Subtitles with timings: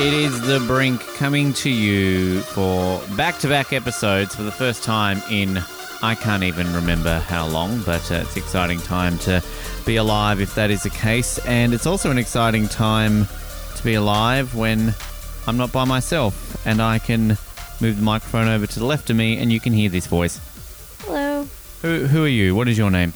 [0.00, 4.84] It is The Brink coming to you for back to back episodes for the first
[4.84, 5.58] time in
[6.00, 9.42] I can't even remember how long, but uh, it's an exciting time to
[9.84, 11.38] be alive if that is the case.
[11.46, 13.26] And it's also an exciting time
[13.74, 14.94] to be alive when
[15.48, 17.36] I'm not by myself and I can
[17.80, 20.38] move the microphone over to the left of me and you can hear this voice.
[21.00, 21.48] Hello.
[21.82, 22.54] Who, who are you?
[22.54, 23.14] What is your name?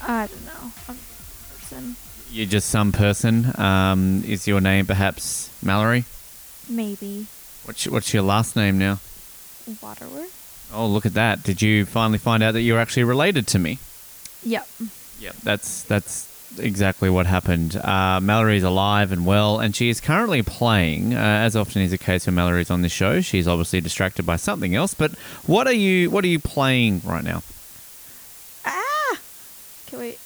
[0.00, 0.72] I don't know.
[0.88, 1.96] I'm a person.
[2.30, 3.52] You're just some person.
[3.60, 6.06] Um, is your name perhaps Mallory?
[6.68, 7.26] Maybe.
[7.64, 9.00] What's, what's your last name now?
[9.80, 10.70] Waterworth?
[10.74, 11.42] Oh, look at that.
[11.42, 13.78] Did you finally find out that you're actually related to me?
[14.44, 14.66] Yep.
[15.20, 15.36] Yep.
[15.44, 17.76] That's that's exactly what happened.
[17.76, 21.14] Uh, Mallory's alive and well, and she is currently playing.
[21.14, 24.36] Uh, as often is the case when Mallory's on this show, she's obviously distracted by
[24.36, 24.94] something else.
[24.94, 25.12] But
[25.46, 27.42] what are you what are you playing right now?
[28.64, 29.18] Ah!
[29.86, 30.18] Can wait.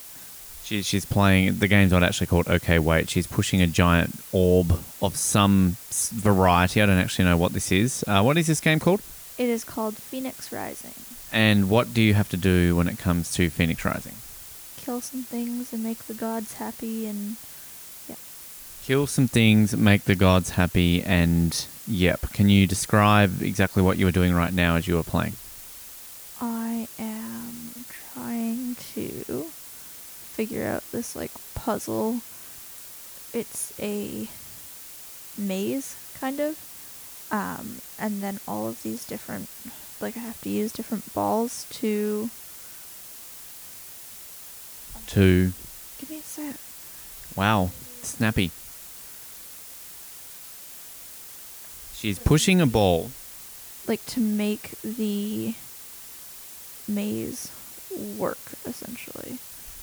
[0.66, 1.61] She, she's playing.
[1.61, 3.09] The game's not actually called OK Wait.
[3.09, 6.83] She's pushing a giant orb of some variety.
[6.83, 8.05] I don't actually know what this is.
[8.08, 9.00] Uh, what is this game called?
[9.39, 10.95] It is called Fenyx Rising.
[11.33, 14.14] And what do you have to do when it comes to Fenyx Rising?
[14.77, 17.36] Kill some things and make the gods happy and
[18.08, 18.17] yeah.
[18.83, 22.23] Kill some things, make the gods happy, and yep.
[22.33, 25.34] Can you describe exactly what you were doing right now as you were playing?
[26.41, 29.47] I am trying to
[30.37, 32.20] figure out this like puzzle.
[33.33, 34.29] It's a
[35.39, 36.56] maze kind of.
[37.31, 39.48] Um, and then all of these different
[40.01, 42.29] like I have to use different balls to
[45.09, 45.53] To
[45.98, 46.57] give me a sec.
[47.37, 47.70] wow,
[48.03, 48.51] snappy.
[51.95, 53.11] She's pushing a ball.
[53.89, 55.55] Like to make the
[56.87, 57.51] maze
[58.19, 59.39] work essentially.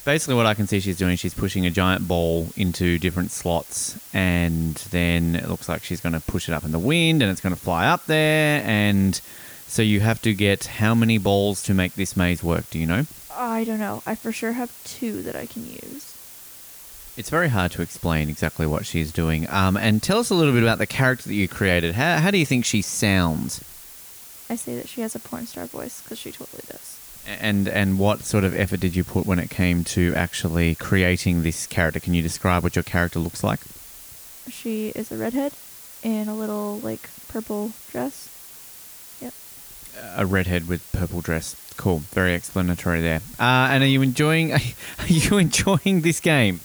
[0.06, 3.98] Basically, what I can see she's doing, she's pushing a giant ball into different slots,
[4.14, 7.32] and then it looks like she's going to push it up in the wind, and
[7.32, 9.22] it's going to fly up there, and
[9.68, 12.70] so you have to get how many balls to make this maze work?
[12.70, 13.06] Do you know?
[13.34, 14.04] I don't know.
[14.06, 16.14] I for sure have two that I can use.
[17.16, 19.50] It's very hard to explain exactly what she's doing.
[19.50, 21.96] Um, and tell us a little bit about the character that you created.
[21.96, 23.64] How, how do you think she sounds?
[24.50, 26.93] I say that she has a porn star voice because she totally does.
[27.28, 31.44] And and what sort of effort did you put when it came to actually creating
[31.44, 32.00] this character?
[32.00, 33.62] Can you describe what your character looks like?
[34.50, 35.54] She is a redhead
[36.04, 38.30] in a little like purple dress.
[39.22, 39.34] Yep.
[40.18, 41.56] A redhead with purple dress.
[41.78, 42.00] Cool.
[42.00, 43.22] Very explanatory there.
[43.40, 44.52] Uh, and are you enjoying?
[44.54, 46.60] Are you enjoying this game?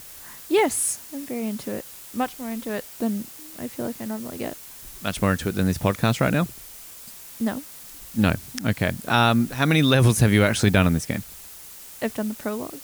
[0.49, 1.85] Yes, I'm very into it.
[2.15, 3.25] Much more into it than
[3.59, 4.57] I feel like I normally get.
[5.03, 6.47] Much more into it than this podcast right now.
[7.41, 7.63] No,
[8.19, 8.35] No.
[8.67, 8.93] Okay.
[9.07, 11.23] Um, how many levels have you actually done on this game?
[12.03, 12.81] I've done the prologue.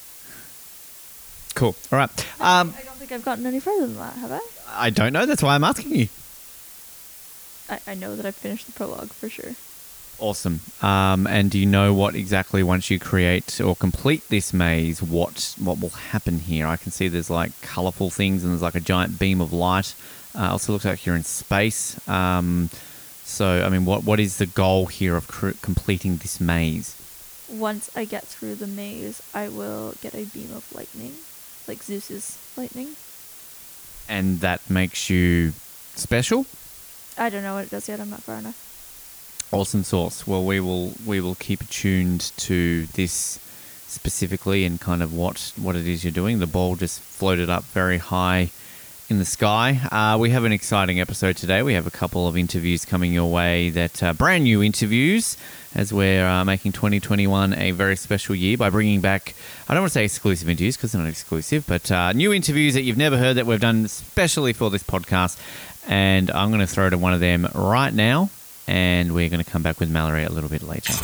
[1.55, 1.75] Cool.
[1.93, 2.27] All right.
[2.41, 4.41] Um, I don't think I've gotten any further than that, have I?
[4.73, 5.27] I don't know.
[5.27, 6.09] That's why I'm asking you.
[7.69, 9.53] I, I know that I've finished the prologue for sure.
[10.21, 10.61] Awesome.
[10.81, 15.57] Um, and do you know what exactly once you create or complete this maze, what
[15.59, 16.69] what will happen here?
[16.69, 19.95] I can see there's like colourful things and there's like a giant beam of light.
[20.37, 21.97] Uh, also looks like you're in space.
[22.09, 22.71] Um,
[23.25, 27.01] so I mean, what what is the goal here of cr- completing this maze?
[27.49, 31.13] Once I get through the maze, I will get a beam of lightning,
[31.67, 32.97] like Zeus's lightning.
[34.09, 35.53] And that makes you
[35.95, 36.47] special.
[37.17, 38.01] I don't know what it does yet.
[38.01, 38.61] I'm not far enough.
[39.53, 40.27] Awesome source.
[40.27, 43.39] Well, we will we will keep tuned to this
[43.87, 46.41] specifically and kind of what what it is you're doing.
[46.41, 48.51] The ball just floated up very high
[49.09, 49.81] in the sky.
[49.91, 51.63] Uh, we have an exciting episode today.
[51.63, 55.37] We have a couple of interviews coming your way that uh, brand new interviews
[55.75, 59.35] as we're uh, making 2021 a very special year by bringing back,
[59.69, 62.75] I don't want to say exclusive interviews because they're not exclusive, but uh, new interviews
[62.75, 65.39] that you've never heard that we've done specially for this podcast.
[65.87, 68.31] And I'm going to throw to one of them right now
[68.67, 70.95] and we're going to come back with Mallory a little bit later.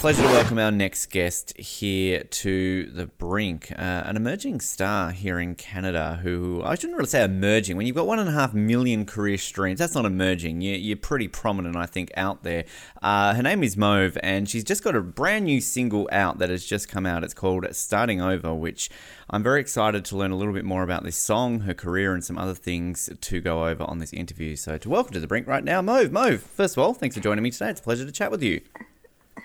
[0.00, 5.40] Pleasure to welcome our next guest here to the brink, uh, an emerging star here
[5.40, 6.20] in Canada.
[6.22, 7.76] Who I shouldn't really say emerging.
[7.76, 10.60] When you've got one and a half million career streams, that's not emerging.
[10.60, 12.64] You're, you're pretty prominent, I think, out there.
[13.02, 16.48] Uh, her name is Mauve, and she's just got a brand new single out that
[16.48, 17.24] has just come out.
[17.24, 18.88] It's called "Starting Over," which
[19.28, 22.24] I'm very excited to learn a little bit more about this song, her career, and
[22.24, 24.54] some other things to go over on this interview.
[24.54, 26.12] So, to welcome to the brink right now, Mauve.
[26.12, 27.70] Mauve, first of all, thanks for joining me today.
[27.70, 28.60] It's a pleasure to chat with you.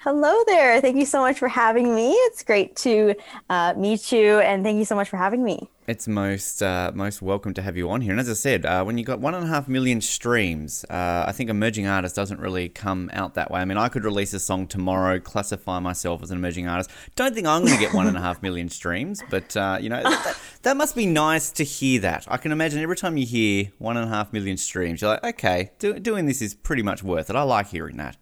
[0.04, 0.82] Hello there.
[0.82, 2.12] Thank you so much for having me.
[2.12, 3.16] It's great to
[3.50, 5.70] uh, meet you, and thank you so much for having me.
[5.88, 8.12] It's most uh, most welcome to have you on here.
[8.12, 11.24] And as I said, uh, when you got one and a half million streams, uh,
[11.26, 13.62] I think emerging artist doesn't really come out that way.
[13.62, 16.90] I mean, I could release a song tomorrow, classify myself as an emerging artist.
[17.16, 19.88] Don't think I'm going to get one and a half million streams, but uh, you
[19.88, 22.26] know that, that, must be nice to hear that.
[22.28, 25.24] I can imagine every time you hear one and a half million streams, you're like,
[25.24, 27.38] okay, do, doing this is pretty much worth it.
[27.38, 28.18] I like hearing that.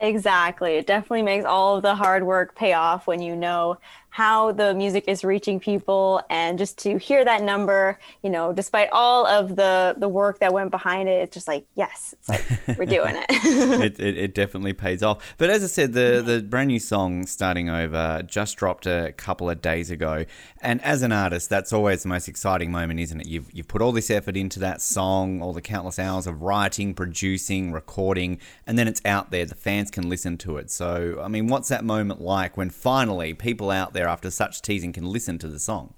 [0.00, 0.76] Exactly.
[0.76, 3.78] It definitely makes all of the hard work pay off when you know
[4.10, 8.88] how the music is reaching people and just to hear that number you know despite
[8.92, 12.78] all of the the work that went behind it it's just like yes it's like
[12.78, 13.26] we're doing it.
[13.30, 14.18] it, it.
[14.18, 15.34] it definitely pays off.
[15.38, 19.48] But as i said the the brand new song starting over just dropped a couple
[19.48, 20.24] of days ago.
[20.60, 23.26] And as an artist that's always the most exciting moment isn't it?
[23.28, 26.94] You've, you've put all this effort into that song all the countless hours of writing
[26.94, 29.44] producing recording and then it's out there.
[29.44, 30.70] The fans can listen to it.
[30.70, 34.62] So i mean what's that moment like when finally people out there there after such
[34.62, 35.92] teasing can listen to the song?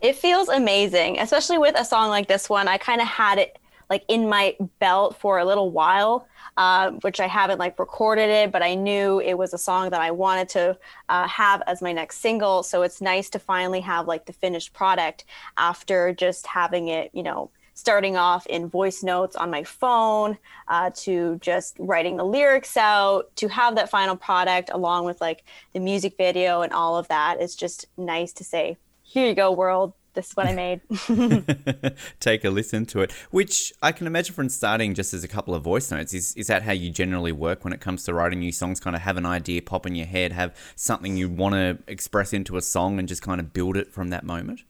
[0.00, 2.66] It feels amazing, especially with a song like this one.
[2.66, 3.58] I kind of had it
[3.90, 6.26] like in my belt for a little while,
[6.56, 10.00] uh, which I haven't like recorded it, but I knew it was a song that
[10.00, 12.62] I wanted to uh, have as my next single.
[12.62, 15.24] So it's nice to finally have like the finished product
[15.56, 20.36] after just having it, you know, starting off in voice notes on my phone
[20.66, 25.44] uh, to just writing the lyrics out to have that final product along with like
[25.74, 29.52] the music video and all of that is just nice to say here you go
[29.52, 30.80] world this is what I made.
[32.20, 35.54] Take a listen to it, which I can imagine from starting just as a couple
[35.54, 36.12] of voice notes.
[36.12, 38.80] Is, is that how you generally work when it comes to writing new songs?
[38.80, 42.32] Kind of have an idea pop in your head, have something you want to express
[42.32, 44.62] into a song, and just kind of build it from that moment?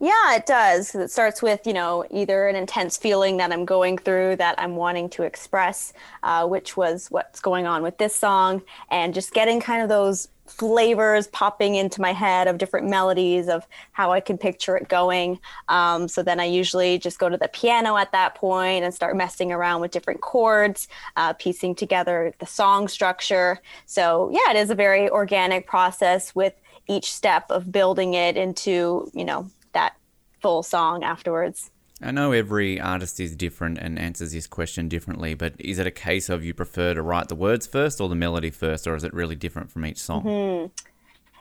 [0.00, 0.94] Yeah, it does.
[0.94, 4.76] It starts with, you know, either an intense feeling that I'm going through that I'm
[4.76, 5.92] wanting to express,
[6.22, 10.28] uh, which was what's going on with this song, and just getting kind of those
[10.46, 15.40] flavors popping into my head of different melodies of how I can picture it going.
[15.68, 19.16] Um, so then I usually just go to the piano at that point and start
[19.16, 20.86] messing around with different chords,
[21.16, 23.60] uh, piecing together the song structure.
[23.86, 26.54] So yeah, it is a very organic process with
[26.86, 29.96] each step of building it into, you know, that
[30.40, 31.70] full song afterwards.
[32.00, 35.90] I know every artist is different and answers this question differently, but is it a
[35.90, 39.02] case of you prefer to write the words first or the melody first, or is
[39.02, 40.22] it really different from each song?
[40.22, 40.66] Mm-hmm.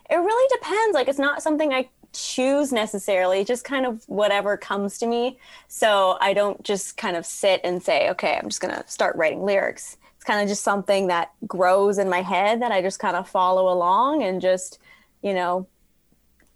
[0.09, 0.95] It really depends.
[0.95, 5.37] Like, it's not something I choose necessarily, just kind of whatever comes to me.
[5.67, 9.15] So I don't just kind of sit and say, okay, I'm just going to start
[9.15, 9.97] writing lyrics.
[10.15, 13.29] It's kind of just something that grows in my head that I just kind of
[13.29, 14.79] follow along and just,
[15.21, 15.67] you know,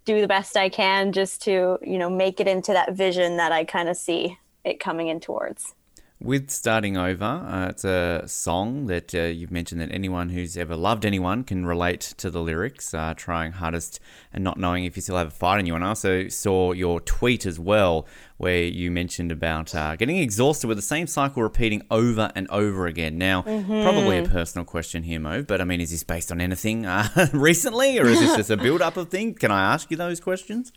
[0.04, 3.52] do the best I can just to, you know, make it into that vision that
[3.52, 5.74] I kind of see it coming in towards.
[6.24, 10.76] With Starting Over, uh, it's a song that uh, you've mentioned that anyone who's ever
[10.76, 13.98] loved anyone can relate to the lyrics, uh, trying hardest
[14.32, 15.74] and not knowing if you still have a fight in you.
[15.74, 20.68] And I also saw your tweet as well, where you mentioned about uh, getting exhausted
[20.68, 23.18] with the same cycle repeating over and over again.
[23.18, 23.82] Now, mm-hmm.
[23.82, 27.08] probably a personal question here, Mo, but I mean, is this based on anything uh,
[27.32, 29.40] recently or is this just a build up of things?
[29.40, 30.72] Can I ask you those questions?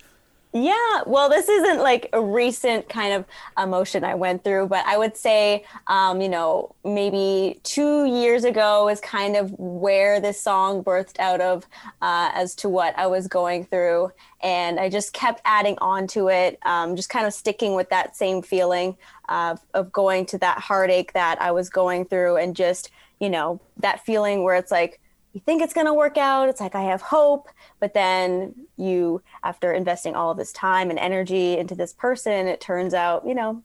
[0.57, 3.25] Yeah, well, this isn't like a recent kind of
[3.61, 8.87] emotion I went through, but I would say, um, you know, maybe two years ago
[8.87, 11.65] is kind of where this song birthed out of
[12.01, 14.13] uh, as to what I was going through.
[14.41, 18.15] And I just kept adding on to it, um, just kind of sticking with that
[18.15, 18.95] same feeling
[19.27, 23.59] of, of going to that heartache that I was going through and just, you know,
[23.79, 25.01] that feeling where it's like,
[25.35, 26.47] you think it's going to work out.
[26.47, 27.49] It's like, I have hope.
[27.81, 32.93] But then you, after investing all this time and energy into this person, it turns
[32.93, 33.61] out, you know,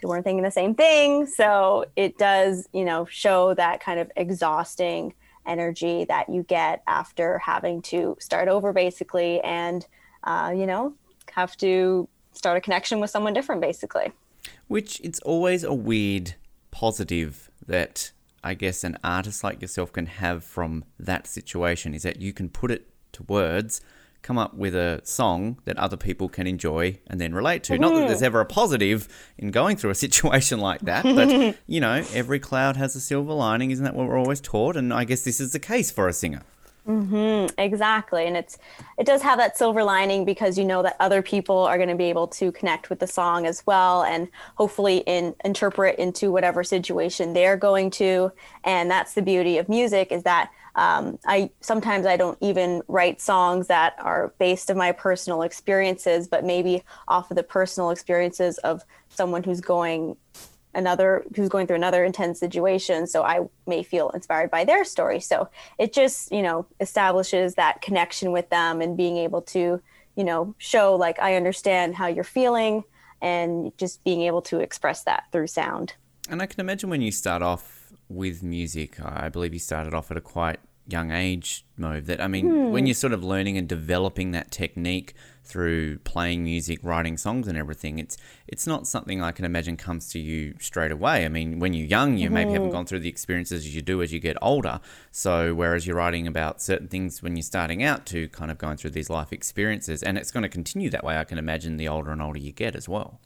[0.00, 1.26] they weren't thinking the same thing.
[1.26, 5.12] So it does, you know, show that kind of exhausting
[5.46, 9.86] energy that you get after having to start over basically and,
[10.22, 10.94] uh, you know,
[11.32, 14.10] have to start a connection with someone different basically.
[14.68, 16.36] Which it's always a weird
[16.70, 18.12] positive that
[18.44, 22.50] I guess an artist like yourself can have from that situation is that you can
[22.50, 23.80] put it to words,
[24.20, 27.72] come up with a song that other people can enjoy and then relate to.
[27.72, 27.82] Mm-hmm.
[27.82, 29.08] Not that there's ever a positive
[29.38, 33.32] in going through a situation like that, but you know, every cloud has a silver
[33.32, 34.76] lining, isn't that what we're always taught?
[34.76, 36.42] And I guess this is the case for a singer.
[36.86, 38.58] Mm-hmm, exactly, and it's
[38.98, 41.94] it does have that silver lining because you know that other people are going to
[41.94, 46.62] be able to connect with the song as well, and hopefully in interpret into whatever
[46.62, 48.30] situation they're going to.
[48.64, 53.18] And that's the beauty of music is that um, I sometimes I don't even write
[53.18, 58.58] songs that are based on my personal experiences, but maybe off of the personal experiences
[58.58, 60.18] of someone who's going
[60.74, 63.06] another who's going through another intense situation.
[63.06, 65.20] So i may feel inspired by their story.
[65.20, 69.80] So it just you know establishes that connection with them and being able to
[70.16, 72.84] you know show like i understand how you're feeling
[73.20, 75.94] and just being able to express that through sound.
[76.28, 80.10] And i can imagine when you start off with music i believe you started off
[80.10, 82.70] at a quite young age Mauve that i mean hmm.
[82.70, 85.14] when you're sort of learning and developing that technique
[85.44, 87.98] through playing music, writing songs, and everything.
[87.98, 88.16] It's
[88.48, 91.24] it's not something I can imagine comes to you straight away.
[91.24, 92.34] I mean, when you're young, you mm-hmm.
[92.34, 92.76] maybe haven't mm-hmm.
[92.76, 94.80] gone through the experiences you do as you get older.
[95.10, 98.78] So whereas you're writing about certain things when you're starting out to kind of going
[98.78, 101.18] through these life experiences, and it's going to continue that way.
[101.18, 103.20] I can imagine the older and older you get as well.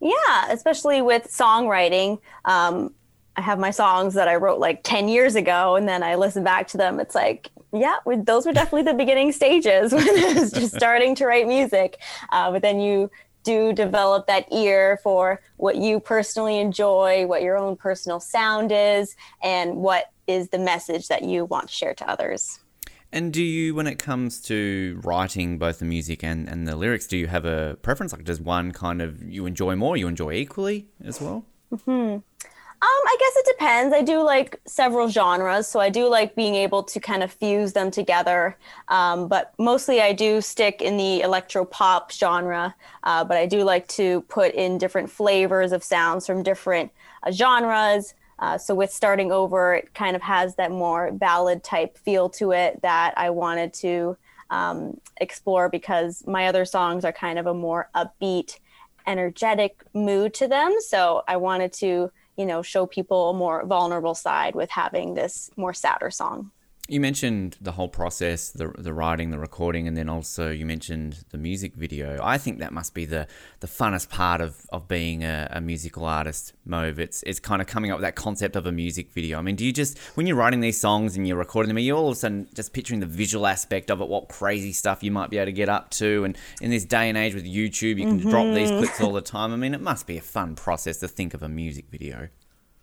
[0.00, 2.20] Yeah, especially with songwriting.
[2.44, 2.94] Um,
[3.38, 6.42] I have my songs that I wrote like 10 years ago, and then I listen
[6.42, 6.98] back to them.
[6.98, 11.26] It's like, yeah, those were definitely the beginning stages when I was just starting to
[11.26, 12.00] write music.
[12.32, 13.12] Uh, but then you
[13.44, 19.14] do develop that ear for what you personally enjoy, what your own personal sound is,
[19.40, 22.58] and what is the message that you want to share to others.
[23.12, 27.06] And do you, when it comes to writing both the music and, and the lyrics,
[27.06, 28.12] do you have a preference?
[28.12, 31.46] Like, does one kind of you enjoy more, you enjoy equally as well?
[31.72, 32.18] Mm-hmm.
[32.80, 33.92] Um, I guess it depends.
[33.92, 37.72] I do like several genres, so I do like being able to kind of fuse
[37.72, 38.56] them together.
[38.86, 42.76] Um, but mostly, I do stick in the electro pop genre.
[43.02, 46.92] Uh, but I do like to put in different flavors of sounds from different
[47.24, 48.14] uh, genres.
[48.38, 52.52] Uh, so with starting over, it kind of has that more ballad type feel to
[52.52, 54.16] it that I wanted to
[54.50, 58.60] um, explore because my other songs are kind of a more upbeat,
[59.04, 60.76] energetic mood to them.
[60.80, 65.50] So I wanted to you know show people a more vulnerable side with having this
[65.56, 66.50] more sadder song
[66.88, 71.24] you mentioned the whole process, the the writing, the recording, and then also you mentioned
[71.30, 72.18] the music video.
[72.22, 73.26] I think that must be the,
[73.60, 76.98] the funnest part of, of being a, a musical artist, Mauve.
[76.98, 79.38] It's it's kind of coming up with that concept of a music video.
[79.38, 81.80] I mean, do you just when you're writing these songs and you're recording them, are
[81.80, 85.02] you all of a sudden just picturing the visual aspect of it, what crazy stuff
[85.02, 86.24] you might be able to get up to?
[86.24, 88.30] And in this day and age with YouTube, you can mm-hmm.
[88.30, 89.52] drop these clips all the time.
[89.52, 92.28] I mean, it must be a fun process to think of a music video.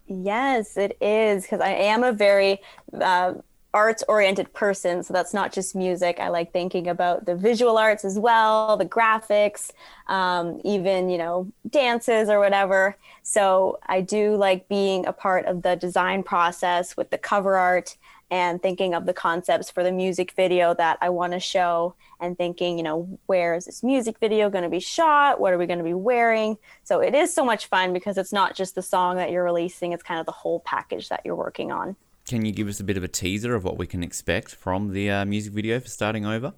[0.08, 2.62] Yes, it is because I am a very
[2.94, 3.34] uh,
[3.75, 5.03] arts oriented person.
[5.03, 6.17] So that's not just music.
[6.20, 9.72] I like thinking about the visual arts as well, the graphics,
[10.08, 12.96] um, even, you know, dances or whatever.
[13.22, 17.98] So I do like being a part of the design process with the cover art
[18.32, 22.38] and thinking of the concepts for the music video that I want to show and
[22.38, 25.39] thinking, you know, where is this music video going to be shot?
[25.39, 26.58] What are we going to be wearing?
[26.86, 29.91] So it is so much fun because it's not just the song that you're releasing,
[29.91, 31.98] it's kind of the whole package that you're working on.
[32.27, 34.94] Can you give us a bit of a teaser of what we can expect from
[34.94, 36.53] the uh, music video for starting over?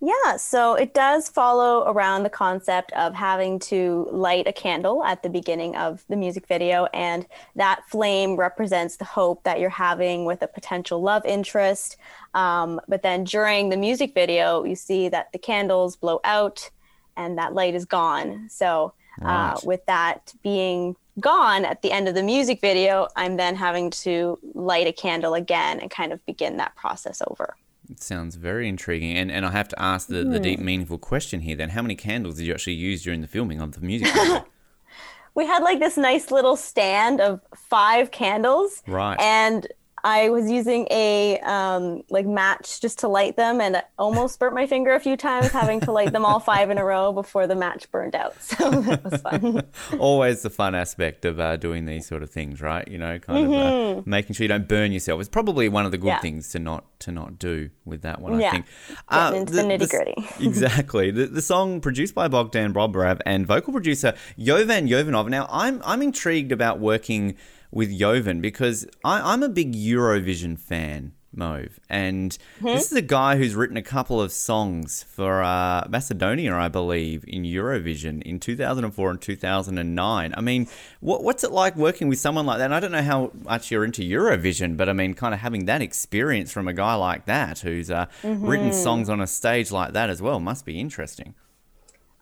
[0.00, 5.22] Yeah, so it does follow around the concept of having to light a candle at
[5.22, 7.26] the beginning of the music video, and
[7.56, 11.96] that flame represents the hope that you're having with a potential love interest.
[12.34, 16.70] Um, but then during the music video, you see that the candles blow out
[17.16, 18.48] and that light is gone.
[18.50, 19.52] So, right.
[19.52, 23.90] uh, with that being gone at the end of the music video, I'm then having
[23.90, 27.56] to light a candle again and kind of begin that process over.
[27.90, 29.16] It sounds very intriguing.
[29.16, 30.64] And, and I have to ask the, the deep, hmm.
[30.64, 31.70] meaningful question here then.
[31.70, 34.44] How many candles did you actually use during the filming of the music video?
[35.34, 38.82] we had like this nice little stand of five candles.
[38.86, 39.18] Right.
[39.20, 39.68] And
[40.06, 44.68] I was using a um, like match just to light them, and almost burnt my
[44.68, 47.56] finger a few times having to light them all five in a row before the
[47.56, 48.36] match burned out.
[48.56, 49.62] So that was fun.
[49.98, 52.86] Always the fun aspect of uh, doing these sort of things, right?
[52.86, 53.98] You know, kind mm-hmm.
[53.98, 55.20] of uh, making sure you don't burn yourself.
[55.20, 56.20] It's probably one of the good yeah.
[56.20, 58.40] things to not to not do with that one.
[58.40, 58.48] Yeah.
[58.48, 58.66] I think.
[59.08, 60.28] Uh, into the, the nitty gritty.
[60.44, 61.10] exactly.
[61.10, 65.28] The, the song produced by Bogdan Bobrow and vocal producer Jovan Jovanov.
[65.28, 67.36] Now, I'm I'm intrigued about working
[67.70, 72.66] with Jovan because I, am a big Eurovision fan, Mauve, and mm-hmm.
[72.66, 77.24] this is a guy who's written a couple of songs for uh, Macedonia, I believe,
[77.26, 80.34] in Eurovision in 2004 and 2009.
[80.36, 80.68] I mean,
[81.00, 82.66] what, what's it like working with someone like that?
[82.66, 85.66] And I don't know how much you're into Eurovision, but I mean, kind of having
[85.66, 88.46] that experience from a guy like that who's uh, mm-hmm.
[88.46, 91.34] written songs on a stage like that as well must be interesting.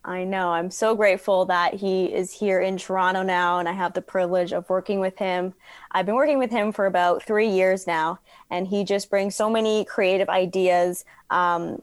[0.06, 0.50] I know.
[0.50, 4.52] I'm so grateful that he is here in Toronto now and I have the privilege
[4.52, 5.54] of working with him.
[5.92, 8.18] I've been working with him for about three years now,
[8.50, 11.80] and he just brings so many creative ideas, um,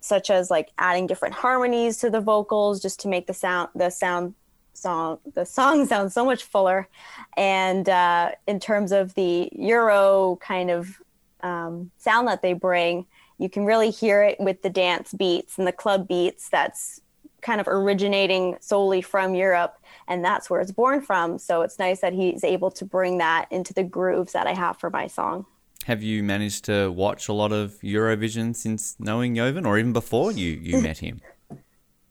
[0.00, 3.90] such as like adding different harmonies to the vocals just to make the sound, the
[3.90, 4.34] sound
[4.74, 6.88] song, the song sounds so much fuller.
[7.36, 11.02] And uh, in terms of the Euro kind of
[11.40, 13.06] um, sound that they bring,
[13.38, 17.00] you can really hear it with the dance beats and the club beats that's
[17.44, 19.76] kind of originating solely from Europe,
[20.08, 21.38] and that's where it's born from.
[21.38, 24.78] So it's nice that he's able to bring that into the grooves that I have
[24.78, 25.46] for my song.
[25.84, 30.32] Have you managed to watch a lot of Eurovision since knowing Jovan, or even before
[30.32, 31.20] you you met him?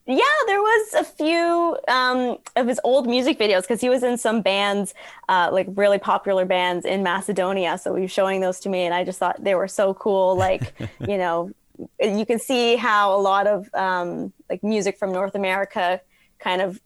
[0.05, 4.17] Yeah, there was a few um, of his old music videos because he was in
[4.17, 4.93] some bands,
[5.29, 7.77] uh, like really popular bands in Macedonia.
[7.77, 10.35] So he was showing those to me, and I just thought they were so cool.
[10.35, 10.73] Like,
[11.07, 11.51] you know,
[12.01, 15.99] you can see how a lot of um, like music from North America
[16.37, 16.79] kind of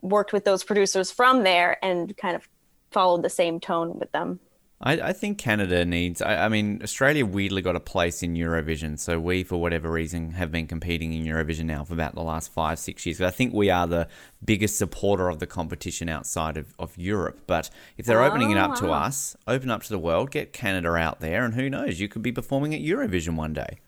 [0.00, 2.48] worked with those producers from there and kind of
[2.90, 4.40] followed the same tone with them.
[4.80, 6.22] I, I think Canada needs.
[6.22, 10.32] I, I, mean, Australia weirdly got a place in Eurovision, so we, for whatever reason,
[10.32, 13.18] have been competing in Eurovision now for about the last five, six years.
[13.18, 14.08] But I think we are the
[14.44, 17.42] biggest supporter of the competition outside of, of Europe.
[17.46, 18.98] But if they're oh, opening it up oh, wow.
[18.98, 22.08] to us, open up to the world, get Canada out there, and who knows, you
[22.08, 23.78] could be performing at Eurovision one day.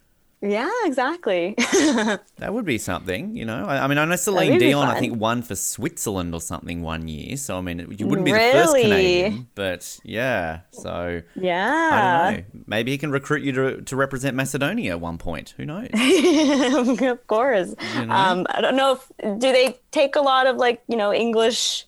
[0.45, 1.55] Yeah, exactly.
[1.57, 3.65] that would be something, you know.
[3.65, 7.07] I, I mean, I know Celine Dion, I think, won for Switzerland or something one
[7.07, 7.35] year.
[7.37, 8.51] So, I mean, you wouldn't be really?
[8.51, 10.59] the first Canadian, but yeah.
[10.71, 11.89] So, yeah.
[11.91, 12.63] I don't know.
[12.67, 15.55] Maybe he can recruit you to, to represent Macedonia at one point.
[15.57, 15.89] Who knows?
[17.01, 17.73] of course.
[17.95, 18.13] You know?
[18.13, 21.85] um, I don't know if, do they take a lot of like, you know, English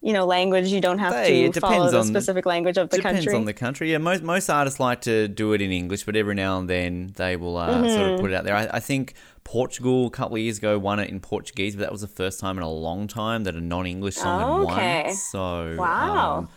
[0.00, 3.18] you know language you don't have hey, to follow the specific language of the depends
[3.18, 3.24] country.
[3.24, 3.90] depends on the country.
[3.90, 7.12] Yeah most most artists like to do it in english but every now and then
[7.16, 7.88] they will uh, mm-hmm.
[7.88, 8.20] sort of mm-hmm.
[8.20, 8.54] put it out there.
[8.54, 11.92] I, I, think portugal a couple of years ago won it in portuguese but that
[11.92, 15.14] was the first time in a long time that a non-english song oh, had won.
[15.14, 16.38] So wow.
[16.38, 16.48] um,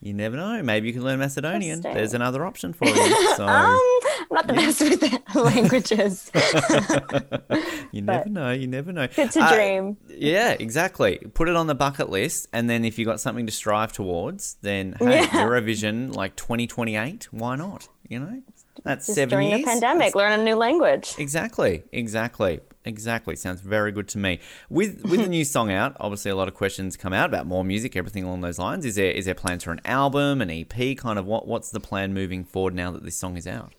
[0.00, 0.62] you never know.
[0.62, 1.80] Maybe you can learn Macedonian.
[1.80, 2.94] There's another option for you.
[3.36, 4.60] So, um, I'm not the yeah.
[4.60, 6.30] best with languages.
[7.92, 8.50] you never know.
[8.50, 9.08] You never know.
[9.14, 9.98] It's a uh, dream.
[10.08, 11.18] Yeah, exactly.
[11.34, 14.56] Put it on the bucket list, and then if you got something to strive towards,
[14.62, 15.26] then hey, yeah.
[15.26, 17.28] Eurovision like 2028.
[17.30, 17.88] Why not?
[18.08, 18.42] You know,
[18.84, 19.60] that's Just seven during years.
[19.62, 20.14] the pandemic, that's...
[20.14, 21.14] learn a new language.
[21.18, 21.82] Exactly.
[21.92, 22.60] Exactly.
[22.86, 23.34] Exactly.
[23.34, 24.38] Sounds very good to me.
[24.70, 27.64] With with the new song out, obviously a lot of questions come out about more
[27.64, 28.84] music, everything along those lines.
[28.84, 30.96] Is there is there plans for an album, an EP?
[30.96, 33.74] Kind of what what's the plan moving forward now that this song is out?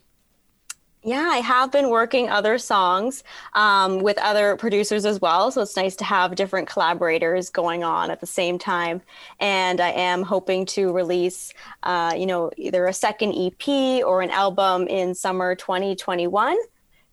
[1.04, 3.22] Yeah, I have been working other songs
[3.54, 5.50] um, with other producers as well.
[5.52, 9.00] So it's nice to have different collaborators going on at the same time.
[9.38, 14.30] And I am hoping to release, uh, you know, either a second EP or an
[14.30, 16.58] album in summer 2021.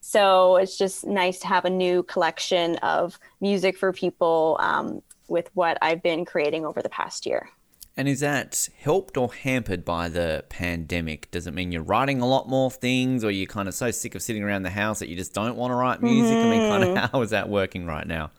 [0.07, 5.49] So it's just nice to have a new collection of music for people um, with
[5.55, 7.49] what I've been creating over the past year.
[7.97, 11.31] And is that helped or hampered by the pandemic?
[11.31, 14.13] Does it mean you're writing a lot more things, or you're kind of so sick
[14.13, 16.37] of sitting around the house that you just don't want to write music?
[16.37, 16.47] Mm-hmm.
[16.47, 17.11] I mean, kind of mm-hmm.
[17.11, 18.29] how is that working right now?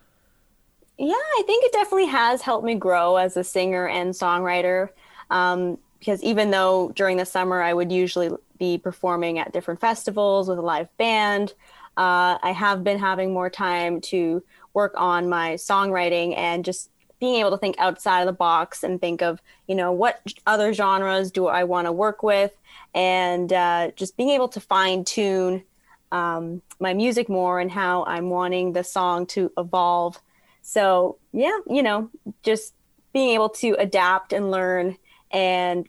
[0.98, 4.90] Yeah, I think it definitely has helped me grow as a singer and songwriter.
[5.30, 10.48] Um, because even though during the summer I would usually be performing at different festivals
[10.48, 11.54] with a live band.
[11.96, 14.42] Uh, I have been having more time to
[14.74, 19.00] work on my songwriting and just being able to think outside of the box and
[19.00, 22.54] think of, you know, what other genres do I want to work with,
[22.94, 25.62] and uh, just being able to fine tune
[26.12, 30.20] um, my music more and how I'm wanting the song to evolve.
[30.60, 32.10] So, yeah, you know,
[32.42, 32.74] just
[33.14, 34.98] being able to adapt and learn
[35.30, 35.88] and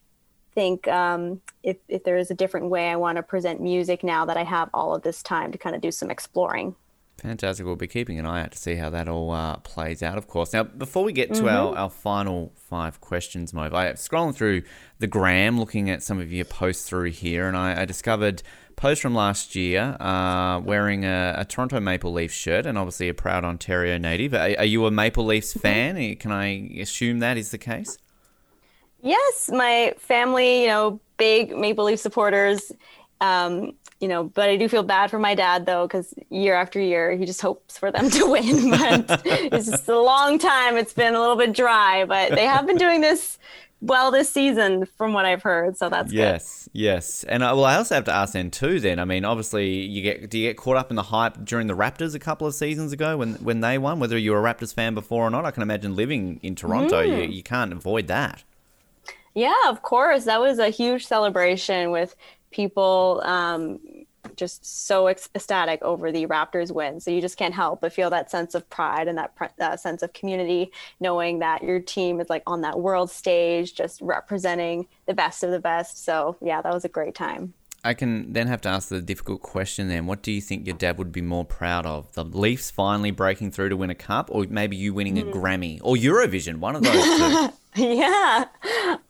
[0.58, 4.26] think um, if, if there is a different way I want to present music now
[4.26, 6.74] that I have all of this time to kind of do some exploring.
[7.22, 7.63] Fantastic.
[7.63, 10.28] We'll be keeping an eye out to see how that all uh, plays out, of
[10.28, 10.54] course.
[10.54, 11.48] Now, before we get to mm-hmm.
[11.48, 14.63] our, our final five questions, Mauve, I am scrolling through
[14.98, 18.41] the gram, looking at some of your posts through here, and I, I discovered
[18.76, 23.13] post from last year uh, wearing a, a, Toronto Maple Leaf shirt and obviously a
[23.13, 24.34] proud Ontario native.
[24.34, 25.60] Are, are you a Maple Leafs mm-hmm.
[25.60, 26.15] fan?
[26.15, 27.98] Can I assume that is the case?
[29.01, 32.71] Yes, my family, you know, big Maple Leaf supporters.
[33.21, 36.79] Um, you know, but I do feel bad for my dad though, because year after
[36.79, 38.69] year he just hopes for them to win.
[38.71, 40.77] But it's just a long time.
[40.77, 43.39] It's been a little bit dry, but they have been doing this
[43.81, 45.77] well this season, from what I've heard.
[45.77, 46.79] So that's yes, good.
[46.79, 47.23] yes.
[47.23, 48.79] And uh, well, I also have to ask then too.
[48.79, 51.67] Then I mean, obviously, you get do you get caught up in the hype during
[51.67, 53.99] the Raptors a couple of seasons ago when when they won?
[53.99, 57.03] Whether you were a Raptors fan before or not, I can imagine living in Toronto,
[57.03, 57.07] mm.
[57.07, 58.43] you you can't avoid that.
[59.38, 60.23] Yeah, of course.
[60.23, 62.15] That was a huge celebration with
[62.50, 63.80] people um,
[64.36, 67.00] just so ecstatic over the Raptors win.
[67.00, 69.19] So you just can't help but feel that sense of pride and
[69.60, 74.02] that sense of community, knowing that your team is like on that world stage, just
[74.02, 76.04] representing the best of the best.
[76.04, 77.54] So yeah, that was a great time.
[77.84, 80.08] I can then have to ask the difficult question then.
[80.08, 82.12] What do you think your dad would be more proud of?
[82.13, 85.30] The Leafs finally breaking through to win a cup, or maybe you winning mm.
[85.30, 86.58] a Grammy or Eurovision?
[86.58, 87.50] One of those two.
[87.80, 88.46] yeah.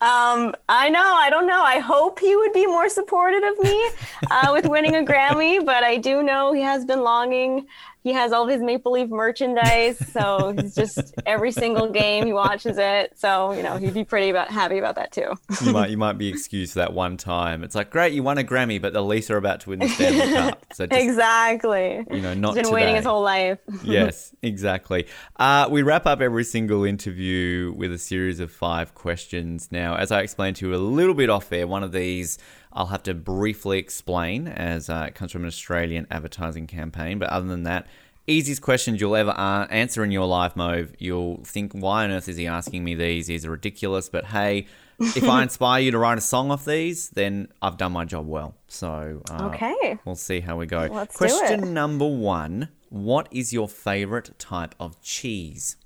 [0.02, 1.00] Um, I know.
[1.00, 1.62] I don't know.
[1.62, 3.90] I hope he would be more supportive of me
[4.30, 7.66] uh, with winning a Grammy, but I do know he has been longing,
[8.02, 9.98] he has all his Maple Leaf merchandise.
[10.12, 13.18] So he's just every single game he watches it.
[13.18, 15.34] So you know he'd be pretty about happy about that too.
[15.64, 17.64] you might you might be excused for that one time.
[17.64, 19.88] It's like great, you won a Grammy, but the Leafs are about to win the
[19.88, 20.64] Stanley Cup.
[20.72, 22.04] So just, exactly.
[22.10, 22.74] you know, not He's been today.
[22.74, 23.58] waiting his whole life.
[23.82, 25.06] yes, exactly.
[25.36, 29.68] Uh, we wrap up every single interview with a series of five questions.
[29.70, 32.38] Now, as I explained to you a little bit off air, one of these
[32.72, 37.18] I'll have to briefly explain as uh, it comes from an Australian advertising campaign.
[37.18, 37.86] But other than that,
[38.26, 40.92] easiest questions you'll ever uh, answer in your life, Mauve.
[40.98, 43.26] You'll think, why on earth is he asking me these?
[43.26, 44.08] These are ridiculous.
[44.08, 44.66] But hey,
[45.00, 48.26] if I inspire you to write a song off these, then I've done my job
[48.26, 48.54] well.
[48.68, 49.98] So uh, Okay.
[50.04, 50.88] We'll see how we go.
[50.90, 55.76] Let's Question number one What is your favorite type of cheese?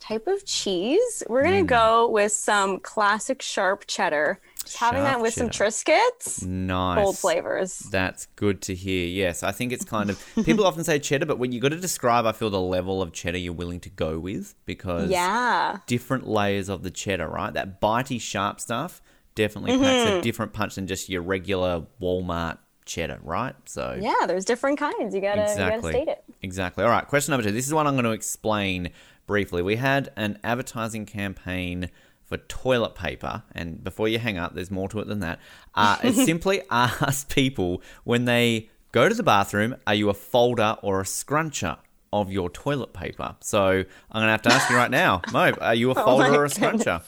[0.00, 1.22] Type of cheese.
[1.28, 4.40] We're gonna go with some classic sharp cheddar.
[4.64, 5.50] Just having that with some.
[5.50, 6.42] Triscuits.
[6.44, 7.04] Nice.
[7.04, 7.78] Bold flavors.
[7.90, 9.06] That's good to hear.
[9.06, 11.76] Yes, I think it's kind of people often say cheddar, but when you got to
[11.80, 15.78] describe, I feel the level of cheddar you're willing to go with because Yeah.
[15.86, 17.52] different layers of the cheddar, right?
[17.52, 19.02] That bitey sharp stuff
[19.34, 20.18] definitely packs Mm-hmm.
[20.18, 23.54] a different punch than just your regular Walmart cheddar, right?
[23.66, 25.14] So Yeah, there's different kinds.
[25.14, 26.24] You gotta you gotta state it.
[26.42, 26.84] Exactly.
[26.84, 27.06] All right.
[27.06, 27.52] Question number two.
[27.52, 28.90] This is one I'm going to explain
[29.30, 29.62] briefly.
[29.62, 31.88] We had an advertising campaign
[32.24, 35.38] for toilet paper, and before you hang up, there's more to it than that.
[35.72, 40.76] Uh, it simply asked people when they go to the bathroom, are you a folder
[40.82, 41.78] or a scruncher?
[42.12, 43.36] Of your toilet paper.
[43.38, 46.24] So I'm going to have to ask you right now, Mo, are you a folder
[46.24, 47.02] Oh or a scruncher?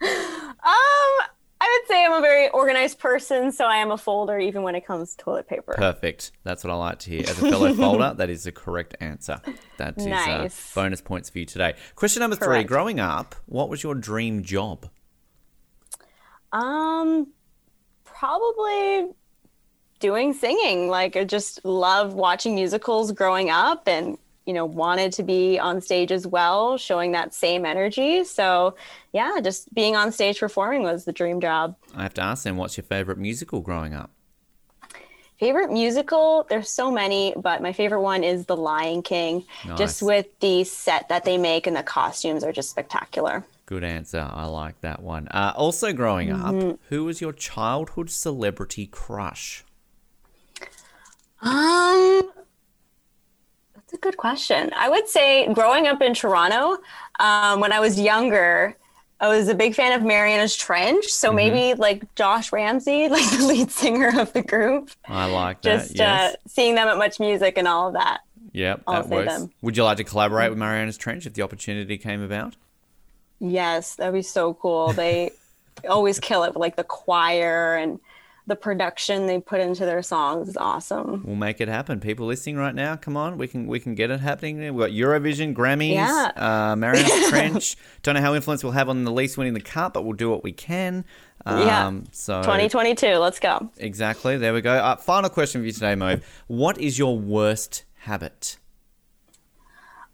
[0.00, 1.28] Um,
[1.68, 4.74] I would say I'm a very organized person, so I am a folder even when
[4.74, 5.74] it comes to toilet paper.
[5.76, 6.32] Perfect.
[6.42, 7.20] That's what I like to hear.
[7.22, 9.40] As a fellow folder, that is the correct answer.
[9.76, 10.72] That is Nice.
[10.76, 11.74] uh, bonus points for you today.
[11.94, 12.64] Question number three.
[12.64, 14.88] Growing up, what was your dream job?
[16.52, 17.28] Um,
[18.04, 19.10] probably
[20.00, 20.88] doing singing.
[20.88, 24.16] Like I just love watching musicals growing up and
[24.48, 28.24] you know wanted to be on stage as well, showing that same energy.
[28.24, 28.74] So,
[29.12, 31.76] yeah, just being on stage performing was the dream job.
[31.94, 34.10] I have to ask then, what's your favorite musical growing up?
[35.38, 36.46] Favorite musical?
[36.48, 39.44] There's so many, but my favorite one is The Lion King.
[39.66, 39.78] Nice.
[39.78, 43.44] Just with the set that they make and the costumes are just spectacular.
[43.66, 44.28] Good answer.
[44.32, 45.28] I like that one.
[45.28, 46.70] Uh, also, growing Mm-hmm.
[46.70, 49.62] up, who was your childhood celebrity crush?
[51.40, 52.30] Um,
[53.88, 54.70] that's a good question.
[54.76, 56.76] I would say growing up in Toronto,
[57.20, 58.76] um, when I was younger,
[59.18, 61.06] I was a big fan of Marianas Trench.
[61.06, 64.90] So maybe like Josh Ramsay, like the lead singer of the group.
[65.06, 65.78] I like that.
[65.78, 66.34] Just yes.
[66.34, 68.20] uh, seeing them at Much Music and all of that.
[68.52, 69.38] yep, I'll that works.
[69.38, 69.50] them.
[69.62, 72.56] Would you like to collaborate with Marianas Trench if the opportunity came about?
[73.40, 74.92] Yes, that'd be so cool.
[74.92, 75.30] They
[75.88, 78.00] always kill it with like the choir and
[78.48, 81.22] the production they put into their songs is awesome.
[81.24, 82.00] We'll make it happen.
[82.00, 84.58] People listening right now, come on, we can we can get it happening.
[84.58, 86.32] We've got Eurovision, Grammys, Yeah.
[86.34, 87.76] uh, Marianas Trench.
[88.02, 90.28] Don't know how influence we'll have on the Leafs winning the cup, but we'll do
[90.30, 91.04] what we can.
[91.46, 91.92] Um, Yeah.
[92.12, 93.70] So 2022, let's go.
[93.76, 94.36] exactly.
[94.38, 94.72] There we go.
[94.72, 96.18] Uh, final question for you today, Mo.
[96.48, 98.56] What is your worst habit?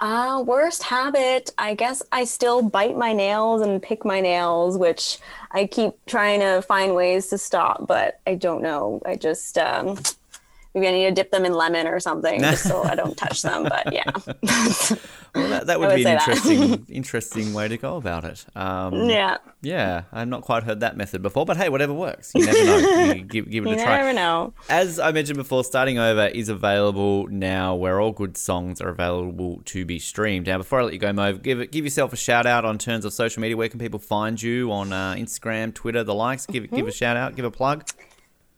[0.05, 5.19] Uh, worst habit, I guess I still bite my nails and pick my nails, which
[5.51, 9.01] I keep trying to find ways to stop, but I don't know.
[9.07, 9.97] I just, um,
[10.75, 13.43] maybe I need to dip them in lemon or something just so I don't touch
[13.43, 14.11] them, but yeah.
[15.35, 18.45] Well, that, that would, would be an interesting interesting way to go about it.
[18.55, 19.39] Um, yeah.
[19.63, 22.33] yeah, I've not quite heard that method before, but hey, whatever works.
[22.35, 23.13] You never know.
[23.15, 23.97] You give, give it You a try.
[23.99, 24.53] never know.
[24.69, 29.63] As I mentioned before, Starting Over is available now where all good songs are available
[29.67, 30.47] to be streamed.
[30.47, 32.79] Now, before I let you go, Mo, give, it, give yourself a shout out on
[32.79, 33.57] terms of social media.
[33.57, 36.47] Where can people find you on uh, Instagram, Twitter, the likes?
[36.47, 37.85] Give, give a shout out, give a plug.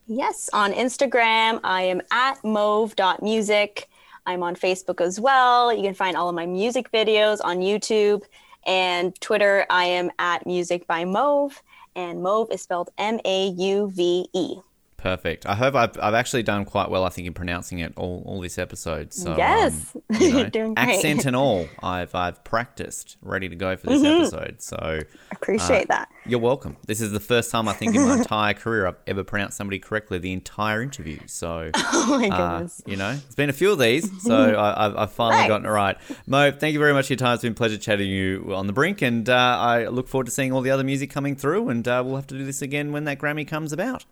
[0.09, 3.89] Yes, on Instagram, I am at mauve.music.
[4.25, 5.73] I'm on Facebook as well.
[5.73, 8.23] You can find all of my music videos on YouTube.
[8.65, 11.61] And Twitter, I am at music by Mauve.
[11.97, 14.59] And Mauve is spelled M A U V E.
[15.07, 15.47] Perfect.
[15.47, 18.41] I hope I've, I've actually done quite well, I think, in pronouncing it all, all
[18.41, 19.13] this episode.
[19.15, 19.95] So, Yes.
[19.95, 20.89] um, you know, doing great.
[20.97, 24.21] accent and all, I've, I've practiced, ready to go for this Mm-hmm.
[24.23, 24.63] episode.
[24.63, 25.01] So,
[25.33, 26.09] Appreciate that.
[26.27, 26.77] You're welcome.
[26.87, 29.79] This is the first time I think in my entire career I've ever pronounced somebody
[29.79, 31.19] correctly the entire interview.
[31.27, 32.83] So, Oh my uh, goodness.
[32.87, 35.49] you know, it's been a few of these, so I, I've, I've finally Thanks.
[35.49, 35.97] gotten it right.
[36.27, 37.35] Mo, thank you very much for your time.
[37.35, 40.33] It's been a pleasure chatting you on the brink, and uh, I look forward to
[40.33, 41.69] seeing all the other music coming through.
[41.69, 44.05] And uh, we'll have to do this again when that Grammy comes about.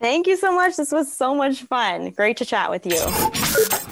[0.00, 0.76] Thank you so much.
[0.76, 2.10] This was so much fun.
[2.10, 3.00] Great to chat with you.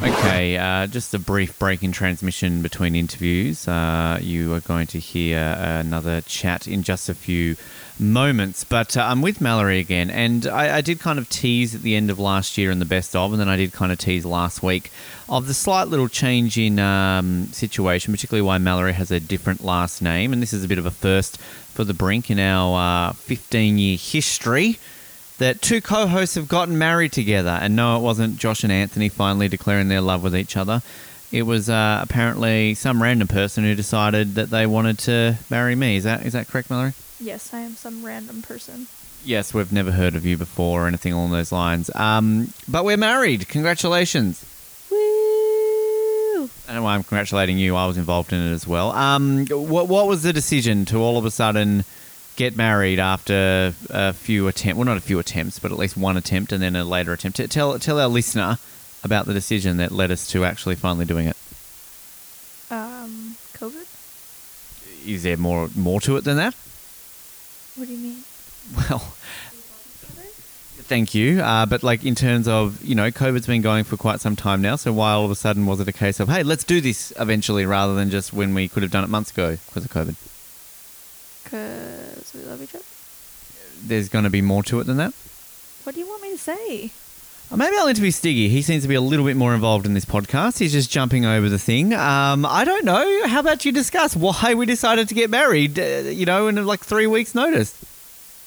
[0.07, 3.67] Okay, uh, just a brief break in transmission between interviews.
[3.67, 7.57] Uh, you are going to hear another chat in just a few
[7.99, 8.63] moments.
[8.63, 11.97] But uh, I'm with Mallory again, and I, I, did kind of tease at the
[11.97, 14.25] end of last year in the best of, and then I did kind of tease
[14.25, 14.93] last week
[15.29, 20.03] of the slight little change in um, situation, particularly why Mallory has a different last
[20.03, 20.33] name.
[20.33, 23.79] And this is a bit of a first for the brink in our uh, 15
[23.79, 24.79] year history
[25.39, 27.59] that two co hosts have gotten married together.
[27.61, 30.83] And no, it wasn't Josh and Anthony finally declaring their love with each other.
[31.33, 35.97] It was uh, apparently some random person who decided that they wanted to marry me.
[35.97, 36.93] Is that is that correct, Mallory?
[37.19, 38.87] Yes, I am some random person.
[39.25, 41.91] Yes, we've never heard of you before or anything along those lines.
[41.97, 43.49] Um, but we're married.
[43.49, 44.45] Congratulations.
[44.91, 46.49] Woo!
[46.69, 47.75] And I'm congratulating you.
[47.75, 48.93] I was involved in it as well.
[48.93, 51.85] Um, what, what was the decision to all of a sudden
[52.37, 54.77] get married after a few attempts?
[54.77, 57.41] Well, not a few attempts, but at least one attempt and then a later attempt.
[57.51, 58.59] Tell, tell our listener
[59.03, 61.37] about the decision that led us to actually finally doing it.
[62.71, 63.87] Um, COVID?
[65.07, 66.55] Is there more more to it than that?
[67.77, 68.25] What do you mean?
[68.77, 68.99] Well,
[70.89, 71.41] thank you.
[71.41, 74.61] Uh, but like in terms of you know, COVID's been going for quite some time
[74.61, 74.75] now.
[74.75, 77.13] So why all of a sudden was it a case of hey, let's do this
[77.21, 80.17] eventually, rather than just when we could have done it months ago because of COVID?
[81.47, 82.85] Because we love each other.
[83.87, 85.15] There's going to be more to it than that.
[85.85, 86.91] What do you want me to say?
[87.55, 88.49] Maybe I'll interview Stiggy.
[88.49, 90.59] He seems to be a little bit more involved in this podcast.
[90.59, 91.95] He's just jumping over the thing.
[91.95, 93.29] Um, I don't know.
[93.29, 96.81] How about you discuss why we decided to get married, uh, you know, in like
[96.81, 97.73] three weeks' notice?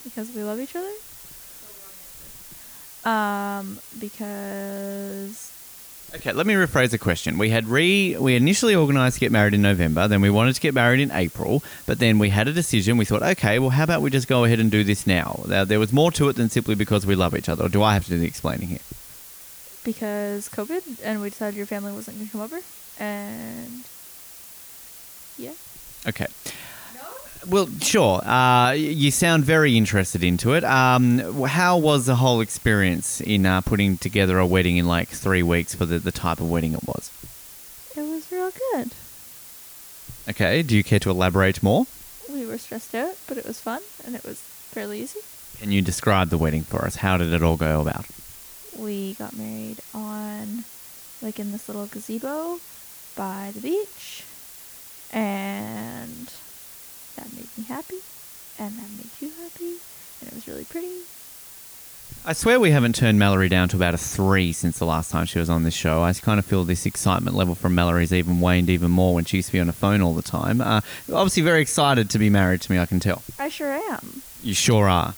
[0.03, 0.91] Because we love each other?
[3.09, 5.48] Um, because.
[6.15, 7.37] Okay, let me rephrase the question.
[7.37, 10.61] We had re we initially organised to get married in November, then we wanted to
[10.61, 12.97] get married in April, but then we had a decision.
[12.97, 15.43] We thought, okay, well, how about we just go ahead and do this now?
[15.47, 17.65] Now there was more to it than simply because we love each other.
[17.65, 18.79] Or do I have to do the explaining here?
[19.83, 22.59] Because COVID, and we decided your family wasn't going to come over,
[22.99, 23.83] and
[25.37, 25.53] yeah.
[26.07, 26.27] Okay.
[27.47, 28.23] Well, sure.
[28.25, 30.63] Uh, you sound very interested into it.
[30.63, 35.41] Um, how was the whole experience in uh, putting together a wedding in like three
[35.41, 37.09] weeks for the, the type of wedding it was?
[37.95, 38.91] It was real good.
[40.29, 40.61] Okay.
[40.63, 41.87] Do you care to elaborate more?
[42.29, 45.19] We were stressed out, but it was fun and it was fairly easy.
[45.59, 46.97] Can you describe the wedding for us?
[46.97, 48.05] How did it all go about?
[48.77, 50.63] We got married on,
[51.21, 52.59] like, in this little gazebo
[53.15, 54.23] by the beach,
[55.11, 56.31] and
[57.19, 57.99] that made me happy,
[58.57, 59.75] and that made you happy,
[60.21, 61.01] and it was really pretty.
[62.25, 65.25] I swear we haven't turned Mallory down to about a three since the last time
[65.25, 66.01] she was on this show.
[66.01, 69.37] I kind of feel this excitement level from Mallory's even waned even more when she
[69.37, 70.59] used to be on the phone all the time.
[70.59, 70.81] Uh,
[71.13, 73.21] obviously, very excited to be married to me, I can tell.
[73.37, 74.21] I sure am.
[74.41, 75.13] You sure are.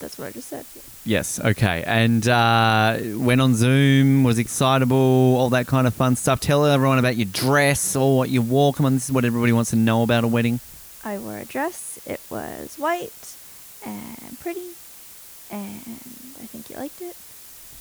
[0.00, 0.66] That's what I just said.
[1.06, 1.84] Yes, okay.
[1.86, 6.40] And uh, went on Zoom, was excitable, all that kind of fun stuff.
[6.40, 8.72] Tell everyone about your dress or what you wore.
[8.72, 10.60] Come on, this is what everybody wants to know about a wedding.
[11.04, 11.98] I wore a dress.
[12.06, 13.36] It was white
[13.84, 14.70] and pretty,
[15.50, 16.00] and
[16.40, 17.16] I think you liked it.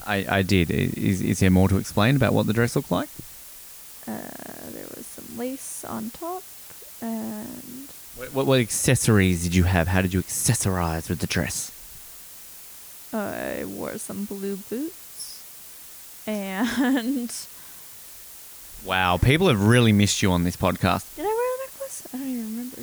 [0.06, 0.70] I, I did.
[0.70, 3.08] Is, is there more to explain about what the dress looked like?
[4.06, 4.20] Uh,
[4.72, 6.44] there was some lace on top,
[7.02, 9.88] and what, what, what accessories did you have?
[9.88, 11.72] How did you accessorize with the dress?
[13.14, 15.42] I wore some blue boots,
[16.28, 17.32] and
[18.84, 21.16] wow, people have really missed you on this podcast.
[21.16, 22.08] Did I wear a necklace?
[22.14, 22.82] I don't even remember.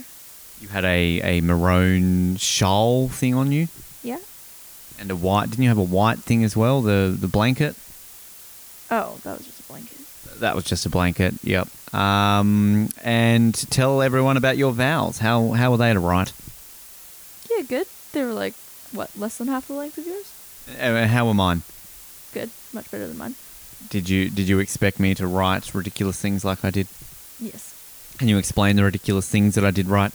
[0.61, 3.69] You had a, a maroon shawl thing on you?
[4.03, 4.19] Yeah.
[4.99, 5.51] And a white.
[5.51, 6.83] Didn't you have a white thing as well?
[6.83, 7.77] The the blanket.
[8.91, 9.99] Oh, that was just a blanket.
[10.41, 11.35] That was just a blanket.
[11.43, 11.69] Yep.
[11.95, 15.19] Um, and tell everyone about your vows.
[15.19, 16.33] How how were they to write?
[17.51, 17.87] Yeah, good.
[18.13, 18.55] They were like
[18.93, 20.33] what, less than half the length of yours?
[20.81, 21.63] Uh, how were mine?
[22.33, 23.35] Good, much better than mine.
[23.89, 26.87] Did you did you expect me to write ridiculous things like I did?
[27.39, 27.75] Yes.
[28.19, 30.13] Can you explain the ridiculous things that I did right?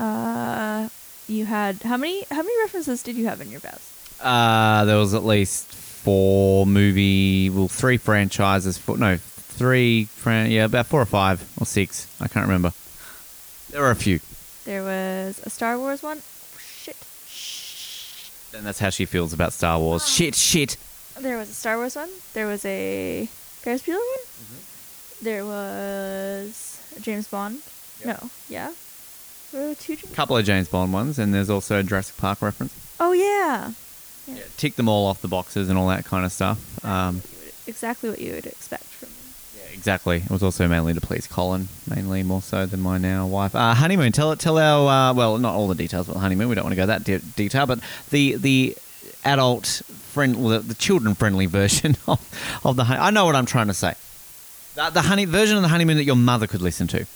[0.00, 0.88] Uh,
[1.26, 3.92] you had how many how many references did you have in your vows?
[4.20, 8.78] Uh, there was at least four movie, well, three franchises.
[8.78, 10.04] Four, no, three.
[10.04, 12.06] Fran- yeah, about four or five or six.
[12.20, 12.72] I can't remember.
[13.70, 14.20] There were a few.
[14.64, 16.22] There was a Star Wars one.
[16.58, 16.96] Shit.
[17.26, 18.30] Shh.
[18.54, 20.08] And that's how she feels about Star Wars.
[20.08, 20.76] Shit, shit.
[21.18, 22.08] There was a Star Wars one.
[22.32, 23.26] There was a
[23.62, 24.24] Ferris Bueller one.
[24.24, 25.24] Mm-hmm.
[25.24, 27.60] There was James Bond.
[28.04, 28.22] Yep.
[28.22, 28.72] No, yeah.
[29.52, 32.42] There were two James couple of James Bond ones, and there's also a Jurassic Park
[32.42, 32.74] reference.
[33.00, 33.72] Oh yeah.
[34.26, 34.34] Yeah.
[34.36, 36.84] Yeah, tick them all off the boxes and all that kind of stuff.
[36.84, 37.22] Um,
[37.66, 39.14] exactly what you would expect from me.
[39.64, 40.16] yeah, exactly.
[40.18, 43.54] It was also mainly to please Colin, mainly more so than my now wife.
[43.54, 44.12] Uh, honeymoon.
[44.12, 46.50] Tell tell our uh, well, not all the details about the honeymoon.
[46.50, 47.80] We don't want to go that de- detail, but
[48.10, 48.76] the the
[49.24, 49.66] adult
[50.12, 52.20] friend, the, the children friendly version of,
[52.66, 52.84] of the.
[52.84, 53.94] hon- I know what I'm trying to say.
[54.74, 57.06] The, the honey version of the honeymoon that your mother could listen to.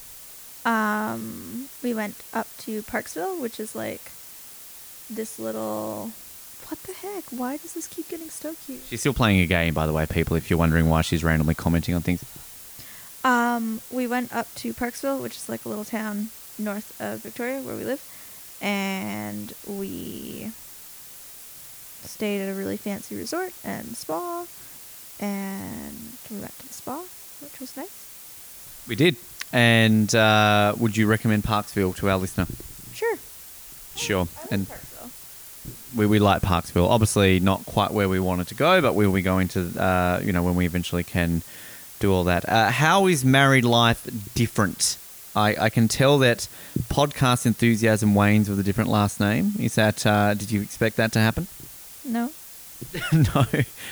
[0.65, 4.13] Um, we went up to Parksville, which is like
[5.11, 6.11] this little.
[6.69, 7.25] What the heck?
[7.31, 8.81] Why does this keep getting so cute?
[8.89, 10.37] She's still playing a game, by the way, people.
[10.37, 12.25] If you're wondering why she's randomly commenting on things.
[13.25, 17.61] Um, we went up to Parksville, which is like a little town north of Victoria,
[17.61, 18.03] where we live,
[18.61, 20.51] and we
[22.03, 24.47] stayed at a really fancy resort and spa,
[25.21, 25.97] and
[26.31, 27.03] we went to the spa,
[27.41, 28.09] which was nice.
[28.89, 29.17] We did.
[29.53, 32.47] And uh, would you recommend Parksville to our listener?
[32.95, 33.17] Sure.
[33.97, 34.29] Sure.
[34.51, 34.67] And
[35.95, 36.89] we, we like Parksville.
[36.89, 40.33] Obviously, not quite where we wanted to go, but we'll be going to, uh, you
[40.33, 41.43] know, when we eventually can
[42.01, 42.49] do all that.
[42.49, 44.97] Uh, how is married life different?
[45.35, 46.49] I, I can tell that
[46.89, 49.53] podcast enthusiasm wanes with a different last name.
[49.59, 51.47] Is that, uh, did you expect that to happen?
[52.05, 52.31] No.
[53.13, 53.47] no,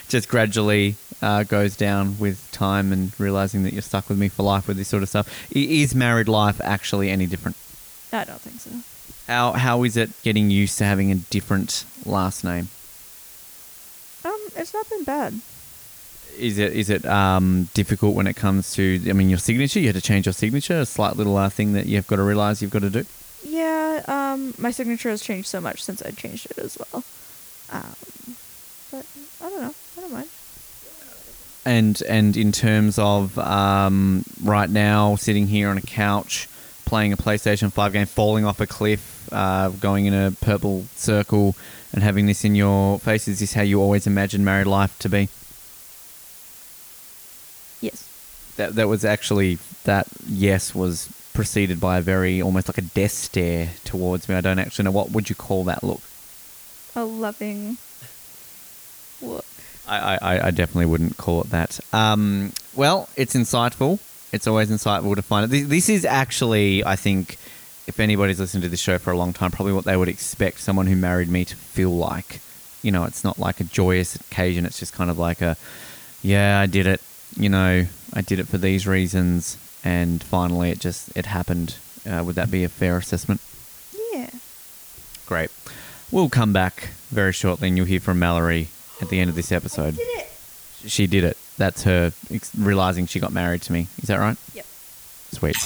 [0.09, 4.43] just gradually uh, goes down with time and realizing that you're stuck with me for
[4.43, 5.29] life with this sort of stuff.
[5.53, 7.57] Is married life actually any different?
[8.13, 8.71] I don't think so.
[9.33, 12.69] How how is it getting used to having a different last name?
[14.25, 15.41] Um, it's not been bad.
[16.37, 19.79] Is it is it um, difficult when it comes to I mean your signature?
[19.79, 22.23] You had to change your signature, a slight little uh, thing that you've got to
[22.23, 23.05] realize you've got to do.
[23.45, 27.05] Yeah, um, my signature has changed so much since I changed it as well.
[27.71, 27.95] Um,
[28.91, 29.07] but
[29.41, 29.75] I don't know.
[29.97, 30.29] I don't mind.
[31.65, 36.49] And and in terms of um, right now, sitting here on a couch,
[36.87, 41.55] playing a PlayStation Five game, falling off a cliff, uh, going in a purple circle,
[41.93, 45.09] and having this in your face, is this how you always imagined married life to
[45.09, 45.29] be?
[47.81, 48.09] Yes.
[48.57, 53.13] That that was actually that yes was preceded by a very almost like a death
[53.13, 54.35] stare towards me.
[54.35, 56.03] I don't actually know what would you call that look.
[56.97, 57.79] A loving
[59.23, 59.45] look.
[59.91, 61.81] I, I, I definitely wouldn't call it that.
[61.93, 63.99] Um, well, it's insightful.
[64.33, 65.49] It's always insightful to find it.
[65.49, 67.37] This, this is actually, I think,
[67.89, 70.61] if anybody's listened to this show for a long time, probably what they would expect
[70.61, 72.41] someone who married me to feel like.
[72.83, 74.65] You know, it's not like a joyous occasion.
[74.65, 75.57] It's just kind of like a,
[76.23, 77.01] yeah, I did it.
[77.37, 81.77] You know, I did it for these reasons, and finally, it just it happened.
[82.09, 83.41] Uh, would that be a fair assessment?
[84.13, 84.31] Yeah.
[85.27, 85.51] Great.
[86.11, 88.69] We'll come back very shortly, and you'll hear from Mallory
[89.01, 89.97] at the end of this episode.
[89.99, 90.27] it.
[90.87, 91.37] She did it.
[91.59, 93.87] That's her ex- realizing she got married to me.
[93.99, 94.37] Is that right?
[94.55, 94.67] Yep.
[95.33, 95.57] Sweet.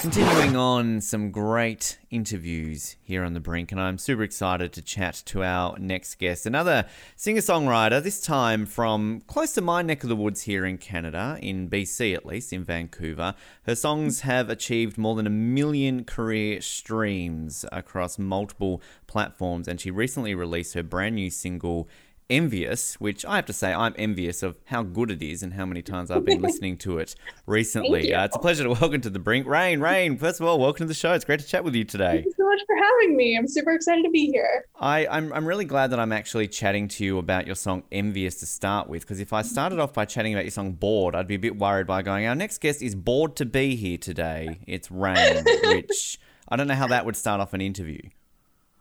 [0.00, 5.22] Continuing on, some great interviews here on the brink, and I'm super excited to chat
[5.26, 10.08] to our next guest, another singer songwriter, this time from close to my neck of
[10.08, 13.34] the woods here in Canada, in BC at least, in Vancouver.
[13.64, 19.90] Her songs have achieved more than a million career streams across multiple platforms, and she
[19.90, 21.88] recently released her brand new single.
[22.30, 25.64] Envious, which I have to say, I'm envious of how good it is and how
[25.64, 27.14] many times I've been listening to it
[27.46, 28.12] recently.
[28.12, 29.80] Uh, it's a pleasure to welcome to the brink, Reyne.
[29.80, 31.14] Reyne, first of all, welcome to the show.
[31.14, 32.16] It's great to chat with you today.
[32.16, 33.34] Thank you so much for having me.
[33.34, 34.66] I'm super excited to be here.
[34.78, 38.34] I, I'm, I'm really glad that I'm actually chatting to you about your song Envious
[38.40, 41.28] to start with, because if I started off by chatting about your song Bored, I'd
[41.28, 44.60] be a bit worried by going, Our next guest is bored to be here today.
[44.66, 48.00] It's Reyne, which I don't know how that would start off an interview.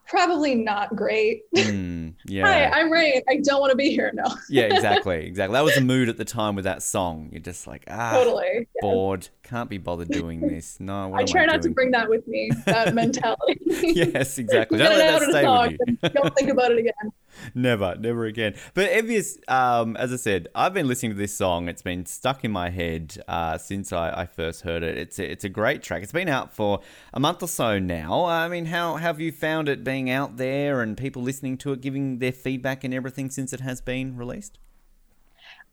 [0.07, 1.43] Probably not great.
[1.57, 2.45] Hmm, yeah.
[2.45, 3.21] Hi, I'm Reyne.
[3.27, 4.11] I don't want to be here.
[4.13, 5.53] No, yeah, exactly, exactly.
[5.53, 7.29] That was the mood at the time with that song.
[7.31, 8.67] You're just like, ah, totally.
[8.75, 8.81] Yeah.
[8.81, 10.79] bored, can't be bothered doing this.
[10.79, 13.59] No, what I try I not to bring that with me, that mentality.
[13.65, 14.77] yes, exactly.
[14.77, 16.09] Get Don't it let out that stay song with you.
[16.09, 16.93] don't think about it again.
[17.55, 18.55] Never, never again.
[18.73, 21.67] But Envious, um, as I said, I've been listening to this song.
[21.67, 24.97] It's been stuck in my head uh, since I, I first heard it.
[24.97, 26.03] It's a, it's a great track.
[26.03, 26.81] It's been out for
[27.13, 28.25] a month or so now.
[28.25, 31.73] I mean, how, how have you found it being out there and people listening to
[31.73, 34.57] it, giving their feedback and everything since it has been released?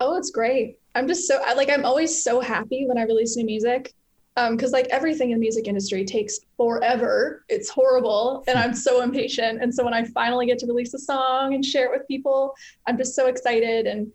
[0.00, 0.78] Oh, it's great.
[0.94, 3.94] I'm just so I like I'm always so happy when I release new music.
[4.36, 7.44] Um, because like everything in the music industry takes forever.
[7.48, 8.42] It's horrible.
[8.48, 9.62] And I'm so impatient.
[9.62, 12.54] And so when I finally get to release a song and share it with people,
[12.86, 13.86] I'm just so excited.
[13.86, 14.10] And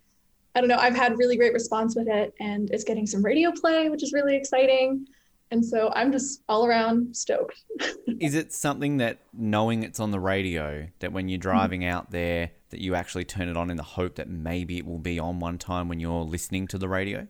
[0.55, 3.51] I don't know, I've had really great response with it and it's getting some radio
[3.51, 5.07] play, which is really exciting.
[5.51, 7.63] And so I'm just all around stoked.
[8.19, 12.51] Is it something that knowing it's on the radio, that when you're driving out there,
[12.69, 15.39] that you actually turn it on in the hope that maybe it will be on
[15.39, 17.27] one time when you're listening to the radio?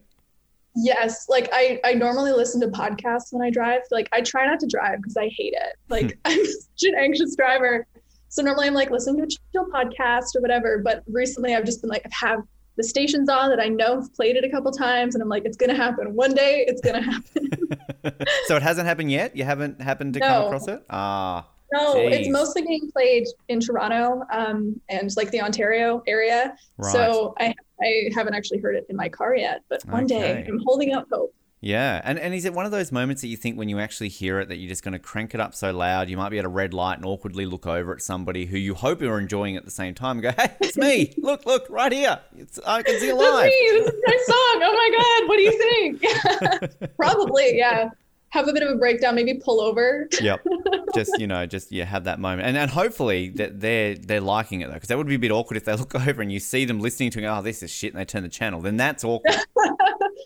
[0.76, 3.82] Yes, like I I normally listen to podcasts when I drive.
[3.90, 5.76] Like I try not to drive because I hate it.
[5.88, 7.86] Like I'm such an anxious driver.
[8.28, 10.78] So normally I'm like listening to a chill podcast or whatever.
[10.78, 12.40] But recently I've just been like I have
[12.76, 15.44] the stations on that I know have played it a couple times, and I'm like
[15.44, 16.64] it's gonna happen one day.
[16.66, 17.50] It's gonna happen.
[18.46, 19.36] so it hasn't happened yet.
[19.36, 20.82] You haven't happened to come across it.
[20.90, 26.56] Ah, No, it's mostly being played in Toronto um, and like the Ontario area.
[26.78, 26.92] Right.
[26.92, 30.60] So I I haven't actually heard it in my car yet, but one day I'm
[30.64, 31.34] holding out hope.
[31.62, 34.08] Yeah, and and is it one of those moments that you think when you actually
[34.08, 36.38] hear it that you're just going to crank it up so loud you might be
[36.38, 39.56] at a red light and awkwardly look over at somebody who you hope you're enjoying
[39.56, 41.12] at the same time and go, "Hey, it's me!
[41.18, 42.18] look, look, right here!
[42.38, 43.50] It's, I can see That's me.
[43.50, 44.62] This is my song.
[44.62, 46.96] Oh my god, what do you think?
[46.96, 47.90] Probably, yeah.
[48.32, 50.08] Have a bit of a breakdown, maybe pull over.
[50.20, 50.46] Yep.
[50.94, 54.60] Just you know, just yeah, have that moment, and and hopefully that they're they're liking
[54.60, 56.40] it though, because that would be a bit awkward if they look over and you
[56.40, 58.60] see them listening to, oh, this is shit, and they turn the channel.
[58.60, 59.36] Then that's awkward.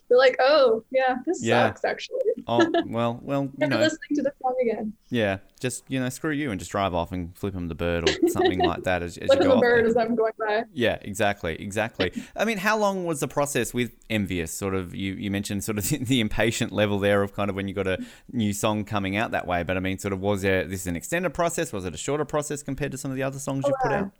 [0.08, 1.66] They're like, oh yeah, this Yeah.
[1.68, 2.18] sucks actually.
[2.46, 4.92] Oh, well, well, you Never know, listening to the song again.
[5.10, 8.08] yeah, just you know, screw you and just drive off and flip him the bird
[8.08, 9.76] or something like that as, as Look you go the there.
[9.76, 10.64] bird as I'm going by.
[10.72, 12.12] Yeah, exactly, exactly.
[12.36, 14.52] I mean, how long was the process with Envious?
[14.52, 17.68] Sort of, you, you mentioned sort of the impatient level there of kind of when
[17.68, 17.98] you got a
[18.32, 19.62] new song coming out that way.
[19.62, 21.72] But I mean, sort of, was there this is an extended process?
[21.72, 23.98] Was it a shorter process compared to some of the other songs you've put wow.
[23.98, 24.10] out?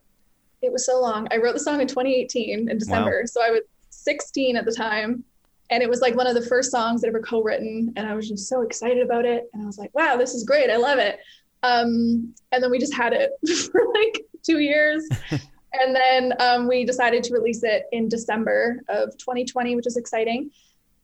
[0.62, 1.29] It was so long.
[1.31, 3.25] I wrote the song in 2018 in December.
[3.27, 3.61] So I was
[3.91, 5.25] 16 at the time.
[5.71, 7.93] And it was like one of the first songs I'd ever co-written.
[7.97, 9.49] And I was just so excited about it.
[9.53, 10.71] And I was like, wow, this is great.
[10.71, 11.19] I love it.
[11.62, 13.31] Um, and then we just had it
[13.73, 15.09] for like two years.
[15.31, 20.51] and then um, we decided to release it in December of 2020, which is exciting.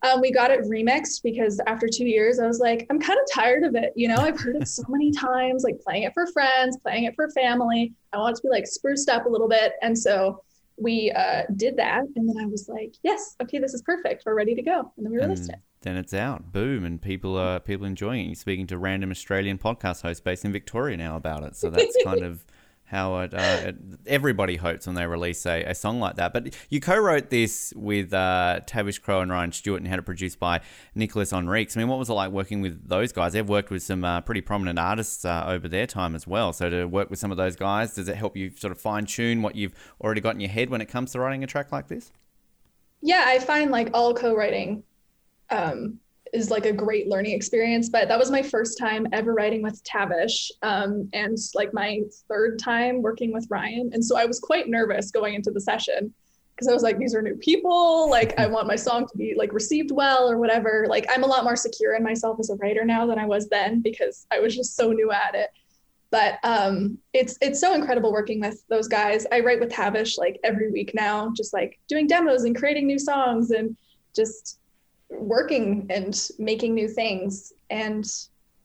[0.02, 3.26] Um, we got it remixed because after two years, I was like, I'm kind of
[3.30, 3.92] tired of it.
[3.96, 7.14] You know, I've heard it so many times, like playing it for friends, playing it
[7.14, 7.92] for family.
[8.12, 9.74] I want it to be like spruced up a little bit.
[9.82, 10.42] And so
[10.80, 12.04] we uh, did that.
[12.16, 14.24] And then I was like, yes, okay, this is perfect.
[14.26, 14.92] We're ready to go.
[14.96, 15.60] And then we released And it.
[15.82, 18.26] then it's out, boom, and people are people enjoying it.
[18.28, 21.96] You're speaking to random Australian podcast host based in Victoria now about it, so that's
[22.04, 22.44] kind of
[22.90, 23.76] how it, uh, it.
[24.06, 26.32] Everybody hopes when they release a, a song like that.
[26.32, 30.38] But you co-wrote this with uh, Tavish Crowe and Ryan Stewart, and had it produced
[30.38, 30.60] by
[30.94, 31.76] Nicholas Enriques.
[31.76, 33.32] I mean, what was it like working with those guys?
[33.32, 36.52] They've worked with some uh, pretty prominent artists uh, over their time as well.
[36.52, 39.06] So to work with some of those guys, does it help you sort of fine
[39.06, 41.72] tune what you've already got in your head when it comes to writing a track
[41.72, 42.12] like this?
[43.02, 44.82] yeah i find like all co-writing
[45.50, 45.98] um,
[46.32, 49.82] is like a great learning experience but that was my first time ever writing with
[49.84, 54.68] tavish um, and like my third time working with ryan and so i was quite
[54.68, 56.12] nervous going into the session
[56.54, 59.34] because i was like these are new people like i want my song to be
[59.36, 60.86] like received well or whatever.
[60.88, 63.48] Like i'm a lot more secure in myself as a writer now than i was
[63.48, 65.50] then because i was just so new at it.
[66.10, 69.26] But um, it's it's so incredible working with those guys.
[69.30, 72.98] I write with Tavish like every week now, just like doing demos and creating new
[72.98, 73.76] songs and
[74.14, 74.58] just
[75.10, 77.52] working and making new things.
[77.70, 78.10] And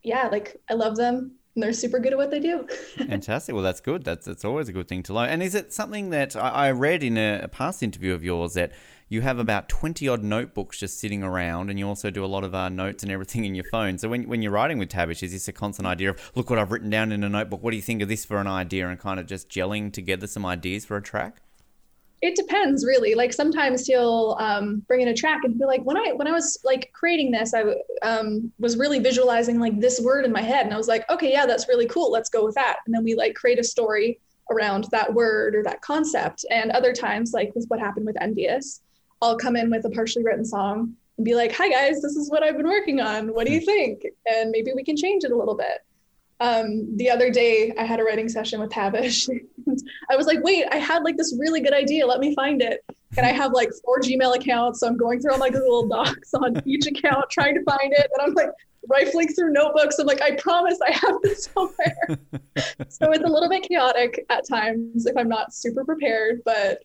[0.03, 2.67] yeah, like I love them and they're super good at what they do.
[2.97, 3.55] Fantastic.
[3.55, 4.03] Well, that's good.
[4.03, 5.29] That's that's always a good thing to learn.
[5.29, 8.53] And is it something that I, I read in a, a past interview of yours
[8.53, 8.73] that
[9.07, 12.43] you have about twenty odd notebooks just sitting around, and you also do a lot
[12.43, 13.97] of uh, notes and everything in your phone.
[13.97, 16.59] So when when you're writing with Tavish, is this a constant idea of look what
[16.59, 17.63] I've written down in a notebook?
[17.63, 20.27] What do you think of this for an idea, and kind of just gelling together
[20.27, 21.41] some ideas for a track?
[22.25, 23.15] It depends really.
[23.15, 26.31] Like sometimes he'll um, bring in a track and be like when i when i
[26.31, 27.63] was like creating this i
[28.01, 31.31] um, was really visualizing like this word in my head and i was like okay
[31.31, 32.11] yeah that's really cool.
[32.11, 34.19] Let's go with that and then we like create a story
[34.51, 36.45] around that word or that concept.
[36.51, 38.81] And other times like with what happened with envious
[39.21, 42.29] i'll come in with a partially written song and be like hi guys this is
[42.29, 43.33] what i've been working on.
[43.33, 44.05] What do you think?
[44.25, 45.79] And maybe we can change it a little bit
[46.39, 49.27] um, the other day I had a writing session with Tavish.
[50.09, 52.05] I was like, wait, I had like this really good idea.
[52.05, 52.83] Let me find it.
[53.17, 54.81] And I have like four Gmail accounts.
[54.81, 58.11] So I'm going through all my Google Docs on each account, trying to find it.
[58.13, 58.49] And I'm like
[58.89, 59.97] rifling through notebooks.
[59.97, 61.97] I'm like, I promise I have this somewhere.
[62.89, 66.79] so it's a little bit chaotic at times if I'm not super prepared, but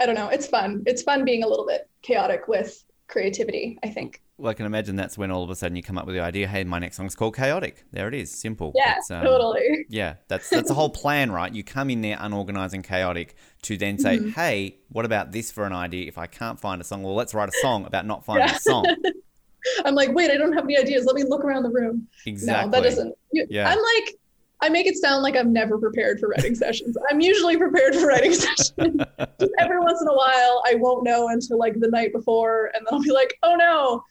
[0.00, 0.28] I don't know.
[0.28, 0.82] It's fun.
[0.86, 4.22] It's fun being a little bit chaotic with creativity, I think.
[4.36, 6.20] Well, I can imagine that's when all of a sudden you come up with the
[6.22, 6.46] idea.
[6.46, 7.84] Hey, my next song's called Chaotic.
[7.92, 8.72] There it is, simple.
[8.76, 9.86] Yeah, um, totally.
[9.88, 11.52] Yeah, that's that's the whole plan, right?
[11.52, 14.28] You come in there unorganized and chaotic to then say, Mm-hmm.
[14.30, 16.06] "Hey, what about this for an idea?
[16.06, 18.56] If I can't find a song, well, let's write a song about not finding Yeah.
[18.56, 18.86] a song."
[19.84, 21.04] I'm like, wait, I don't have any ideas.
[21.04, 22.06] Let me look around the room.
[22.26, 22.70] Exactly.
[22.70, 23.14] No, that doesn't.
[23.32, 23.68] You, Yeah.
[23.68, 24.14] I'm like,
[24.60, 26.96] I make it sound like I'm never prepared for writing sessions.
[27.10, 28.72] I'm usually prepared for writing sessions.
[29.40, 32.86] Just every once in a while, I won't know until like the night before, and
[32.86, 34.04] then I'll be like, oh no.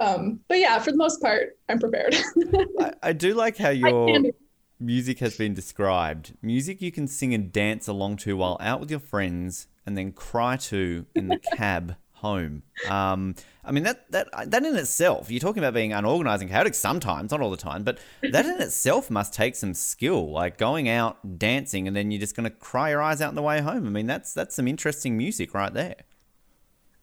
[0.00, 2.16] Um, but yeah, for the most part, I'm prepared.
[2.78, 4.22] I, I do like how your
[4.78, 6.34] music has been described.
[6.40, 10.12] Music you can sing and dance along to while out with your friends, and then
[10.12, 12.62] cry to in the cab home.
[12.88, 16.74] Um, I mean that that that in itself, you're talking about being unorganized and chaotic
[16.74, 20.88] sometimes, not all the time, but that in itself must take some skill, like going
[20.88, 23.60] out dancing and then you're just going to cry your eyes out on the way
[23.60, 23.86] home.
[23.86, 25.96] I mean that's that's some interesting music right there.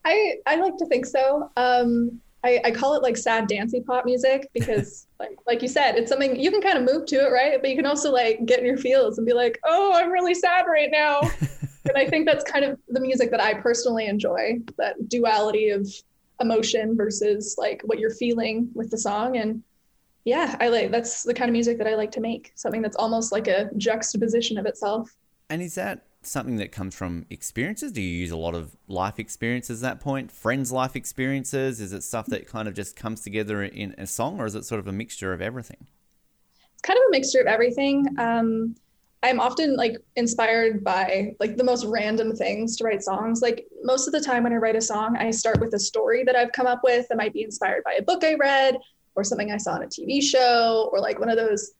[0.05, 1.51] I I like to think so.
[1.57, 5.95] Um, I, I call it like sad dancey pop music because like like you said,
[5.95, 7.59] it's something you can kind of move to it, right?
[7.59, 10.35] But you can also like get in your feels and be like, oh, I'm really
[10.35, 11.21] sad right now.
[11.85, 15.87] and I think that's kind of the music that I personally enjoy, that duality of
[16.41, 19.37] emotion versus like what you're feeling with the song.
[19.37, 19.63] And
[20.23, 22.51] yeah, I like that's the kind of music that I like to make.
[22.55, 25.15] Something that's almost like a juxtaposition of itself.
[25.49, 27.91] And is that something that comes from experiences?
[27.91, 30.31] Do you use a lot of life experiences at that point?
[30.31, 31.79] Friends' life experiences?
[31.79, 34.65] Is it stuff that kind of just comes together in a song, or is it
[34.65, 35.85] sort of a mixture of everything?
[36.73, 38.07] It's kind of a mixture of everything.
[38.17, 38.75] Um,
[39.25, 43.41] I'm often like inspired by like the most random things to write songs.
[43.41, 46.23] Like most of the time when I write a song, I start with a story
[46.25, 48.77] that I've come up with that might be inspired by a book I read
[49.15, 51.71] or something I saw on a TV show or like one of those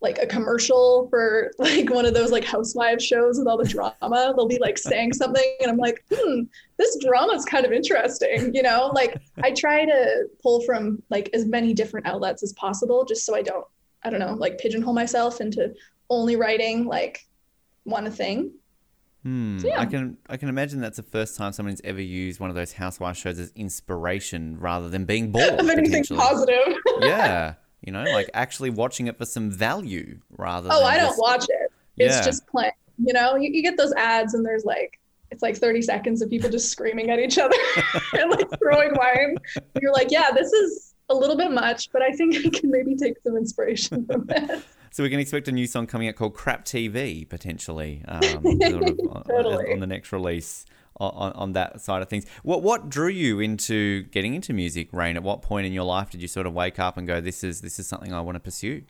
[0.00, 4.34] like a commercial for like one of those like housewives shows with all the drama.
[4.34, 6.42] They'll be like saying something and I'm like, hmm,
[6.78, 8.90] this drama is kind of interesting, you know?
[8.92, 13.36] Like I try to pull from like as many different outlets as possible just so
[13.36, 13.66] I don't,
[14.02, 15.72] I don't know, like pigeonhole myself into
[16.10, 17.26] only writing like
[17.84, 18.52] one thing.
[19.22, 19.58] Hmm.
[19.58, 19.80] So, yeah.
[19.80, 22.72] I can I can imagine that's the first time someone's ever used one of those
[22.72, 25.54] housewife shows as inspiration rather than being bored.
[25.60, 26.76] of anything positive.
[27.00, 27.54] yeah.
[27.80, 31.72] You know, like actually watching it for some value rather oh, I don't watch it.
[31.96, 32.24] It's yeah.
[32.24, 32.72] just playing.
[32.98, 34.98] You know, you, you get those ads and there's like
[35.30, 37.54] it's like 30 seconds of people just screaming at each other
[38.14, 39.36] and like throwing wine.
[39.80, 42.96] You're like, yeah, this is a little bit much, but I think I can maybe
[42.96, 44.64] take some inspiration from that.
[44.90, 48.22] So we can expect a new song coming out called Crap TV potentially um,
[48.62, 49.72] sort of totally.
[49.72, 50.64] on the next release
[51.00, 52.26] on, on that side of things.
[52.42, 55.16] What what drew you into getting into music, Reyne?
[55.16, 57.44] At what point in your life did you sort of wake up and go, "This
[57.44, 58.82] is this is something I want to pursue"?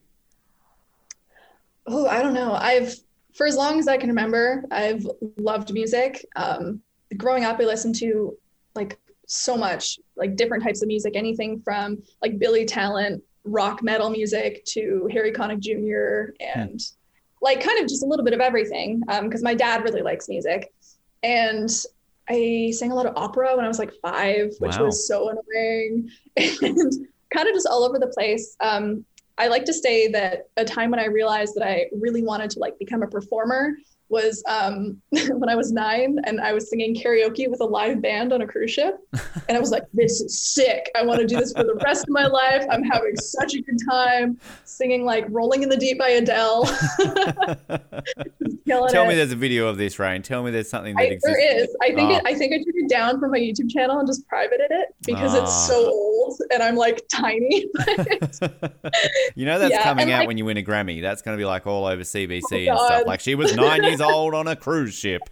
[1.86, 2.52] Oh, I don't know.
[2.52, 2.94] I've
[3.34, 6.24] for as long as I can remember, I've loved music.
[6.36, 6.80] Um,
[7.16, 8.36] growing up, I listened to
[8.74, 14.10] like so much, like different types of music, anything from like Billy Talent, rock metal
[14.10, 16.32] music to Harry Connick Jr.
[16.40, 17.36] and hmm.
[17.42, 19.00] like kind of just a little bit of everything.
[19.00, 20.72] Because um, my dad really likes music,
[21.22, 21.70] and
[22.28, 24.84] I sang a lot of opera when I was like five, which wow.
[24.84, 28.56] was so annoying and kind of just all over the place.
[28.60, 29.04] Um,
[29.38, 32.58] I like to say that a time when I realized that I really wanted to
[32.58, 33.76] like become a performer
[34.08, 38.32] was um, when I was nine and I was singing karaoke with a live band
[38.32, 38.96] on a cruise ship.
[39.48, 40.90] And I was like, this is sick.
[40.96, 42.64] I want to do this for the rest of my life.
[42.70, 46.64] I'm having such a good time singing like Rolling in the Deep by Adele.
[48.68, 49.08] Tell it.
[49.08, 50.22] me there's a video of this, Ryan.
[50.22, 51.38] Tell me there's something that I, exists.
[51.38, 51.76] There is.
[51.82, 52.16] I think oh.
[52.16, 54.94] it, I think I took it down from my YouTube channel and just privated it
[55.06, 55.42] because oh.
[55.42, 55.90] it's so ah.
[55.90, 57.66] old and I'm like tiny.
[59.34, 61.00] you know that's yeah, coming out like, when you win a Grammy.
[61.00, 63.06] That's going to be like all over CBC oh, and stuff.
[63.06, 65.22] Like she was nine years old on a cruise ship.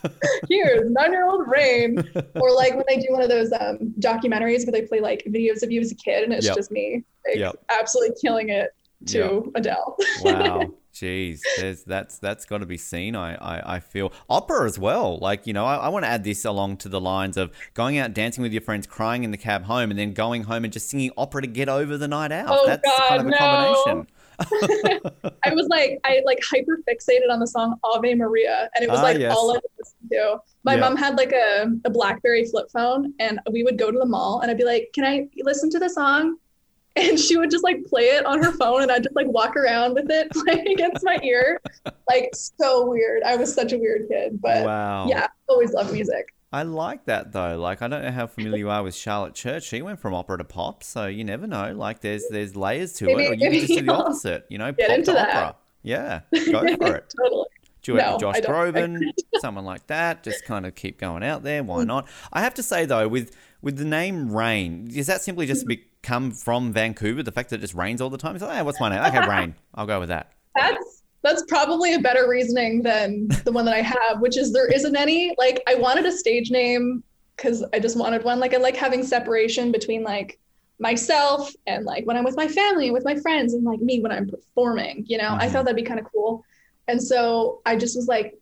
[0.48, 1.98] Here's nine-year-old Reyne,
[2.34, 5.62] or like when they do one of those um, documentaries where they play like videos
[5.62, 6.56] of you as a kid, and it's yep.
[6.56, 7.56] just me, like yep.
[7.70, 8.70] absolutely killing it
[9.06, 9.52] to yep.
[9.54, 9.96] Adele.
[10.22, 10.72] wow.
[10.92, 13.16] Jeez, there's that's that's got to be seen.
[13.16, 15.18] I, I I feel opera as well.
[15.18, 17.96] Like you know, I, I want to add this along to the lines of going
[17.96, 20.72] out dancing with your friends, crying in the cab home, and then going home and
[20.72, 22.48] just singing opera to get over the night out.
[22.50, 23.38] Oh, that's God, kind of a no.
[23.38, 24.06] combination.
[25.44, 29.00] I was like, I like hyper fixated on the song Ave Maria, and it was
[29.00, 29.34] ah, like yes.
[29.34, 30.38] all I listened to.
[30.64, 34.06] My mom had like a, a BlackBerry flip phone, and we would go to the
[34.06, 36.36] mall, and I'd be like, "Can I listen to the song?"
[36.94, 39.56] And she would just like play it on her phone, and I'd just like walk
[39.56, 41.58] around with it playing against my ear,
[42.06, 43.22] like so weird.
[43.22, 45.06] I was such a weird kid, but wow.
[45.08, 46.34] yeah, always loved music.
[46.52, 47.58] I like that though.
[47.58, 49.64] Like I don't know how familiar you are with Charlotte Church.
[49.64, 51.72] She went from opera to pop, so you never know.
[51.72, 54.46] Like there's there's layers to maybe, it, or you can just do the opposite.
[54.50, 55.34] You know, get pop into to that.
[55.34, 55.56] opera.
[55.82, 57.14] Yeah, go for it.
[57.18, 57.46] totally.
[57.82, 59.00] Do it no, Josh Groban,
[59.40, 60.22] someone like that.
[60.22, 61.64] Just kind of keep going out there.
[61.64, 61.88] Why hmm.
[61.88, 62.08] not?
[62.32, 66.32] I have to say though, with with the name Reyne, is that simply just become
[66.32, 67.22] from Vancouver?
[67.22, 68.36] The fact that it just rains all the time.
[68.36, 69.02] It's like, hey, what's my name?
[69.02, 69.54] Okay, Reyne.
[69.74, 70.32] I'll go with that.
[70.54, 74.70] That's that's probably a better reasoning than the one that I have, which is there
[74.70, 75.34] isn't any.
[75.38, 77.02] Like I wanted a stage name
[77.36, 78.40] because I just wanted one.
[78.40, 80.38] Like I like having separation between like
[80.78, 84.00] myself and like when I'm with my family and with my friends and like me
[84.00, 85.40] when I'm performing, you know, mm-hmm.
[85.40, 86.44] I thought that'd be kind of cool.
[86.88, 88.36] And so I just was like,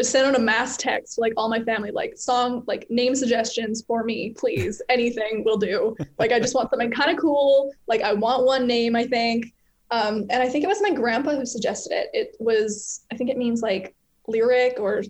[0.00, 3.84] sent out a mass text to like all my family, like song, like name suggestions
[3.86, 4.82] for me, please.
[4.88, 5.96] Anything will do.
[6.18, 7.72] Like I just want something kind of cool.
[7.86, 9.54] Like I want one name, I think.
[9.90, 12.08] Um, and I think it was my grandpa who suggested it.
[12.12, 13.94] It was, I think it means like
[14.26, 15.02] lyric or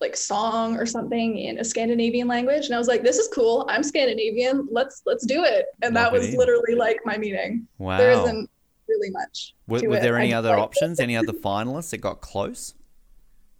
[0.00, 2.66] like song or something in a Scandinavian language.
[2.66, 3.66] And I was like, this is cool.
[3.68, 4.68] I'm Scandinavian.
[4.70, 5.66] Let's let's do it.
[5.82, 7.66] And that was literally like my meaning.
[7.78, 7.98] Wow.
[7.98, 8.50] There isn't
[8.88, 9.54] really much.
[9.66, 11.00] Were, were there any other options?
[11.00, 12.74] any other finalists that got close?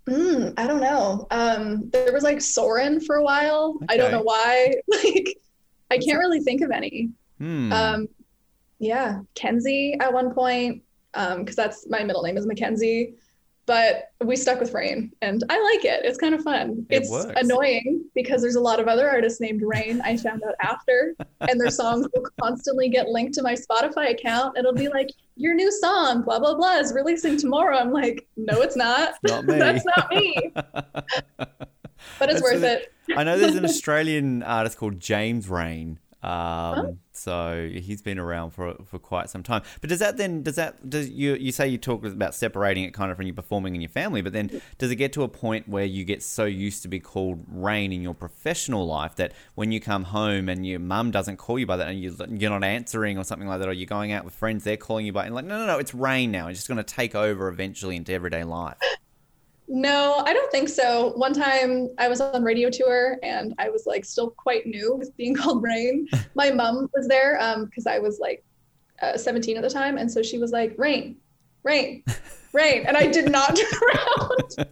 [0.07, 1.27] Mm, I don't know.
[1.31, 3.77] Um, there was like Soren for a while.
[3.83, 3.95] Okay.
[3.95, 4.75] I don't know why.
[4.89, 5.39] Like
[6.01, 7.11] I can't really think of any.
[7.39, 7.73] Hmm.
[7.73, 8.09] Um,
[8.79, 10.83] yeah, Kenzie at one point,
[11.15, 13.15] um, because that's my middle name is Mackenzie.
[13.67, 16.05] But we stuck with Reyne, and I like it.
[16.05, 16.87] It's kind of fun.
[16.89, 17.33] It it's works.
[17.37, 20.01] annoying because there's a lot of other artists named Rain.
[20.03, 24.57] I found out after, and their songs will constantly get linked to my Spotify account.
[24.57, 28.63] It'll be like, "Your new song, blah blah blah, is releasing tomorrow." I'm like, "No,
[28.63, 29.15] it's not.
[29.25, 29.59] Not me.
[29.59, 30.53] That's not me."
[32.19, 32.93] But it's That's worth it.
[33.17, 35.99] I know there's an Australian artist called James Reyne.
[36.23, 39.63] Um, so he's been around for for quite some time.
[39.81, 42.95] But does that then does that does you you say you talk about separating it
[42.95, 45.29] kind of from you're performing in your family, but then does it get to a
[45.29, 49.33] point where you get so used to be called Reyne in your professional life that
[49.55, 52.51] when you come home and your mum doesn't call you by that and you you're
[52.51, 55.13] not answering or something like that, or you're going out with friends, they're calling you
[55.13, 56.49] by and like no no no, it's Reyne now.
[56.49, 58.79] It's just going to take over eventually into everyday life.
[59.69, 61.13] No, I don't think so.
[61.17, 65.17] One time I was on radio tour and I was like still quite new with
[65.17, 66.07] being called Reyne.
[66.35, 68.45] My mom was there because I was like
[69.03, 69.99] uh, 17 at the time.
[69.99, 71.17] And so she was like, Reyne,
[71.65, 72.05] Reyne,
[72.53, 72.87] Reyne.
[72.87, 74.69] And I did not turn around.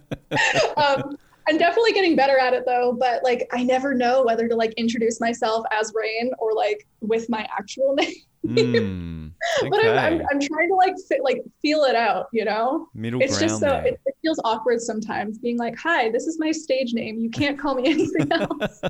[0.77, 1.17] um,
[1.47, 2.95] I'm definitely getting better at it though.
[2.97, 7.29] But like, I never know whether to like introduce myself as Reyne or like with
[7.29, 8.13] my actual name.
[8.47, 9.27] Hmm.
[9.69, 10.27] but I'm, I'm.
[10.31, 12.87] I'm trying to like fit, like feel it out, you know?
[12.93, 16.51] Middle it's ground just so it feels awkward sometimes being like hi this is my
[16.51, 18.81] stage name you can't call me anything else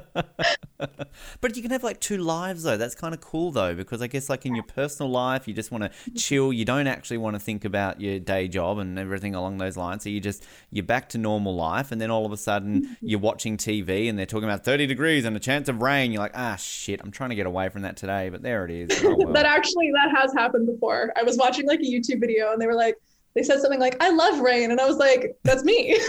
[1.42, 2.78] but you can have like two lives though.
[2.78, 5.72] That's kind of cool though, because I guess like in your personal life, you just
[5.72, 6.52] want to chill.
[6.52, 10.04] You don't actually want to think about your day job and everything along those lines.
[10.04, 13.20] So you just you're back to normal life, and then all of a sudden you're
[13.20, 16.12] watching TV and they're talking about 30 degrees and a chance of rain.
[16.12, 18.72] You're like, ah, shit, I'm trying to get away from that today, but there it
[18.72, 19.04] is.
[19.04, 19.34] Oh, well.
[19.34, 22.68] that actually that has happened before i was watching like a youtube video and they
[22.68, 22.96] were like
[23.36, 25.98] they said something like i love rain and i was like that's me.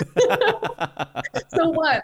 [1.51, 2.03] So what?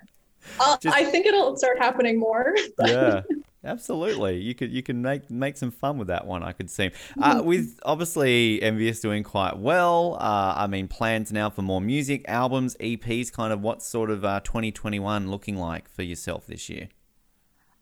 [0.80, 2.54] Just- i think it'll start happening more
[2.84, 3.22] yeah
[3.64, 4.38] absolutely.
[4.38, 6.90] You could you can make make some fun with that one i could see.
[7.20, 12.24] Uh, with obviously envious doing quite well uh, i mean plans now for more music
[12.28, 16.88] albums eps kind of what sort of uh, 2021 looking like for yourself this year?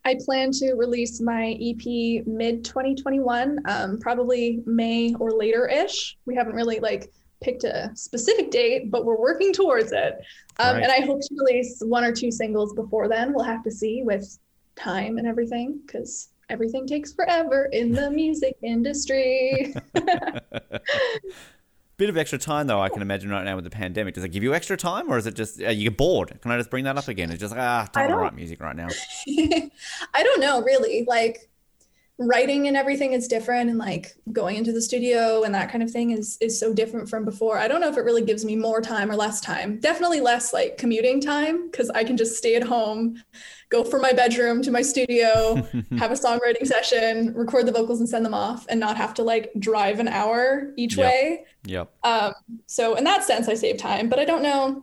[0.04, 6.16] I plan to release my EP mid 2021, um, probably May or later ish.
[6.24, 10.18] We haven't really like picked a specific date, but we're working towards it.
[10.58, 10.82] Um, Right.
[10.84, 13.32] And I hope to release one or two singles before then.
[13.32, 14.38] We'll have to see with
[14.76, 19.74] time and everything because everything takes forever in the music industry.
[21.96, 24.30] bit of extra time though i can imagine right now with the pandemic does it
[24.30, 26.84] give you extra time or is it just are you bored can i just bring
[26.84, 28.88] that up again it's just like, ah don't I to don't- write music right now
[30.14, 31.04] I don't know, really.
[31.06, 31.50] Like
[32.22, 35.90] writing and everything is different and like going into the studio and that kind of
[35.90, 37.56] thing is is so different from before.
[37.56, 39.78] I don't know if it really gives me more time or less time.
[39.80, 43.22] Definitely less like commuting time cuz I can just stay at home,
[43.70, 45.54] go from my bedroom to my studio,
[45.98, 49.22] have a songwriting session, record the vocals and send them off and not have to
[49.22, 51.06] like drive an hour each Yep.
[51.06, 51.44] way.
[51.64, 52.34] yep Um
[52.66, 54.82] so in that sense I save time, but I don't know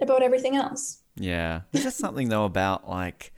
[0.00, 0.98] about everything else.
[1.14, 1.60] Yeah.
[1.70, 3.32] There's just something though about like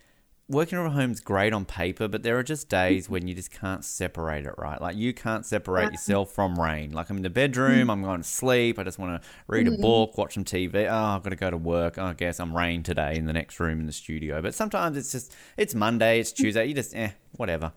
[0.48, 3.50] working from home is great on paper, but there are just days when you just
[3.50, 4.80] can't separate it, right?
[4.80, 6.92] Like you can't separate yourself from rain.
[6.92, 9.72] Like I'm in the bedroom, I'm going to sleep, I just want to read a
[9.72, 10.86] book, watch some TV.
[10.90, 11.96] Oh, I've got to go to work.
[11.96, 14.42] Oh, I guess I'm rain today in the next room in the studio.
[14.42, 17.72] But sometimes it's just it's Monday, it's Tuesday, you just eh, whatever.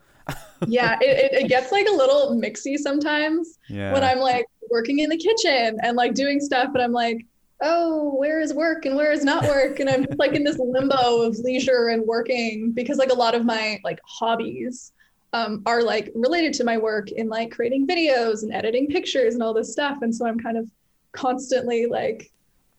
[0.67, 3.57] yeah, it, it, it gets like a little mixy sometimes.
[3.69, 3.93] Yeah.
[3.93, 7.25] when I'm like working in the kitchen and like doing stuff, but I'm like,
[7.61, 9.79] oh, where is work and where is not work?
[9.79, 13.35] And I'm just like in this limbo of leisure and working because like a lot
[13.35, 14.93] of my like hobbies
[15.33, 19.43] um, are like related to my work in like creating videos and editing pictures and
[19.43, 20.01] all this stuff.
[20.01, 20.69] And so I'm kind of
[21.11, 22.31] constantly like,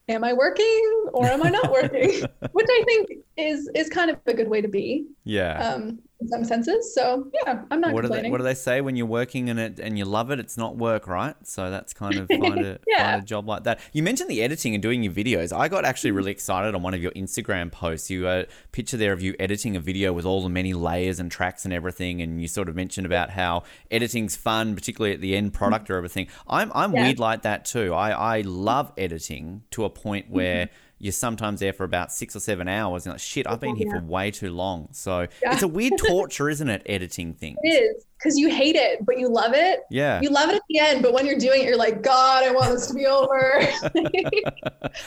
[0.09, 2.23] am I working or am I not working?
[2.53, 5.75] Which I think is is kind of a good way to be yeah.
[5.75, 6.95] um, in some senses.
[6.95, 8.31] So yeah, I'm not what do they complaining.
[8.33, 10.41] what do they say when you're working in it and you love it?
[10.41, 11.37] It's not work, right?
[11.45, 13.11] So that's kind of find a Yeah.
[13.13, 13.79] find a job like that.
[13.93, 15.57] You mentioned the editing and doing your videos.
[15.57, 18.11] I got actually really excited on one of your Instagram posts.
[18.11, 21.31] You uh, picture there of you editing a video with all the many layers and
[21.31, 25.37] tracks and everything, and you sort of mentioned about how editing's fun, particularly at the
[25.37, 26.27] end product or everything.
[26.49, 27.05] I'm I'm Yeah.
[27.05, 27.95] weird like that too.
[27.95, 30.69] I I love editing to a point where.
[31.01, 33.89] You're sometimes there for about six or seven hours, and like, shit, I've been here
[33.91, 34.89] for way too long.
[34.93, 35.53] So Yeah.
[35.53, 36.83] it's a weird torture, isn't it?
[36.87, 37.57] Editing things.
[37.63, 39.81] It is because you hate it, but you love it.
[39.91, 40.21] Yeah.
[40.21, 42.51] You love it at the end, but when you're doing it, you're like, God, I
[42.51, 43.61] want this to be over.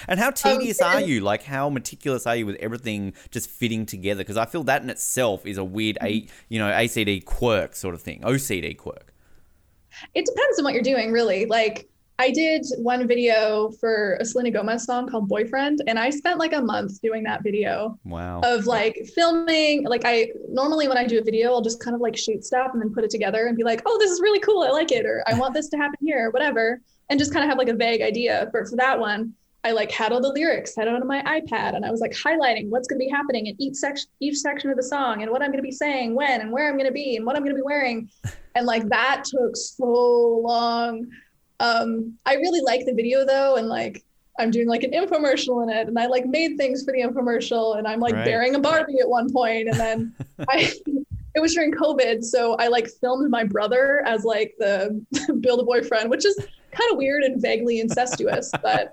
[0.08, 1.22] And how tedious Um, are you?
[1.22, 4.20] Like, how meticulous are you with everything just fitting together?
[4.20, 7.96] Because I feel that in itself is a weird, a you know, ACD quirk sort
[7.96, 9.14] of thing, OCD quirk.
[10.14, 11.46] it depends on what you're doing, really.
[11.46, 11.90] Like,
[12.22, 16.54] I did one video for a Selena Gomez song called Boyfriend, and I spent like
[16.54, 18.42] a month doing that video Wow.
[18.44, 19.86] of like filming.
[19.86, 22.70] Like, I normally when I do a video, I'll just kind of like shoot stuff
[22.74, 24.62] and then put it together and be like, oh, this is really cool.
[24.62, 27.44] I like it, or I want this to happen here, or whatever, and just kind
[27.44, 28.52] of have like a vague idea.
[28.54, 31.84] But for that one, I like had all the lyrics set on my iPad, and
[31.84, 34.78] I was like highlighting what's going to be happening in each section, each section of
[34.78, 36.94] the song, and what I'm going to be saying, when, and where I'm going to
[36.94, 38.12] be, and what I'm going to be wearing,
[38.54, 41.08] and like that took so long.
[41.62, 44.04] Um, I really like the video though, and like
[44.40, 47.78] I'm doing like an infomercial in it, and I like made things for the infomercial,
[47.78, 48.26] and I'm like Right.
[48.26, 50.16] bearing a Barbie at one point, and then
[50.50, 50.72] I.
[51.34, 55.02] It was during COVID, so I like filmed my brother as like the
[55.40, 56.36] build a boyfriend, which is
[56.72, 58.92] kind of weird and vaguely incestuous, but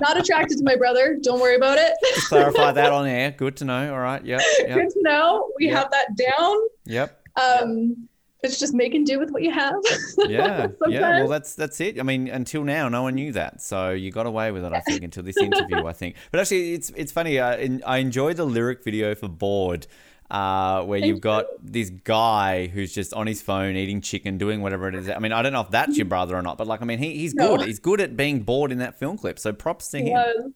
[0.00, 1.18] not attracted to my brother.
[1.20, 1.92] Don't worry about it.
[2.28, 3.32] Clarify that on air.
[3.32, 3.92] Good to know.
[3.92, 4.24] All right.
[4.24, 4.40] Yep.
[4.60, 4.68] Yep.
[4.78, 5.50] Good to know.
[5.58, 5.76] We Yep.
[5.76, 6.56] have that down.
[6.84, 7.28] Yep.
[7.34, 8.08] Um,
[8.42, 9.74] it's just making do with what you have.
[10.28, 10.68] Yeah.
[10.88, 11.18] yeah.
[11.20, 11.98] Well, that's that's it.
[11.98, 14.72] I mean, until now, no one knew that, so you got away with it.
[14.72, 15.86] I think until this interview.
[15.86, 16.16] I think.
[16.30, 17.38] But actually, it's it's funny.
[17.40, 19.86] I en- I enjoy the lyric video for "Bored."
[20.30, 24.86] Uh, where you've got this guy who's just on his phone eating chicken, doing whatever
[24.86, 25.10] it is.
[25.10, 27.00] I mean, I don't know if that's your brother or not, but like, I mean,
[27.00, 27.56] he, he's No.
[27.56, 27.66] good.
[27.66, 29.40] He's good at being bored in that film clip.
[29.40, 30.12] So props to him.
[30.12, 30.52] was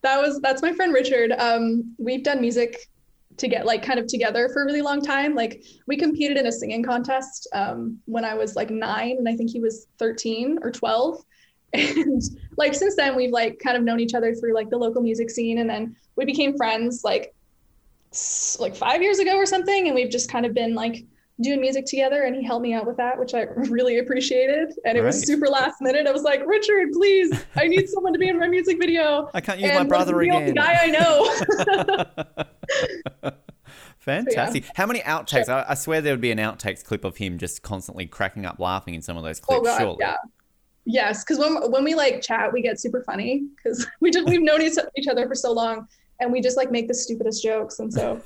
[0.00, 1.30] that was that's my friend Richard.
[1.32, 2.88] Um, we've done music
[3.36, 5.34] to get like kind of together for a really long time.
[5.34, 9.36] Like we competed in a singing contest um, when I was like nine, and I
[9.36, 11.22] think he was thirteen or twelve.
[11.74, 12.22] And
[12.58, 15.30] like since then, we've like kind of known each other through like the local music
[15.30, 17.34] scene, and then we became friends like
[18.60, 21.06] like five years ago or something, and we've just kind of been like
[21.42, 24.96] doing music together and he helped me out with that which i really appreciated and
[24.96, 28.28] it was super last minute i was like richard please i need someone to be
[28.28, 30.54] in my music video I can't use and my brother the again.
[30.54, 30.86] guy I
[33.22, 33.32] know.
[33.98, 34.64] Fantastic.
[34.74, 35.48] How many outtakes?
[35.48, 38.58] I, I swear there would be an outtakes clip of him just constantly cracking up
[38.58, 39.60] laughing in some of those oh, clips.
[39.60, 39.96] oh god, surely.
[40.00, 40.16] yeah.
[40.84, 44.42] Yes, because when when we like chat, we get super funny because we just we've
[44.42, 45.86] known each other for so long,
[46.18, 48.20] and we just like make the stupidest jokes, and so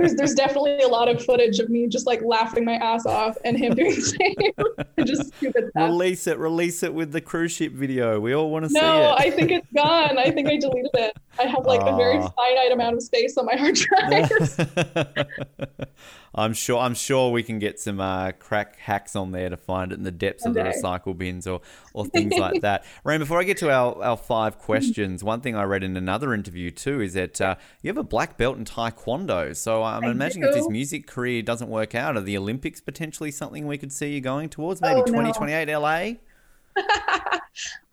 [0.00, 3.36] there's there's definitely a lot of footage of me just like laughing my ass off
[3.44, 5.90] and him doing the same, just stupid stuff.
[5.90, 8.18] Release it, release it with the cruise ship video.
[8.18, 8.82] We all want to see it.
[8.82, 9.14] No.
[9.16, 10.18] I think it's gone.
[10.18, 11.16] I think I deleted it.
[11.38, 14.30] I have like a very finite amount of space on my hard drive.
[16.34, 16.78] I'm sure.
[16.78, 20.04] I'm sure we can get some uh, crack hacks on there to find it in
[20.04, 21.60] the depths of the recycle bins or,
[21.92, 22.84] or things like that.
[23.02, 26.32] Reyne, before I get to our, our five questions, one thing I read in another
[26.32, 29.56] interview too is that uh, you have a black belt in Taekwondo.
[29.56, 33.30] So I'm I imagining if this music career doesn't work out, are the Olympics potentially
[33.32, 34.80] something we could see you going towards?
[34.80, 35.04] Maybe Oh, no.
[35.06, 36.12] 2028 LA.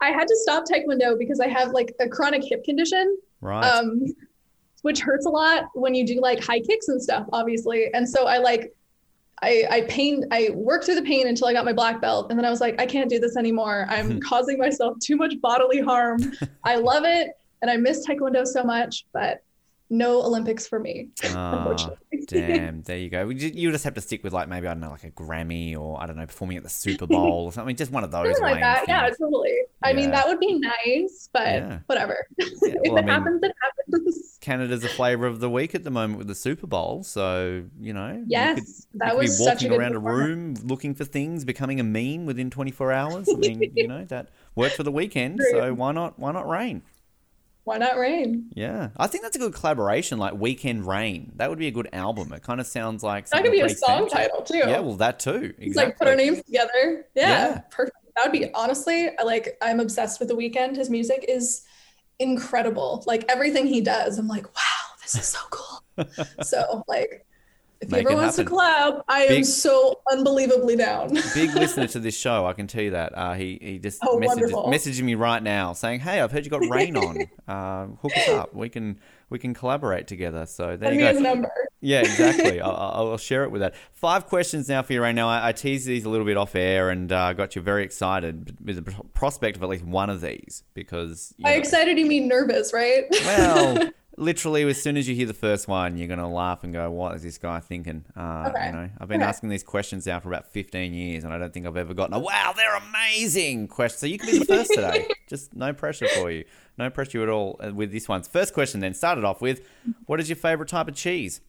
[0.00, 3.18] I had to stop Taekwondo because I have like a chronic hip condition.
[3.40, 3.64] Right.
[3.64, 4.14] um,
[4.82, 7.92] which hurts a lot when you do like high kicks and stuff, obviously.
[7.94, 8.72] And so I like,
[9.42, 12.38] I I pain, I worked through the pain until I got my black belt, and
[12.38, 13.86] then I was like, I can't do this anymore.
[13.88, 16.18] I'm causing myself too much bodily harm.
[16.64, 17.30] I love it,
[17.62, 19.42] and I miss Taekwondo so much, but
[19.90, 21.88] no Olympics for me, Ah.
[22.26, 23.30] Damn, there you go.
[23.30, 25.98] You just have to stick with like maybe I don't know, like a Grammy or
[26.02, 27.74] I don't know, performing at the Super Bowl or something.
[27.74, 28.26] Just one of those.
[28.36, 28.84] Something like that.
[28.86, 29.56] Yeah, totally.
[29.82, 31.78] I mean, that would be nice, but Yeah.
[31.86, 32.26] whatever.
[32.36, 34.27] Yeah, if well, I it mean, happens, it happens.
[34.48, 37.92] Canada's a flavour of the week at the moment with the Super Bowl, so you
[37.92, 38.24] know.
[38.26, 41.44] you could, that you was be such a walking around a room looking for things,
[41.44, 43.28] becoming a meme within 24 hours.
[43.28, 46.18] I mean, you know that worked for the Weeknd, so why not?
[46.18, 46.80] Why not rain?
[47.64, 48.48] Why not rain?
[48.54, 51.32] Yeah, I think that's a good collaboration, like Weeknd Reyne.
[51.36, 52.32] That would be a good album.
[52.32, 54.08] It kind of sounds like That could be a song central.
[54.08, 54.56] title too.
[54.66, 55.34] Yeah, well, that too.
[55.58, 55.66] Exactly.
[55.66, 57.04] It's like put our names together.
[57.14, 57.58] Yeah, Yeah.
[57.70, 57.96] perfect.
[58.16, 60.76] That would be honestly, I like I'm obsessed with the Weeknd.
[60.76, 61.64] His music is
[62.18, 63.04] incredible.
[63.06, 66.06] Like everything he does, I'm like, wow, this is so cool.
[66.40, 67.26] so like
[67.80, 68.54] if Make he ever wants to happen.
[68.54, 71.16] collab, I am so unbelievably down.
[71.32, 73.12] Big listener to this show, I can tell you that.
[73.16, 76.50] Uh, he he just Oh, messages, messaging me right now saying, "Hey, I've heard you
[76.50, 77.28] got rain on.
[77.48, 78.54] Uh, hook us up.
[78.54, 79.00] We can
[79.30, 81.20] we can collaborate together." So there Send you go.
[81.20, 81.67] number.
[81.80, 82.60] Yeah, exactly.
[82.62, 83.74] I'll, I'll share it with that.
[83.92, 85.28] Five questions now for you right now.
[85.28, 88.56] I, I teased these a little bit off air and uh, got you very excited
[88.64, 92.26] with the prospect of at least one of these because By know- excited you mean
[92.28, 93.04] nervous, right?
[93.24, 96.72] well, literally, as soon as you hear the first one, you're going to laugh and
[96.72, 98.66] go, "What is this guy thinking?" Uh, Okay.
[98.66, 99.28] You know, I've been Okay.
[99.28, 102.14] asking these questions now for about 15 years, and I don't think I've ever gotten
[102.14, 103.98] a "Wow, they're amazing" question.
[103.98, 105.06] So you can be the first today.
[105.28, 106.44] Just no pressure for you.
[106.76, 108.22] No pressure at all uh, with this one.
[108.24, 109.60] First question, then started off with,
[110.06, 111.40] "What is your favorite type of cheese?"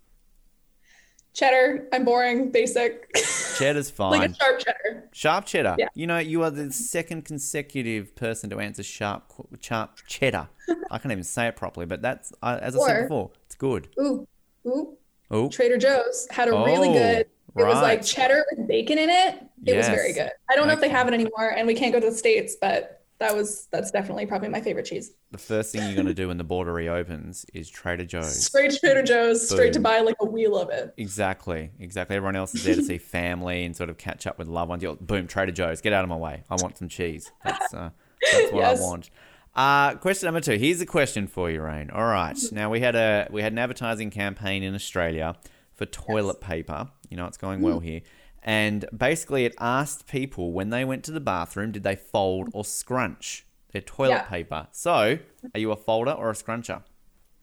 [1.34, 3.14] Cheddar, I'm boring, basic.
[3.58, 4.12] Cheddar's fine.
[4.20, 5.10] like a sharp cheddar.
[5.12, 5.76] Sharp cheddar.
[5.78, 5.88] Yeah.
[5.94, 10.50] You know, you are the second consecutive person to answer sharp, sharp cheddar.
[10.92, 13.90] I can't even say it properly, but that's as I said before, it's good.
[14.00, 14.28] Ooh,
[14.66, 14.98] ooh.
[15.32, 17.28] Oh, Trader Joe's had a really Oh, good.
[17.58, 19.44] It was like cheddar with bacon in it.
[19.66, 20.32] It was very good.
[20.50, 22.56] I don't know if they have it anymore, and we can't go to the states,
[22.60, 25.12] but that was that's definitely probably my favorite cheese.
[25.32, 28.46] The first thing you're going to do when the border reopens is Trader Joe's.
[28.46, 30.94] Straight to Trader Joe's, straight to buy like a wheel of it.
[30.98, 32.16] Exactly, exactly.
[32.16, 34.84] Everyone else is there to see family and sort of catch up with loved ones.
[34.84, 36.44] You're, boom, Trader Joe's, get out of my way.
[36.50, 37.32] I want some cheese.
[37.44, 37.90] That's uh,
[38.32, 38.80] that's what Yes.
[38.80, 39.10] I want.
[39.56, 40.54] Uh, question number two.
[40.58, 41.90] Here's a question for you, Reyne.
[41.92, 42.38] All right.
[42.52, 45.36] Now we had a we had an advertising campaign in Australia
[45.76, 46.88] for toilet paper.
[47.10, 48.02] You know, it's going well here.
[48.44, 52.64] And basically, it asked people when they went to the bathroom, did they fold or
[52.66, 54.22] scrunch their toilet Yeah.
[54.24, 54.68] paper?
[54.72, 55.20] So,
[55.54, 56.84] are you a folder or a scruncher?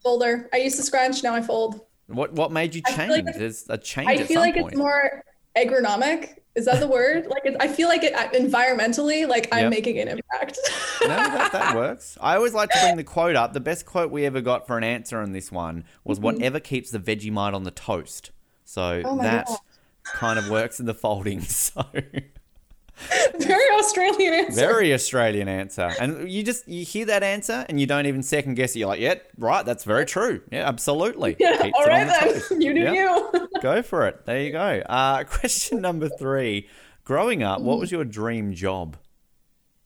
[0.03, 0.49] Folder.
[0.53, 1.81] I used to scrunch, now I fold.
[2.07, 3.11] What what made you change?
[3.11, 4.69] like it's- There's a change I feel like point.
[4.73, 5.23] it's more
[5.57, 6.37] agronomic.
[6.55, 7.27] Is that the word?
[7.31, 9.71] Like, it, I feel like it uh, environmentally, like I'm Yep.
[9.71, 10.59] making an impact.
[11.03, 12.17] no, that, that works.
[12.21, 13.53] I always like to bring the quote up.
[13.53, 16.91] The best quote we ever got for an answer on this one was whatever keeps
[16.91, 18.31] the Vegemite on the toast.
[18.65, 19.07] So Mm-hmm.
[19.09, 19.59] Oh that God.
[20.15, 21.41] Kind of works in the folding.
[21.49, 21.85] So
[23.39, 24.59] Very Australian answer.
[24.59, 25.93] very Australian answer.
[26.01, 28.79] And you just you hear that answer and you don't even second guess it.
[28.79, 30.41] You're like, yeah, right, that's very true.
[30.51, 31.37] Yeah, absolutely.
[31.39, 32.61] Yeah, Keeps all right the then.
[32.63, 32.95] You do Yep.
[32.95, 33.49] you.
[33.61, 34.25] Go for it.
[34.25, 34.83] There you go.
[34.89, 36.69] Uh, question number three.
[37.05, 38.97] Growing up, what was your dream job?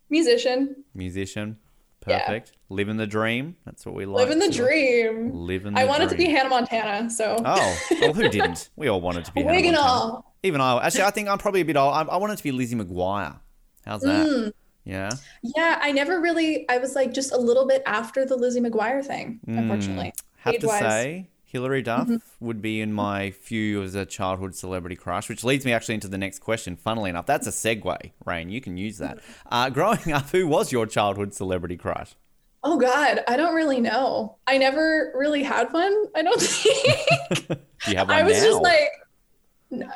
[0.08, 0.84] Musician.
[0.94, 1.58] Musician.
[2.06, 2.20] Yeah.
[2.26, 2.52] Perfect.
[2.70, 3.56] Living the dream.
[3.66, 4.22] That's what we like.
[4.28, 5.32] Living the to- dream.
[5.34, 6.26] Living the I wanted to be.
[6.30, 7.36] Hannah Montana, so.
[7.44, 8.70] Oh, well, who didn't?
[8.76, 9.42] We all wanted to be.
[9.42, 9.78] Hannah Montana.
[9.80, 10.34] all.
[10.44, 10.86] Even I.
[10.86, 11.92] Actually, I think I'm probably a bit old.
[11.92, 13.36] I, I wanted to be Lizzie McGuire.
[13.84, 14.26] How's that?
[14.26, 14.52] Mm.
[14.84, 15.10] Yeah.
[15.42, 16.68] Yeah, I never really.
[16.68, 19.58] I was like just a little bit after the Lizzie McGuire thing, Mm.
[19.58, 20.12] unfortunately.
[20.38, 20.80] Have to Age-wise.
[20.80, 22.44] say, Hilary Duff Mm-hmm.
[22.46, 26.08] would be in my few as a childhood celebrity crush, which leads me actually into
[26.08, 26.76] the next question.
[26.76, 28.48] Funnily enough, that's a segue, Reyne.
[28.48, 29.18] You can use that.
[29.50, 32.14] Uh, growing up, who was your childhood celebrity crush?
[32.62, 34.36] Oh God, I don't really know.
[34.46, 36.04] I never really had one.
[36.14, 37.48] I don't think.
[37.48, 38.44] Do you have one I was now?
[38.44, 38.88] just like,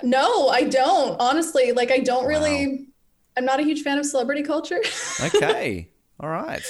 [0.03, 1.21] no, I don't.
[1.21, 2.87] Honestly, like I don't really.
[3.37, 4.81] I'm not a huge fan of celebrity culture.
[5.21, 5.91] okay.
[6.21, 6.63] All right.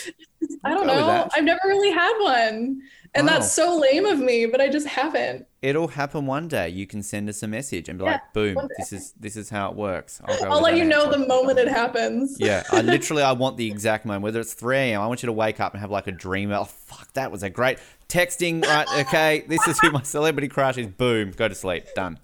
[0.64, 1.28] I don't know.
[1.36, 2.80] I've never really had one,
[3.14, 3.34] and Wow.
[3.34, 4.46] that's so lame of me.
[4.46, 5.46] But I just haven't.
[5.62, 6.68] It'll happen one day.
[6.68, 8.68] You can send us a message and be Yeah, like, "Boom!
[8.78, 11.58] This is this is how it works." I'll, go I'll let you know the moment
[11.58, 12.36] it happens.
[12.40, 14.22] Yeah, I literally I want the exact moment.
[14.24, 16.50] Whether it's 3 a.m., I want you to wake up and have like a dream.
[16.52, 18.64] Oh fuck, that was a great texting.
[18.64, 20.86] Right, okay, this is who my celebrity crush is.
[20.88, 21.86] Boom, go to sleep.
[21.94, 22.18] Done.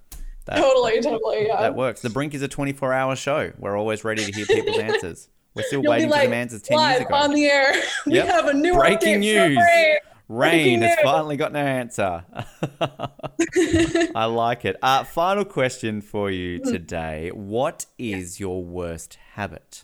[0.47, 1.47] That, Totally, totally.
[1.47, 1.61] Yeah.
[1.61, 2.01] that works.
[2.01, 3.53] The Brink is a 24-hour show.
[3.59, 5.29] We're always ready to hear people's answers.
[5.55, 7.15] We're still You'll waiting for like them answers 10 years live ago.
[7.15, 7.73] on the air.
[8.07, 8.27] We Yep.
[8.29, 9.59] have a new Breaking news.
[10.31, 10.65] Ray.
[10.65, 12.25] Reyne has finally got an answer.
[14.15, 14.77] I like it.
[14.81, 16.71] Uh, final question for you Hmm.
[16.71, 17.31] today.
[17.35, 19.83] What is your worst habit?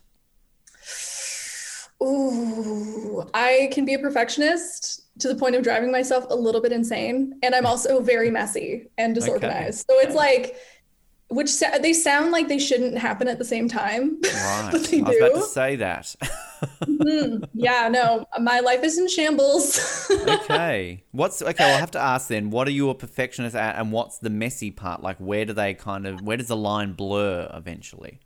[2.01, 6.71] Ooh, I can be a perfectionist to the point of driving myself a little bit
[6.71, 9.85] insane, and I'm also very messy and disorganized.
[9.91, 10.57] So it's like,
[11.29, 14.69] which sa- they sound like they shouldn't happen at the same time, Right.
[14.73, 15.07] but they do.
[15.07, 16.15] I was about to say that.
[16.85, 17.45] Mhm.
[17.53, 20.09] Yeah, no, my life is in shambles.
[20.29, 21.05] okay.
[21.13, 21.65] What's okay?
[21.73, 22.51] I'll have to ask then.
[22.51, 25.03] What are you a perfectionist at, and what's the messy part?
[25.03, 26.23] Like, where do they kind of?
[26.23, 28.21] Where does the line blur eventually?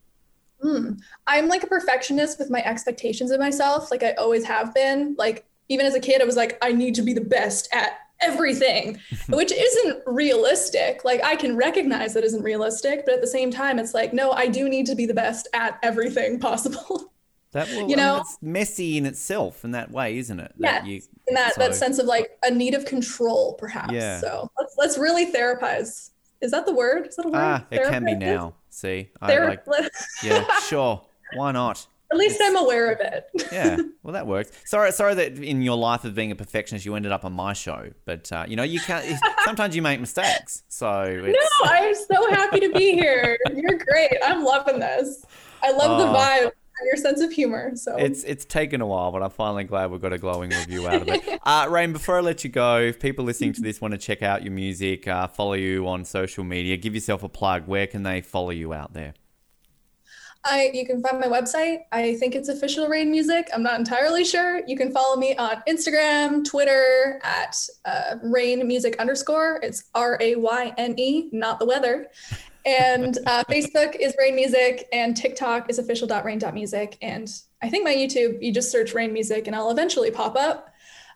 [1.26, 3.90] I'm like a perfectionist with my expectations of myself.
[3.90, 5.14] Like I always have been.
[5.18, 7.92] Like even as a kid, I was like, I need to be the best at
[8.22, 8.98] everything,
[9.28, 11.04] which isn't realistic.
[11.04, 14.32] Like I can recognize that isn't realistic, but at the same time, it's like, no,
[14.32, 17.12] I do need to be the best at everything possible.
[17.52, 20.52] That will, You I mean, know- it's messy in itself in that way, isn't it?
[20.56, 23.92] Yeah, you, In that that sense of like a need of control, perhaps.
[23.92, 24.20] Yeah.
[24.20, 26.10] So let's let's really therapize.
[26.40, 27.08] Is that the word?
[27.08, 27.34] Is that a word?
[27.36, 28.54] Ah, it can be now.
[28.68, 29.90] See, I Thera- like.
[30.22, 31.02] Yeah, sure.
[31.34, 31.84] Why not?
[32.12, 33.24] At least I'm aware of it.
[33.52, 34.52] Yeah, well, that works.
[34.64, 37.52] Sorry, sorry that in your life of being a perfectionist, you ended up on my
[37.52, 37.90] show.
[38.04, 39.04] But uh, you know, you can't.
[39.44, 43.36] Sometimes you make mistakes, so it's, No, I'm so happy to be here.
[43.54, 44.12] You're great.
[44.24, 45.24] I'm loving this.
[45.62, 46.14] I love the Oh.
[46.14, 47.72] vibe and your sense of humor.
[47.74, 50.86] So It's it's taken a while, but I'm finally glad we've got a glowing review
[50.88, 51.40] out of it.
[51.44, 54.22] Uh, Reyne, before I let you go, if people listening to this want to check
[54.22, 57.66] out your music, uh, follow you on social media, give yourself a plug.
[57.66, 59.14] Where can they follow you out there?
[60.44, 61.80] I you can find my website.
[61.92, 63.48] I think it's official Reyne Music.
[63.52, 64.62] I'm not entirely sure.
[64.66, 69.60] You can follow me on Instagram, Twitter at uh, Reyne Music underscore.
[69.62, 72.08] It's R A Y N E, not the weather.
[72.64, 76.96] And uh, Facebook is Reyne Music, and TikTok is official.reyne.music.
[77.02, 77.30] And
[77.62, 80.72] I think my YouTube, you just search Reyne Music, and I'll eventually pop up.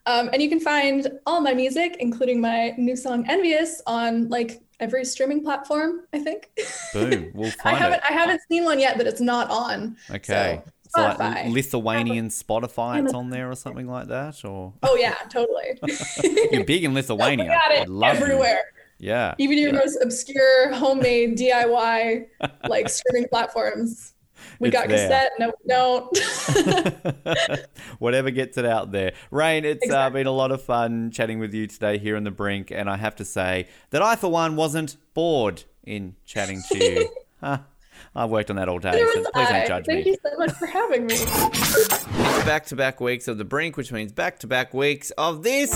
[0.07, 4.61] Um, and you can find all my music, including my new song "Envious," on like
[4.81, 6.03] every streaming platform.
[6.13, 6.51] I think.
[6.93, 8.05] Boom, we'll I find haven't it.
[8.09, 9.97] I haven't seen one yet that it's not on.
[10.11, 10.63] Okay.
[10.65, 11.53] So, So like Spotify.
[11.53, 15.79] Lithuanian Spotify, it's on there or something like that, or Oh yeah, totally.
[16.53, 17.47] you're big in Lithuania.
[17.47, 18.23] got it love you.
[18.25, 18.61] everywhere.
[18.99, 19.35] Yeah.
[19.39, 22.27] Even your most obscure homemade DIY
[22.69, 24.14] like streaming platforms.
[24.65, 25.09] We got there.
[25.09, 25.33] cassette.
[25.39, 27.67] No, we don't.
[27.99, 29.13] Whatever gets it out there.
[29.31, 32.31] Reyne, it's uh, been a lot of fun chatting with you today here on the
[32.31, 36.79] brink, and I have to say that I, for one, wasn't bored in chatting to
[36.79, 37.09] you.
[37.41, 37.59] huh.
[38.17, 39.59] I've worked on that all day, so please I.
[39.59, 40.05] don't judge Thank me.
[40.05, 41.17] Thank you so much for having me.
[42.45, 45.73] Back to back weeks of the brink, which means back to back weeks of this.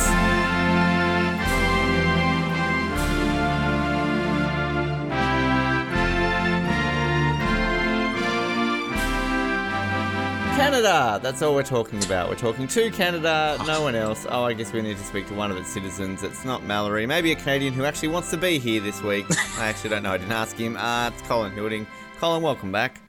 [10.82, 11.18] Canada.
[11.20, 12.28] That's all we're talking about.
[12.28, 14.28] We're talking to Canada, no one else.
[14.30, 16.22] Oh, I guess we need to speak to one of its citizens.
[16.22, 17.04] It's not Mallory.
[17.04, 19.26] Maybe a Canadian who actually wants to be here this week.
[19.58, 20.12] I actually don't know.
[20.12, 20.76] I didn't ask him.
[20.76, 21.84] Uh, it's Colin Hilding.
[22.20, 23.00] Colin, welcome back.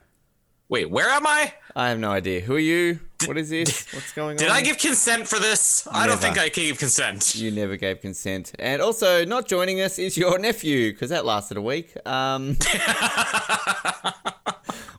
[0.68, 1.54] Wait, where am I?
[1.76, 2.42] I have no idea.
[2.42, 3.02] Who are you?
[3.26, 3.94] What is this?
[3.94, 4.56] What's going Did on?
[4.56, 5.88] Did I give consent for this?
[5.92, 7.36] I don't think I gave consent.
[7.36, 8.54] You never gave consent.
[8.58, 11.96] And also, not joining us is your nephew, because that lasted a week.
[12.08, 12.58] Um,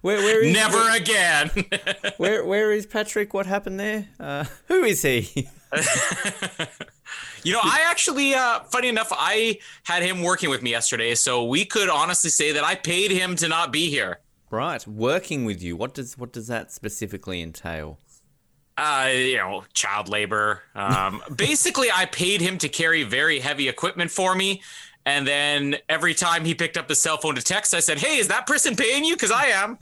[0.02, 1.50] where, where is Never again.
[2.18, 3.32] Where, where is Patrick?
[3.32, 4.08] What happened there?
[4.18, 5.48] Uh, who is he?
[7.42, 11.44] you know, I actually, uh, funny enough, I had him working with me yesterday, so
[11.44, 14.20] we could honestly say that I paid him to not be here.
[14.50, 15.76] right, working with you.
[15.76, 17.98] What does what does that specifically entail?
[18.80, 20.62] Uh, you know, child labor.
[20.74, 24.62] Um, basically, I paid him to carry very heavy equipment for me.
[25.04, 28.16] And then every time he picked up his cell phone to text, I said, Hey,
[28.16, 29.16] is that person paying you?
[29.16, 29.78] Because I am.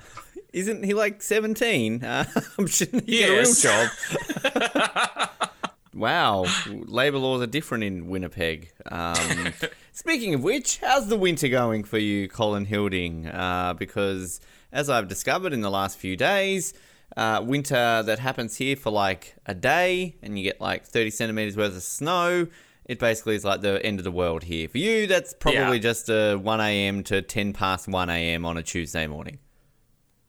[0.53, 2.03] Isn't he like seventeen?
[2.05, 2.24] Uh,
[2.66, 5.30] shouldn't he get a real job?
[5.94, 8.72] wow, labour laws are different in Winnipeg.
[8.90, 9.53] Um,
[9.92, 13.28] speaking of which, how's the winter going for you, Colin Hilding?
[13.28, 14.40] Uh, because
[14.72, 16.72] as I've discovered in the last few days,
[17.17, 21.57] uh, winter that happens here for like a day, and you get like thirty centimeters
[21.57, 22.47] worth of snow.
[22.85, 24.67] It basically is like the end of the world here.
[24.69, 25.79] For you, that's probably Yeah.
[25.79, 27.03] just a 1 a.m.
[27.05, 28.47] to 10 past 1 a.m.
[28.47, 29.39] on a Tuesday morning.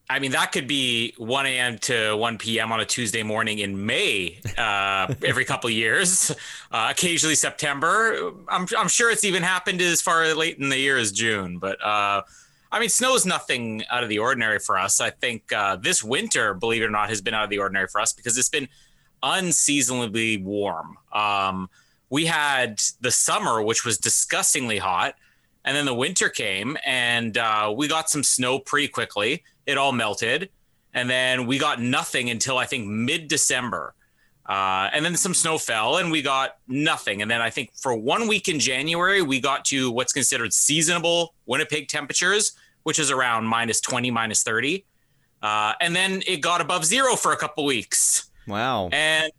[0.09, 1.77] I mean, that could be 1 a.m.
[1.79, 2.73] to 1 p.m.
[2.73, 6.31] on a Tuesday morning in May uh, every couple of years,
[6.71, 8.31] uh, occasionally September.
[8.49, 11.59] I'm, I'm sure it's even happened as far late in the year as June.
[11.59, 12.23] But uh,
[12.71, 15.01] I mean, snow is nothing out of the ordinary for us.
[15.01, 17.87] I think uh, this winter, believe it or not, has been out of the ordinary
[17.87, 18.67] for us because it's been
[19.23, 20.97] unseasonably warm.
[21.11, 21.69] Um,
[22.09, 25.15] we had the summer, which was disgustingly hot.
[25.65, 29.43] And then the winter came and uh, we got some snow pretty quickly.
[29.65, 30.49] It all melted.
[30.93, 33.93] And then we got nothing until I think mid December.
[34.49, 37.21] Uh, and then some snow fell and we got nothing.
[37.21, 41.35] And then I think for one week in January, we got to what's considered seasonable
[41.45, 44.83] Winnipeg temperatures, which is around minus 20, minus 30.
[45.43, 48.31] Uh, and then it got above zero for a couple weeks.
[48.47, 48.89] Wow.
[48.91, 49.31] And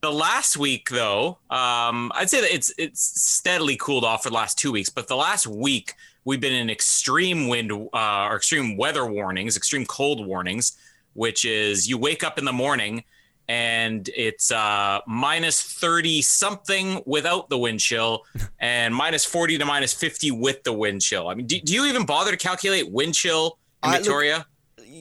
[0.00, 4.34] the last week, though, um, I'd say that it's it's steadily cooled off for the
[4.36, 4.88] last two weeks.
[4.88, 5.94] But the last week,
[6.24, 10.78] we've been in extreme wind uh, or extreme weather warnings, extreme cold warnings,
[11.14, 13.02] which is you wake up in the morning
[13.48, 18.22] and it's uh, minus 30 something without the wind chill
[18.60, 21.28] and minus 40 to minus 50 with the wind chill.
[21.28, 24.46] I mean, do, do you even bother to calculate wind chill in I- look- Victoria?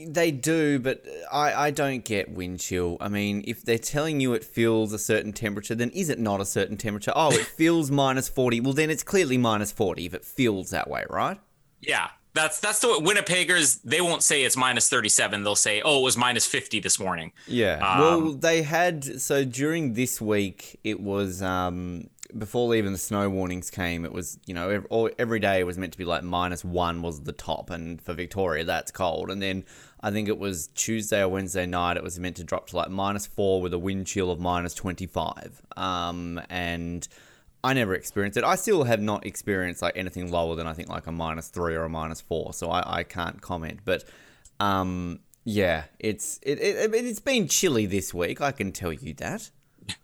[0.07, 2.95] They do, but I, I don't get wind chill.
[3.01, 6.39] I mean, if they're telling you it feels a certain temperature, then is it not
[6.39, 7.11] a certain temperature?
[7.13, 8.61] Oh, it feels minus 40.
[8.61, 11.39] Well, then it's clearly minus 40 if it feels that way, right?
[11.81, 13.81] Yeah, that's that's the Winnipeggers.
[13.83, 15.43] They won't say it's minus thirty seven.
[15.43, 17.79] They'll say, "Oh, it was minus fifty this morning." Yeah.
[17.85, 23.29] Um, well, they had so during this week it was um before even the snow
[23.29, 24.05] warnings came.
[24.05, 26.63] It was you know every, all, every day it was meant to be like minus
[26.63, 29.29] one was the top, and for Victoria that's cold.
[29.29, 29.65] And then
[30.01, 32.89] I think it was Tuesday or Wednesday night it was meant to drop to like
[32.89, 35.61] minus four with a wind chill of minus twenty five.
[35.75, 37.07] Um and.
[37.63, 38.43] I never experienced it.
[38.43, 41.75] I still have not experienced like anything lower than I think like a minus three
[41.75, 43.81] or a minus four, so I, I can't comment.
[43.85, 44.03] But
[44.59, 48.41] um, yeah, it's it, it it's been chilly this week.
[48.41, 49.51] I can tell you that.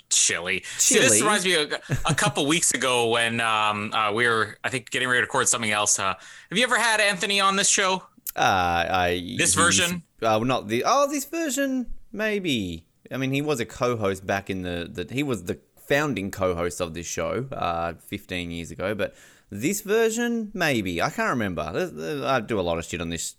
[0.10, 0.64] Chilly.
[0.78, 1.74] See, this reminds me of
[2.05, 5.47] a couple weeks ago when um, uh, we were, I think, getting ready to record
[5.47, 5.99] something else.
[5.99, 6.16] Uh,
[6.49, 8.03] have you ever had Anthony on this show?
[8.36, 10.03] Uh, I This version?
[10.22, 12.86] Uh, not the oh this version maybe.
[13.12, 16.82] I mean, he was a co-host back in the the he was the founding co-host
[16.82, 19.16] of this show uh 15 years ago, but
[19.50, 21.72] this version maybe I can't remember.
[21.74, 23.36] There's- there's- I do a lot of shit on this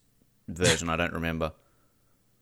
[0.48, 0.88] version.
[0.88, 1.52] I don't remember.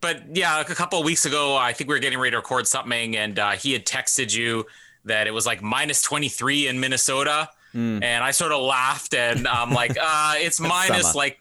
[0.01, 2.37] But yeah, like a couple of weeks ago, I think we were getting ready to
[2.37, 4.67] record something, and uh, he had texted you
[5.05, 7.49] that it was like minus 23 in Minnesota.
[7.75, 11.13] And I sort of laughed, and I'm like, uh, it's minus Summer.
[11.15, 11.41] like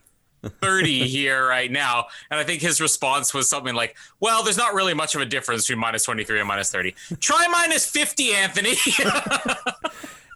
[0.49, 2.05] 30 here right now.
[2.29, 5.25] And I think his response was something like, well, there's not really much of a
[5.25, 6.95] difference between minus 23 and minus 30.
[7.19, 8.75] Try minus 50, Anthony.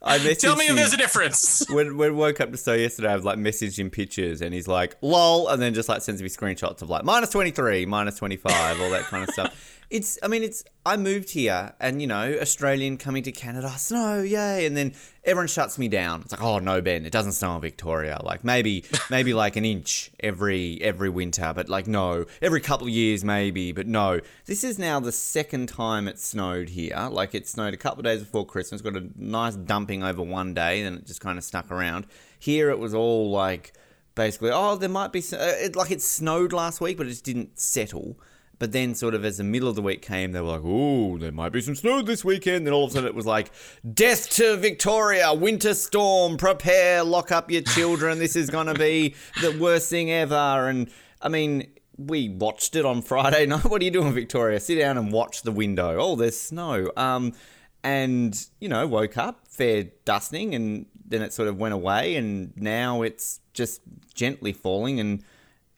[0.02, 1.66] I Tell me if there's a difference.
[1.70, 4.96] when when woke up to so yesterday, I've like messaged him pictures, and he's like,
[5.02, 8.38] "lol," and then just like sends me screenshots of like minus twenty three, minus twenty
[8.38, 9.79] five, all that kind of stuff.
[9.90, 10.64] It's, I mean, it's.
[10.86, 14.68] I moved here, and you know, Australian coming to Canada, snow, yay!
[14.68, 16.22] And then everyone shuts me down.
[16.22, 18.20] It's like, oh no, Ben, it doesn't snow in Victoria.
[18.24, 22.94] Like maybe, maybe like an inch every every winter, but like no, every couple of
[22.94, 24.20] years maybe, but no.
[24.46, 27.08] This is now the second time it snowed here.
[27.10, 30.54] Like it snowed a couple of days before Christmas, got a nice dumping over one
[30.54, 32.06] day, then it just kind of stuck around.
[32.38, 33.74] Here it was all like
[34.14, 37.24] basically, oh, there might be, uh, it, like it snowed last week, but it just
[37.24, 38.20] didn't settle.
[38.60, 41.18] But then, sort of, as the middle of the week came, they were like, "Oh,
[41.18, 43.52] there might be some snow this weekend." Then all of a sudden, it was like,
[43.94, 45.34] "Death to Victoria!
[45.34, 46.36] Winter storm!
[46.36, 47.04] Prepare!
[47.06, 48.20] Lock up your children!
[48.20, 50.90] This is gonna be the worst thing ever!" And
[51.22, 53.64] I mean, we watched it on Friday night.
[53.64, 54.60] What are you doing, Victoria?
[54.60, 55.98] Sit down and watch the window.
[55.98, 56.92] Oh, there's snow.
[56.98, 57.34] Um,
[57.82, 62.52] and you know, woke up, fair dusting, and then it sort of went away, and
[62.58, 63.82] now it's just
[64.14, 65.24] gently falling and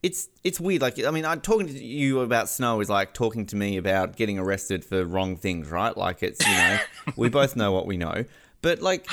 [0.04, 0.82] it's it's weird.
[0.82, 4.16] Like I mean, I'm talking to you about snow is like talking to me about
[4.16, 5.96] getting arrested for wrong things, right?
[5.96, 6.80] Like it's you know
[7.16, 8.26] we both know what we know,
[8.62, 9.08] but like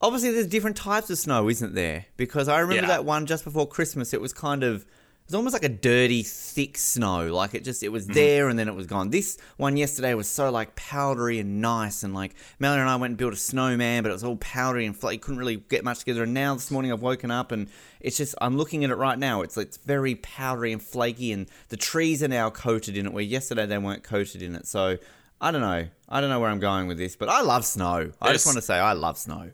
[0.00, 2.06] obviously there's different types of snow, isn't there?
[2.16, 2.88] Because I remember Yeah.
[2.88, 4.12] that one just before Christmas.
[4.12, 4.84] It was kind of
[5.26, 7.32] was almost like a dirty, thick snow.
[7.32, 8.14] Like it just it was mm-hmm.
[8.14, 9.10] there and then it was gone.
[9.10, 13.12] This one yesterday was so like powdery and nice, and like Melanie and I went
[13.12, 15.18] and built a snowman, but it was all powdery and flaky.
[15.18, 16.24] Couldn't really get much together.
[16.24, 17.68] And now this morning I've woken up and
[18.00, 19.40] it's just I'm looking at it right now.
[19.42, 23.12] It's it's very powdery and flaky, and the trees are now coated in it.
[23.12, 24.66] Where yesterday they weren't coated in it.
[24.66, 24.98] So
[25.40, 25.88] I don't know.
[26.08, 28.12] I don't know where I'm going with this, but I love snow.
[28.20, 29.50] I just want to say I love snow.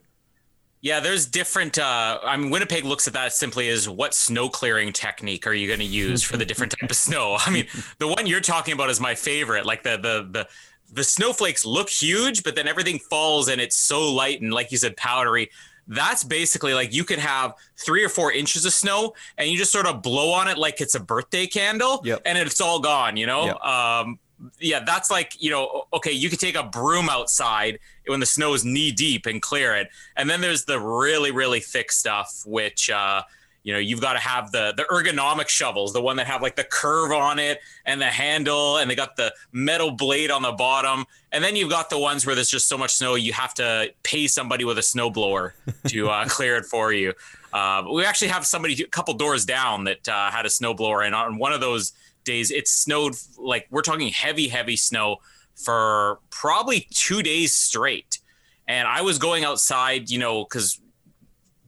[0.81, 1.77] Yeah, there's different.
[1.77, 5.67] Uh, I mean, Winnipeg looks at that simply as what snow clearing technique are you
[5.67, 7.37] going to use for the different type of snow?
[7.39, 7.67] I mean,
[7.99, 9.65] the one you're talking about is my favorite.
[9.65, 10.47] Like the the the
[10.93, 14.77] the snowflakes look huge, but then everything falls and it's so light and like you
[14.77, 15.51] said, powdery.
[15.87, 19.71] That's basically like you could have three or four inches of snow and you just
[19.71, 22.21] sort of blow on it like it's a birthday candle, Yep.
[22.25, 23.17] and it's all gone.
[23.17, 23.45] You know.
[23.45, 23.61] Yep.
[23.63, 24.19] Um,
[24.59, 28.53] yeah, that's like, you know, okay, you could take a broom outside when the snow
[28.53, 29.89] is knee deep and clear it.
[30.15, 33.23] And then there's the really, really thick stuff, which, uh,
[33.63, 36.55] you know, you've got to have the the ergonomic shovels, the one that have like
[36.55, 40.51] the curve on it and the handle, and they got the metal blade on the
[40.51, 41.05] bottom.
[41.31, 43.93] And then you've got the ones where there's just so much snow, you have to
[44.03, 45.51] pay somebody with a snowblower
[45.89, 47.13] to uh, clear it for you.
[47.53, 51.13] Uh, we actually have somebody a couple doors down that uh, had a snowblower, and
[51.13, 55.17] on one of those days, it snowed like we're talking heavy, heavy snow
[55.55, 58.19] for probably two days straight.
[58.67, 60.79] And I was going outside, you know, because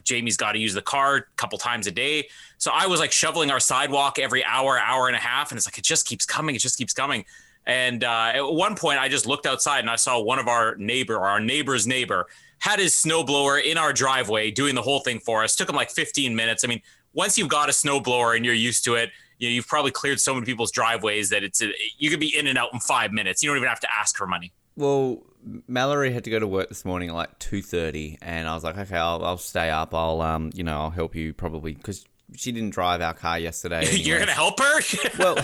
[0.03, 2.27] Jamie's got to use the car a couple times a day.
[2.57, 5.51] So I was like shoveling our sidewalk every hour, hour and a half.
[5.51, 6.55] And it's like, it just keeps coming.
[6.55, 7.25] It just keeps coming.
[7.65, 10.75] And uh, at one point, I just looked outside and I saw one of our
[10.75, 12.27] neighbor, or our neighbor's neighbor,
[12.59, 15.55] had his snowblower in our driveway doing the whole thing for us.
[15.55, 16.63] Took him like 15 minutes.
[16.63, 16.81] I mean,
[17.13, 20.19] once you've got a snowblower and you're used to it, you know, you've probably cleared
[20.19, 21.61] so many people's driveways that it's
[21.97, 23.43] you could be in and out in five minutes.
[23.43, 24.51] You don't even have to ask for money.
[24.75, 25.23] Well,
[25.67, 28.63] Mallory had to go to work this morning at like two thirty, and I was
[28.63, 29.93] like, okay, I'll, I'll stay up.
[29.93, 32.05] I'll um, you know, I'll help you probably because
[32.36, 33.89] she didn't drive our car yesterday.
[33.95, 34.81] You're gonna help her?
[35.19, 35.38] well,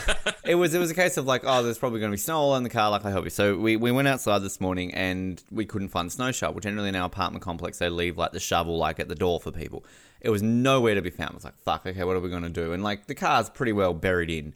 [0.43, 2.37] it was it was a case of like, oh, there's probably going to be snow
[2.37, 2.89] all in the car.
[2.89, 3.29] Like, I help you.
[3.29, 6.59] So we, we went outside this morning and we couldn't find the snow shovel.
[6.59, 9.51] Generally, in our apartment complex, they leave like the shovel like at the door for
[9.51, 9.85] people.
[10.21, 11.31] It was nowhere to be found.
[11.31, 12.73] I was like, fuck, okay, what are we going to do?
[12.73, 14.53] And like the car's pretty well buried in.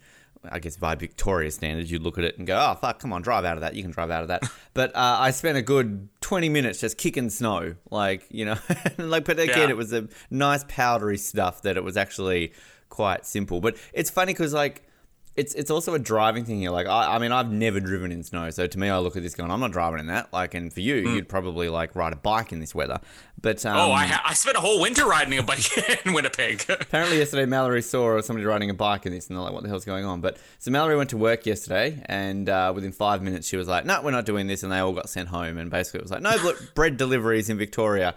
[0.52, 3.22] I guess by Victoria standards, you look at it and go, oh, fuck, come on,
[3.22, 3.76] drive out of that.
[3.76, 4.44] You can drive out of that.
[4.74, 7.76] But uh, I spent a good 20 minutes just kicking snow.
[7.92, 8.58] Like, you know,
[8.98, 9.70] like, but again, Yeah.
[9.70, 12.52] it was a nice powdery stuff that it was actually
[12.90, 13.62] quite simple.
[13.62, 14.86] But it's funny because, like,
[15.36, 16.70] it's it's also a driving thing here.
[16.70, 18.50] Like, I, I mean, I've never driven in snow.
[18.52, 20.32] So to me, I look at this going, I'm not driving in that.
[20.32, 23.00] Like, and for you, you'd probably, like, ride a bike in this weather.
[23.42, 25.66] But, um, oh, I, ha- I spent a whole winter riding a bike
[26.06, 26.66] in Winnipeg.
[26.70, 29.70] Apparently, yesterday Mallory saw somebody riding a bike in this, and they're like, "What the
[29.70, 33.48] hell's going on?" But so Mallory went to work yesterday, and uh, within five minutes,
[33.48, 35.58] she was like, "No, we're not doing this," and they all got sent home.
[35.58, 38.16] And basically, it was like, "No bread deliveries in Victoria."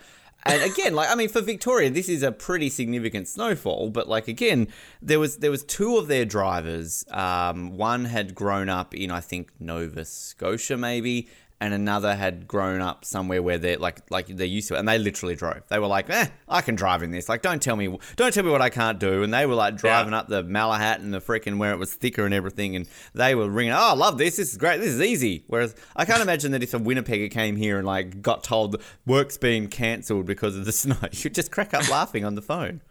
[0.48, 3.90] And again, like I mean, for Victoria, this is a pretty significant snowfall.
[3.90, 4.68] But like again,
[5.02, 7.04] there was there was two of their drivers.
[7.10, 11.28] Um, one had grown up in I think Nova Scotia, maybe,
[11.60, 14.88] and another had grown up somewhere where they're like like they're used to it, and
[14.88, 15.62] they literally drove.
[15.68, 17.28] They were like, "Eh, I can drive in this.
[17.28, 19.76] Like, don't tell me, don't tell me what I can't do." And they were like
[19.76, 23.34] driving up the Malahat and the freaking where it was thicker and everything, and they
[23.34, 24.36] were ringing, "Oh, I love this.
[24.36, 24.80] This is great.
[24.80, 28.20] This is easy." Whereas I can't imagine that if a Winnipegger came here and like
[28.20, 32.34] got told work's been cancelled because of the snow, you'd just crack up laughing on
[32.34, 32.82] the phone.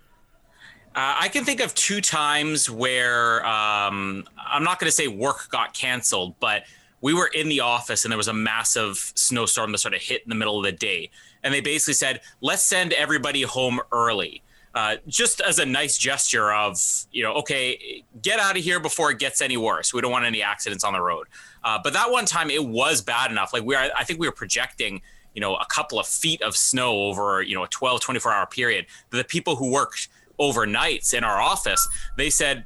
[0.95, 5.49] Uh, I can think of two times where um, I'm not going to say work
[5.49, 6.63] got canceled, but
[7.01, 10.23] we were in the office and there was a massive snowstorm that sort of hit
[10.23, 11.09] in the middle of the day.
[11.43, 14.41] and they basically said, let's send everybody home early.
[14.73, 16.77] Uh, just as a nice gesture of,
[17.11, 19.93] you know, okay, get out of here before it gets any worse.
[19.93, 21.27] We don't want any accidents on the road.
[21.63, 23.53] Uh, but that one time it was bad enough.
[23.53, 25.01] Like we are, I think we were projecting,
[25.33, 28.47] you know, a couple of feet of snow over, you know, a 12, 24 hour
[28.47, 28.85] period.
[29.11, 30.09] The people who worked
[30.39, 32.65] overnights in our office, they said,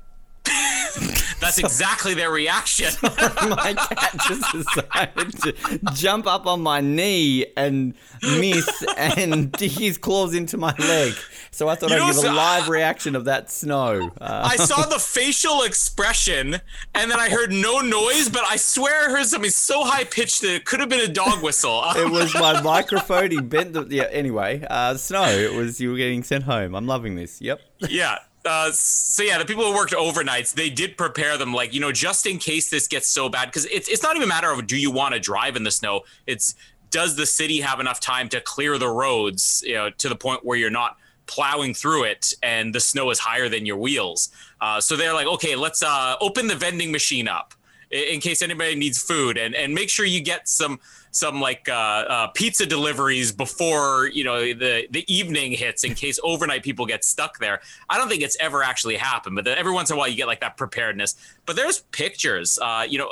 [1.39, 2.93] that's exactly their reaction.
[3.01, 9.97] my cat just decided to jump up on my knee and miss and dig his
[9.97, 11.13] claws into my leg.
[11.51, 14.11] So I thought You I'd give a live reaction of that snow.
[14.19, 16.61] Uh, I saw the facial expression
[16.93, 20.41] and then I heard no noise, but I swear I heard something so high pitched
[20.41, 21.83] that it could have been a dog whistle.
[21.95, 23.31] it was my microphone.
[23.31, 23.87] He bent the.
[23.89, 25.25] Yeah, anyway, uh, snow.
[25.25, 26.75] It was you were getting sent home.
[26.75, 27.41] I'm loving this.
[27.41, 27.61] Yep.
[27.89, 28.19] yeah.
[28.45, 31.91] Uh, so yeah, the people who worked overnights, they did prepare them like, you know,
[31.91, 33.51] just in case this gets so bad.
[33.51, 35.71] Cause it's, it's not even a matter of do you want to drive in the
[35.71, 36.01] snow?
[36.25, 36.55] It's
[36.89, 40.43] does the city have enough time to clear the roads, you know, to the point
[40.43, 40.97] where you're not
[41.27, 44.29] plowing through it and the snow is higher than your wheels.
[44.59, 47.53] Uh, so they're like, okay, let's uh, open the vending machine up
[47.91, 50.79] in case anybody needs food and, and make sure you get some
[51.19, 56.19] some like uh, uh, pizza deliveries before you know the the evening hits in case
[56.23, 57.59] overnight people get stuck there.
[57.89, 60.27] I don't think it's ever actually happened, but every once in a while you get
[60.27, 61.15] like that preparedness.
[61.45, 63.09] But there's pictures, uh, you know.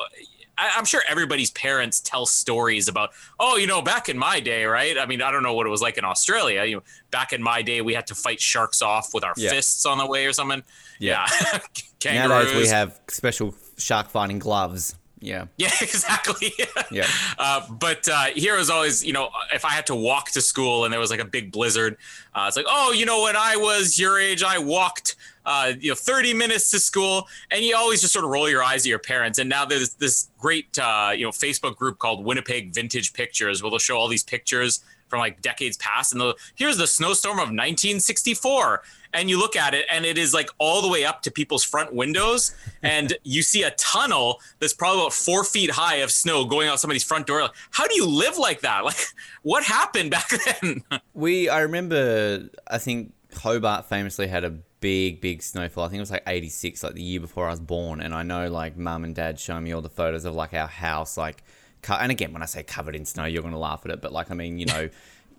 [0.60, 4.66] I, I'm sure everybody's parents tell stories about, oh, you know, back in my day,
[4.66, 4.98] right?
[4.98, 6.64] I mean, I don't know what it was like in Australia.
[6.64, 9.52] You know, back in my day, we had to fight sharks off with our Yeah.
[9.52, 10.64] fists on the way or something.
[10.98, 11.28] Yeah.
[11.54, 11.60] Yeah,
[12.00, 12.30] kangaroos.
[12.30, 14.96] Nowadays we have special shark fighting gloves.
[15.20, 15.46] Yeah.
[15.58, 16.54] Yeah, exactly.
[16.92, 17.08] Yeah.
[17.38, 20.86] Uh, but uh, here was always, you know, if I had to walk to school
[20.86, 21.98] and there was like a big blizzard,
[22.34, 25.16] uh, it's like, oh, you know, when I was your age, I walked,
[25.46, 28.64] uh, you know, 30 minutes to school, and you always just sort of roll your
[28.64, 29.40] eyes at your parents.
[29.40, 33.70] And now there's this great, uh, you know, Facebook group called Winnipeg Vintage Pictures, where
[33.70, 37.50] they'll show all these pictures from like decades past, and they'll here's the snowstorm of
[37.50, 38.82] 1964.
[39.18, 41.64] And you look at it, and it is like all the way up to people's
[41.64, 46.46] front windows, and you see a tunnel that's probably about four feet high of snow
[46.46, 47.42] going out somebody's front door.
[47.42, 48.78] Like, how do you live like that?
[48.88, 48.96] Like,
[49.42, 50.84] what happened back then?
[51.14, 55.86] We, I remember, I think Hobart famously had a big, big snowfall.
[55.86, 58.00] I think it was like 86, like the year before I was born.
[58.00, 60.68] And I know, like, mum and dad showing me all the photos of, like, our
[60.68, 61.44] house, like,
[61.90, 64.02] and again, when I say covered in snow, you're going to laugh at it.
[64.02, 64.90] But, like, I mean, you know,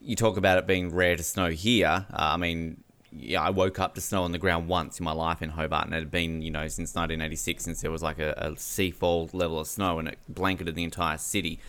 [0.01, 2.07] you talk about it being rare to snow here.
[2.11, 2.83] Uh, I mean,
[3.13, 5.87] yeah, I woke up to snow on the ground once in my life in Hobart,
[5.87, 8.91] and it had been, you know, since 1986, since there was like a, a sea
[8.91, 11.61] fall level of snow, and it blanketed the entire city.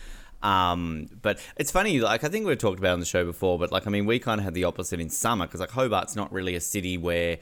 [0.42, 3.72] Um, but it's funny, like I think we've talked about on the show before, but
[3.72, 6.32] like I mean, we kind of had the opposite in summer because like Hobart's not
[6.32, 7.38] really a city where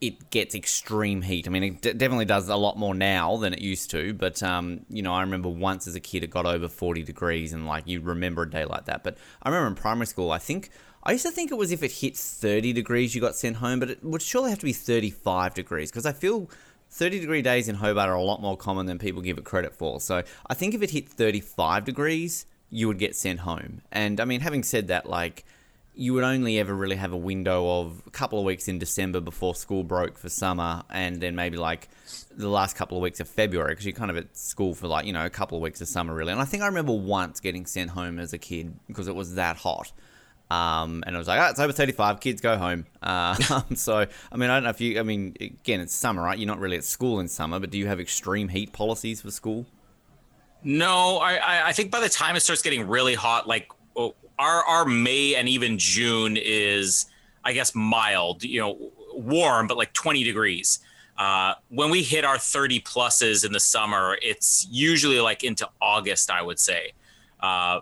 [0.00, 1.46] it gets extreme heat.
[1.46, 4.12] I mean, it d- definitely does a lot more now than it used to.
[4.12, 7.52] But um, you know, I remember once as a kid it got over forty degrees,
[7.52, 9.04] and like you remember a day like that.
[9.04, 10.70] But I remember in primary school, I think
[11.04, 13.80] I used to think it was if it hit thirty degrees you got sent home,
[13.80, 16.50] but it would surely have to be thirty-five degrees because I feel.
[16.94, 19.74] 30 degree days in Hobart are a lot more common than people give it credit
[19.74, 19.98] for.
[19.98, 23.80] So I think if it hit 35 degrees, you would get sent home.
[23.90, 25.46] And I mean, having said that, like,
[25.94, 29.20] you would only ever really have a window of a couple of weeks in December
[29.20, 31.88] before school broke for summer, and then maybe like
[32.34, 35.04] the last couple of weeks of February because you're kind of at school for like,
[35.04, 36.32] you know, a couple of weeks of summer really.
[36.32, 39.34] And I think I remember once getting sent home as a kid because it was
[39.34, 39.92] that hot.
[40.52, 42.86] Um, and I was like, oh, it's over 35, kids go home.
[43.02, 43.34] Uh,
[43.74, 46.38] so, I mean, I don't know if you, I mean, again, it's summer, right?
[46.38, 49.30] You're not really at school in summer, but do you have extreme heat policies for
[49.30, 49.66] school?
[50.62, 54.14] No, I, I- I think by the time it starts getting really hot, like oh,
[54.38, 57.06] our our May and even June is,
[57.44, 58.44] I guess, mild.
[58.44, 60.80] You know, warm, but like 20 degrees.
[61.18, 66.30] Uh, when we hit our 30 pluses in the summer, it's usually like into August,
[66.30, 66.92] I would say.
[67.40, 67.80] Uh,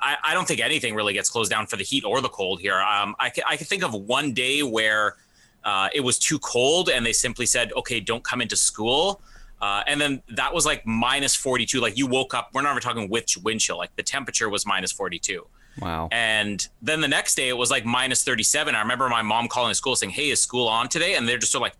[0.00, 2.60] I, I don't think anything really gets closed down for the heat or the cold
[2.60, 2.80] here.
[2.80, 5.16] Um, I, can, I can think of one day where
[5.64, 9.20] uh, it was too cold and they simply said, okay, don't come into school.
[9.60, 11.80] Uh, and then that was like minus 42.
[11.80, 14.66] Like you woke up, we're not even talking which wind chill, like the temperature was
[14.66, 15.46] minus 42.
[15.80, 16.08] Wow.
[16.12, 18.74] And then the next day it was like minus 37.
[18.74, 21.14] I remember my mom calling the school saying, hey, is school on today?
[21.14, 21.76] And they're just sort of like,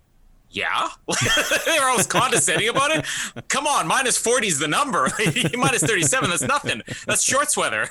[0.51, 0.89] yeah.
[1.67, 3.05] they were almost condescending about it.
[3.49, 5.09] Come on, minus 40 is the number.
[5.57, 6.83] minus 37, that's nothing.
[7.07, 7.89] That's shorts weather.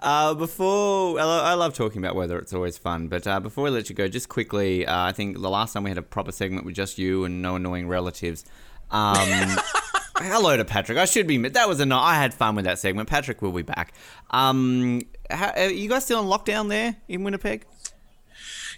[0.00, 3.08] Uh, before I, love talking about weather; it's always fun.
[3.08, 5.82] But uh, before we let you go, just quickly, uh, I think the last time
[5.82, 8.44] we had a proper segment with just you and no annoying relatives.
[8.92, 9.16] Um,
[10.16, 10.98] hello to Patrick.
[10.98, 11.38] I should be.
[11.48, 11.86] That was a.
[11.86, 13.08] no- I had fun with that segment.
[13.08, 13.92] Patrick will be back.
[14.30, 17.66] Um, how, are you guys still on lockdown there in Winnipeg?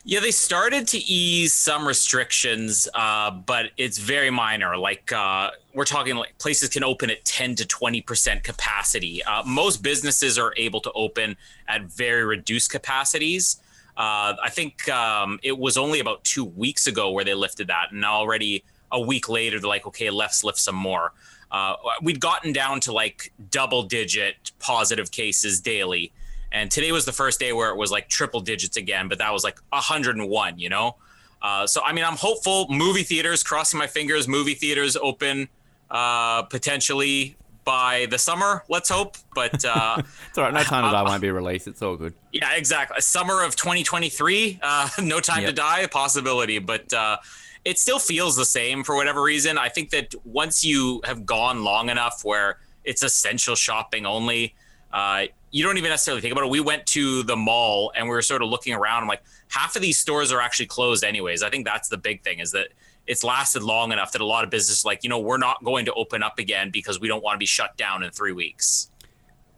[0.02, 4.78] Yeah, they started to ease some restrictions, uh, but it's very minor.
[4.78, 9.22] Like uh, we're talking, like places can open at ten to twenty percent capacity.
[9.22, 11.36] Uh, most businesses are able to open
[11.68, 13.60] at very reduced capacities.
[13.94, 17.92] Uh, I think um, it was only about two weeks ago where they lifted that,
[17.92, 21.12] and already a week later they're like, okay, let's lift some more.
[21.50, 26.10] Uh, we'd gotten down to like double digit positive cases daily
[26.52, 29.32] and today was the first day where it was like triple digits again, but that
[29.32, 30.96] was like 101, you know?
[31.42, 35.48] Uh, so, I mean, I'm hopeful movie theaters, crossing my fingers, movie theaters open
[35.90, 38.64] uh, potentially by the summer.
[38.68, 39.16] Let's hope.
[39.34, 40.52] But uh, it's all right.
[40.52, 41.66] No time to die won't be released.
[41.68, 42.14] It's all good.
[42.32, 43.00] Yeah, exactly.
[43.00, 44.60] Summer of 2023.
[44.62, 45.50] Uh, no time yep.
[45.50, 46.58] to die, possibility.
[46.58, 47.18] But uh,
[47.64, 49.58] it still feels the same for whatever reason.
[49.58, 54.54] I think that once you have gone long enough where it's essential shopping only,
[54.92, 56.50] uh, you don't even necessarily think about it.
[56.50, 59.02] We went to the mall and we were sort of looking around.
[59.02, 61.42] I'm like, half of these stores are actually closed anyways.
[61.42, 62.68] I think that's the big thing is that
[63.06, 65.86] it's lasted long enough that a lot of businesses like, you know, we're not going
[65.86, 68.90] to open up again because we don't want to be shut down in three weeks.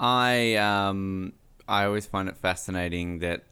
[0.01, 1.35] I um
[1.69, 3.44] I always find it fascinating that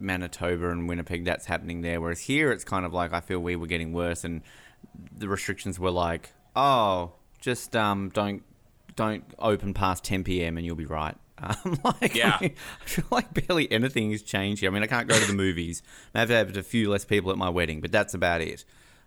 [0.00, 3.56] Manitoba and Winnipeg that's happening there, whereas here it's kind of like I feel we
[3.56, 4.42] were getting worse and
[5.16, 8.42] the restrictions were like, oh, just um don't
[8.96, 10.56] don't open past 10 p.m.
[10.56, 11.16] and you'll be right.
[11.44, 12.38] Um, like, yeah.
[12.40, 14.70] I, mean, I, feel like barely anything has changed here.
[14.70, 15.82] I mean, I can't go to the movies.
[16.14, 18.64] I have to have a few less people at my wedding, but that's about it.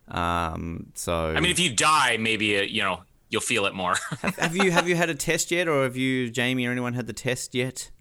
[0.08, 3.96] Um, so I mean, if you die, maybe uh, you know you'll feel it more.
[4.22, 6.94] have, have, you have you had a test yet, or have you, Jamie, or anyone
[6.94, 7.92] had the test yet?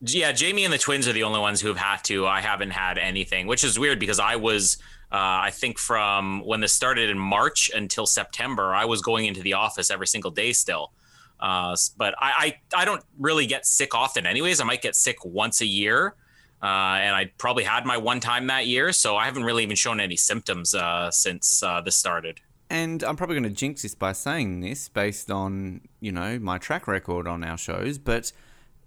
[0.00, 2.26] Yeah, Jamie and the twins are the only ones who have had to.
[2.26, 4.78] I haven't had anything, which is weird because I was.
[5.10, 9.40] Uh, I think from when this started in March until September, I was going into
[9.40, 10.92] the office every single day still.
[11.38, 14.60] Uh, but I, I, I don't really get sick often, anyways.
[14.60, 16.14] I might get sick once a year,
[16.62, 19.76] uh, and I probably had my one time that year, so I haven't really even
[19.76, 22.40] shown any symptoms uh, since uh, this started.
[22.68, 26.58] And I'm probably going to jinx this by saying this based on you know my
[26.58, 28.32] track record on our shows, but.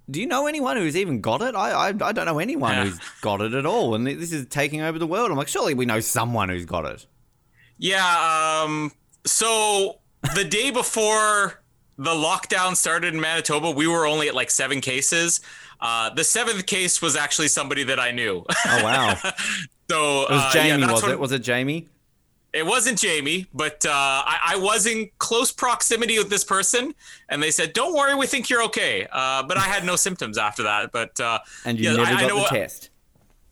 [0.09, 1.53] Do you know anyone who's even got it?
[1.53, 2.85] I I, I don't know anyone yeah.
[2.85, 5.29] who's got it at all, and this is taking over the world.
[5.29, 7.05] I'm like, surely we know someone who's got it.
[7.77, 8.63] Yeah.
[8.65, 8.91] Um.
[9.27, 9.99] So
[10.33, 11.61] the day before
[11.99, 15.41] the lockdown started in Manitoba, we were only at like seven cases.
[15.81, 18.45] Uh, the seventh case was actually somebody that I knew.
[18.65, 19.15] Oh wow!
[19.89, 21.19] so it was uh, Jamie, yeah, was it?
[21.19, 21.87] Was it Jamie?
[22.53, 26.95] It wasn't Jamie, but uh, I, I, was in close proximity with this person,
[27.27, 30.37] and they said, "Don't worry, we think you're okay." Uh, but I had no symptoms
[30.37, 30.93] after that.
[30.93, 32.89] But uh, and you yeah, never I, got I the test.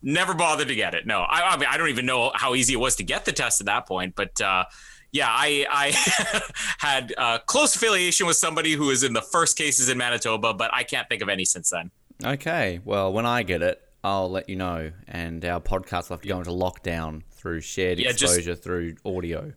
[0.00, 1.06] Never bothered to get it.
[1.06, 3.32] No, I, I, mean I don't even know how easy it was to get the
[3.32, 4.14] test at that point.
[4.16, 4.64] But uh,
[5.12, 6.42] yeah, I, I
[6.78, 10.72] had a close affiliation with somebody who was in the first cases in Manitoba, but
[10.72, 11.90] I can't think of any since then.
[12.24, 16.22] Okay, well, when I get it, I'll let you know, and our podcast will have
[16.22, 19.52] to go into lockdown through shared yeah, exposure through audio.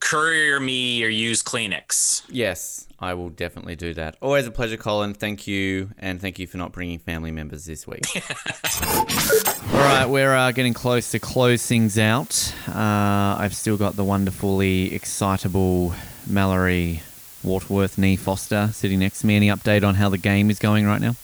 [0.00, 2.22] Courier me or use Kleenex.
[2.28, 4.16] Yes, I will definitely do that.
[4.22, 5.14] Always a pleasure, Colin.
[5.14, 8.06] Thank you, and thank you for not bringing family members this week.
[8.86, 12.54] All right, we're uh, getting close to close things out.
[12.68, 15.94] Uh, I've still got the wonderfully excitable
[16.26, 17.02] Mallory
[17.42, 19.36] Wartworth Nee Foster sitting next to me.
[19.36, 21.16] Any update on how the game is going right now?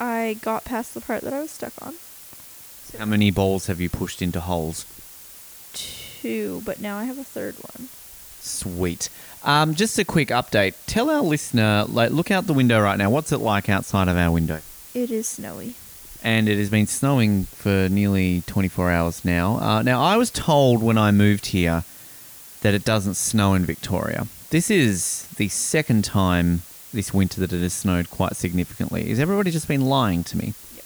[0.00, 1.94] I got past the part that I was stuck on.
[2.98, 4.84] How many balls have you pushed into holes?
[5.72, 7.88] Two, but now I have a third one.
[8.42, 9.08] Sweet.
[9.44, 10.74] Um, just a quick update.
[10.86, 13.08] Tell our listener, like, look out the window right now.
[13.08, 14.60] What's it like outside of our window?
[14.94, 15.74] It is snowy.
[16.24, 19.58] And it has been snowing for nearly 24 hours now.
[19.58, 21.84] Uh, now, I was told when I moved here
[22.60, 24.26] that it doesn't snow in Victoria.
[24.50, 26.62] This is the second time
[26.92, 29.08] this winter that it has snowed quite significantly.
[29.08, 30.54] Has everybody just been lying to me?
[30.76, 30.84] Yep.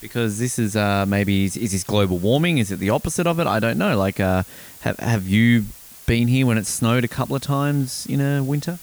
[0.00, 2.58] Because this is uh, maybe is, is, this global warming?
[2.58, 3.46] Is it the opposite of it?
[3.46, 3.98] I don't know.
[3.98, 4.44] Like, uh,
[4.80, 5.64] have have you
[6.06, 8.78] been here when it snowed a couple of times in a winter?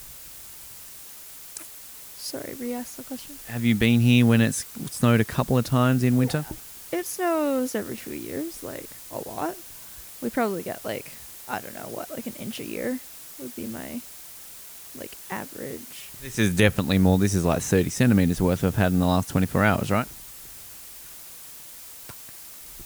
[2.18, 3.36] Sorry, re-ask the question.
[3.48, 6.46] Have you been here when it's snowed a couple of times in winter?
[6.50, 7.00] Yeah.
[7.00, 9.56] It snows every few years, like a lot.
[10.22, 11.12] We probably get like
[11.48, 13.00] I don't know what, like an inch a year
[13.40, 14.02] would be my
[14.98, 16.10] like average.
[16.22, 17.18] This is definitely more.
[17.18, 20.08] This is like thirty centimeters worth we've had in the last twenty four hours, right?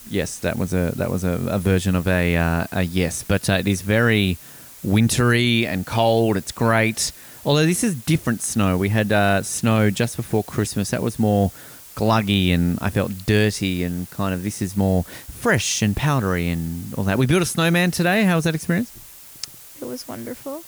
[0.10, 3.50] Yes, that was a that was a, a version of a uh, a yes, but
[3.50, 4.38] uh, it is very
[4.84, 6.38] wintry and cold.
[6.38, 7.12] It's great.
[7.46, 8.78] Although this is different snow.
[8.78, 10.92] We had uh, snow just before Christmas.
[10.92, 11.52] That was more
[11.96, 16.94] gluggy and I felt dirty and kind of this is more fresh and powdery and
[16.94, 17.18] all that.
[17.18, 18.24] We built a snowman today.
[18.24, 18.92] How was that experience?
[19.82, 20.62] It was wonderful.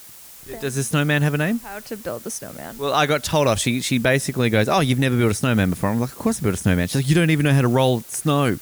[0.62, 1.60] Does the snowman have a name?
[1.60, 2.78] How to build the snowman?
[2.80, 3.60] Well, I got told off.
[3.60, 6.40] She she basically goes, "Oh, you've never built a snowman before." I'm like, "Of course
[6.40, 8.58] I built a snowman." She's like, "You don't even know how to roll snow."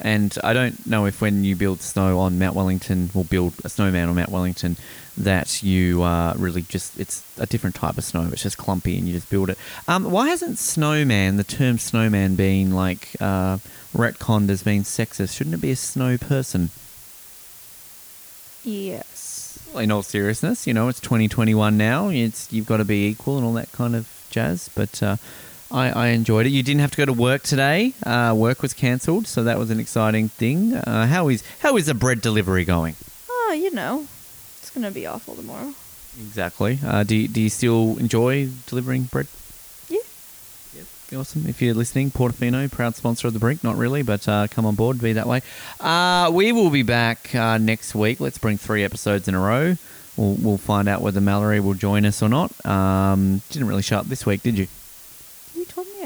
[0.00, 3.68] And I don't know if when you build snow on Mount Wellington, or build a
[3.68, 4.76] snowman on Mount Wellington,
[5.16, 8.28] that you uh, really just it's a different type of snow.
[8.32, 9.58] It's just clumpy, and you just build it.
[9.86, 13.58] Um, why hasn't snowman the term snowman been like uh,
[13.94, 15.36] retconned as being sexist?
[15.36, 16.70] Shouldn't it be a snow person?
[18.62, 19.58] Yes.
[19.72, 22.08] Well, in all seriousness, you know, it's 2021 now.
[22.08, 24.70] It's you've got to be equal and all that kind of jazz.
[24.74, 25.16] But uh,
[25.70, 26.50] I, I enjoyed it.
[26.50, 27.92] You didn't have to go to work today.
[28.04, 30.74] Uh, work was cancelled, so that was an exciting thing.
[30.74, 32.96] Uh, how is how is the bread delivery going?
[33.28, 34.06] Oh, you know,
[34.58, 35.74] it's gonna be awful tomorrow.
[36.20, 36.78] Exactly.
[36.84, 39.28] Uh, do you, do you still enjoy delivering bread?
[39.88, 39.98] Yeah.
[40.74, 41.20] Yep.
[41.20, 41.46] Awesome.
[41.46, 43.62] If you're listening, Portofino, proud sponsor of the Brink.
[43.62, 45.42] Not really, but uh, come on board, be that way.
[45.78, 48.20] Uh, we will be back uh, next week.
[48.20, 49.76] Let's bring three episodes in a row.
[50.16, 52.50] We'll, we'll find out whether Mallory will join us or not.
[52.66, 54.66] Um, didn't really show up this week, did you?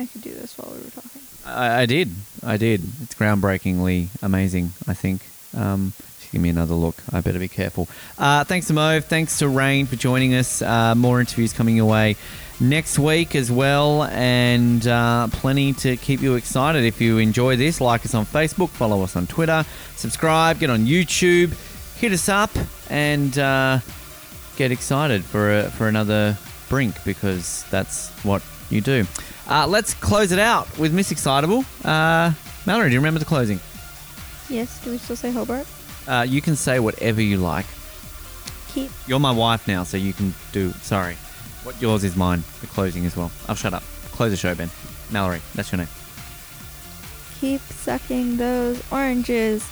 [0.02, 1.22] I could do this while we were talking.
[1.46, 2.10] I, I did.
[2.44, 2.82] I did.
[3.02, 5.22] It's groundbreakingly amazing, I think.
[5.56, 5.92] Um,
[6.32, 6.96] give me another look.
[7.12, 7.88] I better be careful.
[8.18, 9.04] Uh, thanks to Mauve.
[9.04, 10.60] Thanks to Reyne for joining us.
[10.60, 12.16] Uh, more interviews coming your way
[12.58, 16.84] next week as well, and uh, plenty to keep you excited.
[16.84, 19.64] If you enjoy this, like us on Facebook, follow us on Twitter,
[19.96, 21.54] subscribe, get on YouTube,
[21.96, 22.50] hit us up,
[22.90, 23.78] and uh,
[24.56, 26.36] get excited for a, for another
[26.68, 29.06] brink because that's what you do.
[29.48, 31.64] Uh, let's close it out with Miss Excitable.
[31.84, 32.32] Uh,
[32.66, 33.58] Mallory, do you remember the closing?
[34.48, 34.82] Yes.
[34.84, 35.66] Do we still say Hobart?
[36.06, 37.66] Uh, you can say whatever you like.
[38.68, 40.70] Keep You're my wife now, so you can do.
[40.82, 41.14] Sorry,
[41.62, 42.42] what yours is mine.
[42.60, 43.30] The closing as well.
[43.48, 43.82] I'll shut up.
[44.12, 44.70] Close the show, Ben.
[45.10, 45.88] Mallory, that's your name.
[47.40, 49.66] keep sucking those oranges.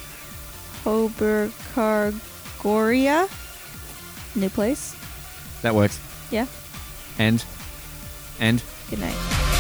[0.85, 3.29] Hobercargoria.
[4.35, 4.95] New place.
[5.63, 5.99] That works.
[6.31, 6.47] Yeah.
[7.19, 7.45] And,
[8.39, 8.63] and.
[8.89, 9.60] Good night.